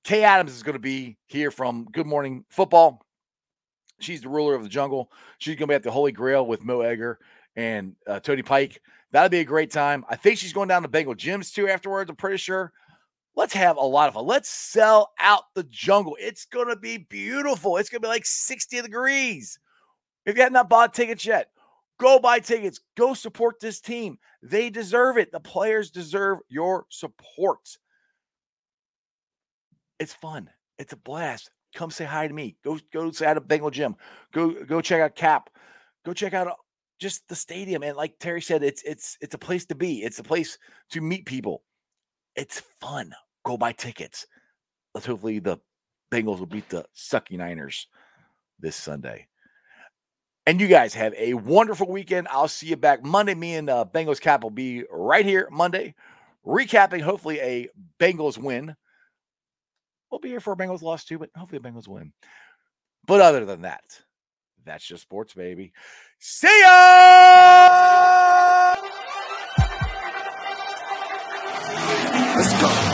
Kay 0.04 0.24
Adams 0.24 0.54
is 0.54 0.64
going 0.64 0.74
to 0.74 0.80
be 0.80 1.18
here 1.26 1.52
from 1.52 1.88
Good 1.92 2.06
Morning 2.08 2.46
Football. 2.50 3.06
She's 4.00 4.22
the 4.22 4.30
ruler 4.30 4.56
of 4.56 4.64
the 4.64 4.70
jungle. 4.70 5.12
She's 5.40 5.56
going 5.56 5.68
to 5.68 5.72
be 5.72 5.76
at 5.76 5.84
the 5.84 5.92
Holy 5.92 6.12
Grail 6.12 6.46
with 6.46 6.64
Mo 6.64 6.82
Egger 6.82 7.20
and 7.56 7.96
uh, 8.08 8.20
Tony 8.20 8.42
Pike. 8.42 8.82
That'll 9.12 9.30
be 9.30 9.40
a 9.40 9.46
great 9.46 9.72
time. 9.72 10.06
I 10.10 10.16
think 10.16 10.38
she's 10.38 10.54
going 10.54 10.68
down 10.68 10.82
to 10.82 10.88
Bengal 10.88 11.16
Jim's 11.16 11.52
too 11.52 11.70
afterwards. 11.70 12.10
I'm 12.10 12.16
pretty 12.16 12.38
sure. 12.38 12.72
Let's 13.36 13.54
have 13.54 13.78
a 13.78 13.82
lot 13.82 14.08
of 14.08 14.14
fun. 14.14 14.26
Let's 14.26 14.50
sell 14.50 15.12
out 15.20 15.44
the 15.56 15.64
jungle. 15.64 16.16
It's 16.20 16.46
going 16.46 16.70
to 16.70 16.76
be 16.76 16.98
beautiful. 16.98 17.78
It's 17.78 17.90
going 17.90 18.02
to 18.02 18.06
be 18.06 18.10
like 18.10 18.26
60 18.26 18.82
degrees. 18.82 19.60
If 20.26 20.38
you 20.38 20.44
have 20.44 20.52
not 20.52 20.70
bought 20.70 20.94
tickets 20.94 21.26
yet, 21.26 21.50
go 22.00 22.20
buy 22.20 22.40
tickets. 22.40 22.80
Go 22.98 23.14
support 23.14 23.60
this 23.60 23.82
team. 23.82 24.18
They 24.42 24.70
deserve 24.70 25.18
it. 25.18 25.32
The 25.32 25.40
players 25.40 25.92
deserve 25.92 26.40
your 26.50 26.86
support. 26.90 27.78
It's 30.00 30.14
fun. 30.14 30.50
It's 30.78 30.94
a 30.94 30.98
blast. 30.98 31.50
Come 31.74 31.92
say 31.92 32.06
hi 32.06 32.28
to 32.28 32.34
me. 32.34 32.56
Go 32.64 32.80
go 32.94 33.12
say 33.12 33.26
hi 33.26 33.34
to 33.34 33.42
Bengal 33.42 33.72
Jim. 33.72 33.96
Go 34.34 34.64
go 34.66 34.82
check 34.82 35.02
out 35.02 35.16
Cap. 35.16 35.50
Go 36.06 36.14
check 36.14 36.34
out 36.34 36.48
uh, 36.48 36.54
just 37.00 37.28
the 37.28 37.36
stadium. 37.36 37.84
And 37.84 37.98
like 37.98 38.18
Terry 38.20 38.42
said, 38.42 38.64
it's 38.64 38.84
it's 38.84 39.18
it's 39.22 39.36
a 39.36 39.38
place 39.38 39.66
to 39.68 39.76
be. 39.76 40.04
It's 40.04 40.20
a 40.20 40.24
place 40.24 40.58
to 40.92 41.02
meet 41.02 41.26
people. 41.26 41.64
It's 42.36 42.62
fun. 42.80 43.14
Go 43.44 43.58
buy 43.58 43.74
tickets. 43.74 44.26
Let's 44.94 45.06
hopefully 45.06 45.40
the 45.40 45.58
Bengals 46.12 46.40
will 46.40 46.46
beat 46.46 46.70
the 46.70 46.86
Sucky 46.96 47.38
Niners 47.38 47.88
this 48.60 48.76
Sunday. 48.76 49.28
And 50.48 50.62
you 50.62 50.68
guys 50.68 50.94
have 50.94 51.14
a 51.18 51.34
wonderful 51.34 51.88
weekend. 51.90 52.28
I'll 52.30 52.48
see 52.48 52.68
you 52.68 52.76
back 52.76 53.04
Monday. 53.04 53.34
Me 53.34 53.56
and 53.56 53.70
uh, 53.70 53.86
Bengals 53.92 54.22
Cap 54.22 54.44
will 54.44 54.52
be 54.52 54.84
right 54.92 55.26
here 55.26 55.48
Monday, 55.52 55.96
recapping 56.46 57.02
hopefully 57.02 57.40
a 57.40 57.70
Bengals 58.00 58.38
win. 58.38 58.76
We'll 60.12 60.20
be 60.20 60.30
here 60.30 60.40
for 60.40 60.54
a 60.54 60.58
Bengals 60.58 60.84
loss 60.84 61.04
too, 61.04 61.18
but 61.18 61.32
hopefully 61.36 61.60
the 61.60 61.68
Bengals 61.68 61.88
win. 61.88 62.14
But 63.08 63.22
other 63.22 63.44
than 63.46 63.62
that, 63.62 63.84
that's 64.66 64.86
just 64.86 65.02
sports, 65.02 65.34
baby. 65.34 65.74
See 66.20 66.62
ya! 66.62 66.76
Let's 72.36 72.62
go. 72.62 72.85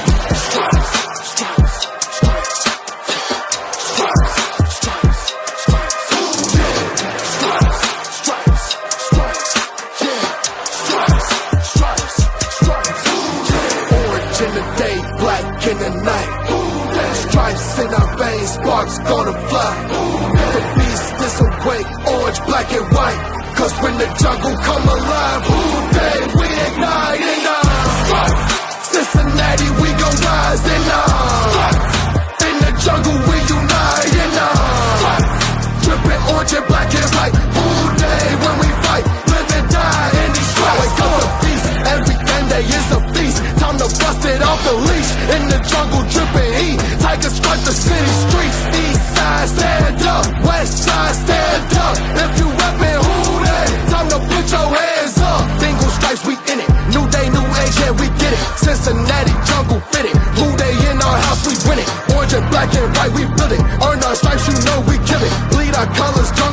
Sparks 18.52 18.97
gonna 18.99 19.36
fly. 19.49 19.74
The 20.54 20.62
beast 20.76 21.14
is 21.26 21.36
awake, 21.47 21.89
orange, 22.08 22.39
black 22.47 22.70
and 22.72 22.88
white. 22.95 23.20
Cause 23.58 23.74
when 23.84 23.95
the 23.97 24.08
jungle 24.22 24.56
come 24.68 24.86
alive, 24.95 25.41
who 25.47 25.62
day 25.95 26.20
we 26.39 26.47
ignite 26.68 27.45
uh, 27.45 27.62
stripes. 28.04 28.43
Cincinnati, 28.91 29.70
we 29.82 29.89
gon' 30.02 30.18
rise 30.28 30.66
and 30.76 30.88
uh, 30.99 32.47
in 32.47 32.56
the 32.66 32.72
jungle 32.84 33.18
we 33.30 33.38
unite 33.58 34.16
and 34.26 34.36
uh, 34.47 35.18
dripping 35.84 36.22
orange 36.34 36.54
and 36.58 36.66
black 36.68 36.89
and 36.95 37.10
white. 37.16 37.51
Every 42.62 42.70
day 42.70 42.78
is 42.78 42.91
a 42.91 42.99
feast. 43.14 43.38
Time 43.59 43.78
to 43.78 43.86
bust 43.86 44.26
it 44.26 44.41
off 44.41 44.64
the 44.64 44.74
leash 44.74 45.12
in 45.36 45.47
the 45.49 45.59
jungle, 45.70 46.03
dripping 46.09 46.53
heat. 46.59 46.80
Tigers 46.99 47.34
strike 47.34 47.62
the 47.62 47.72
city 47.72 48.14
streets. 48.28 48.59
East 48.78 49.16
side, 49.16 49.49
stand 49.49 50.01
up. 50.03 50.26
West 50.45 50.84
side, 50.84 51.16
stand 51.16 51.74
up. 51.78 51.95
If 52.24 52.32
you 52.39 52.47
reppin', 52.49 53.01
who 53.01 53.43
that? 53.45 53.68
Time 53.89 54.07
to 54.09 54.20
put 54.20 54.45
your 54.51 54.68
hands 54.70 55.18
up. 55.20 55.41
Bingo 55.59 55.88
stripes, 55.97 56.24
we 56.26 56.34
in 56.51 56.59
it. 56.59 56.70
New 56.93 57.05
day, 57.09 57.28
new 57.30 57.45
age, 57.62 57.76
yeah, 57.82 57.91
we 57.91 58.07
get 58.20 58.34
it. 58.34 58.41
Cincinnati 58.57 59.34
jungle 59.47 59.82
fitted. 59.91 60.16
Who 60.38 60.47
they 60.57 60.74
in 60.89 60.97
our 61.01 61.18
house, 61.30 61.41
we 61.47 61.55
win 61.68 61.80
it. 61.80 61.88
Orange 62.14 62.34
and 62.34 62.45
black 62.49 62.70
and 62.76 62.89
white, 62.97 63.14
we 63.14 63.24
build 63.38 63.53
it. 63.53 63.62
Earn 63.82 63.99
our 64.03 64.16
stripes, 64.16 64.45
you 64.47 64.55
know 64.66 64.80
we 64.86 64.97
kill 65.07 65.22
it. 65.22 65.34
Bleed 65.51 65.74
our 65.76 65.89
colors, 65.95 66.30
jungle 66.38 66.51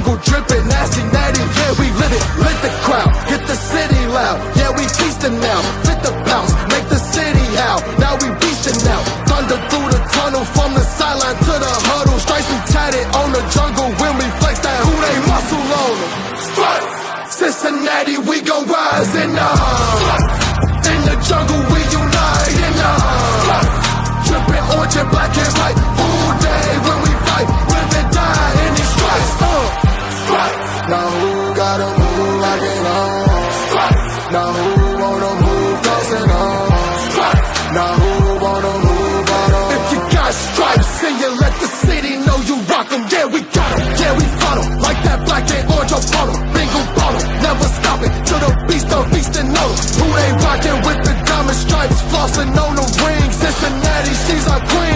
Flossing 52.18 52.50
on 52.58 52.74
the 52.74 52.82
ring, 53.06 53.30
Cincinnati, 53.30 54.12
she's 54.26 54.48
our 54.48 54.58
queen. 54.58 54.87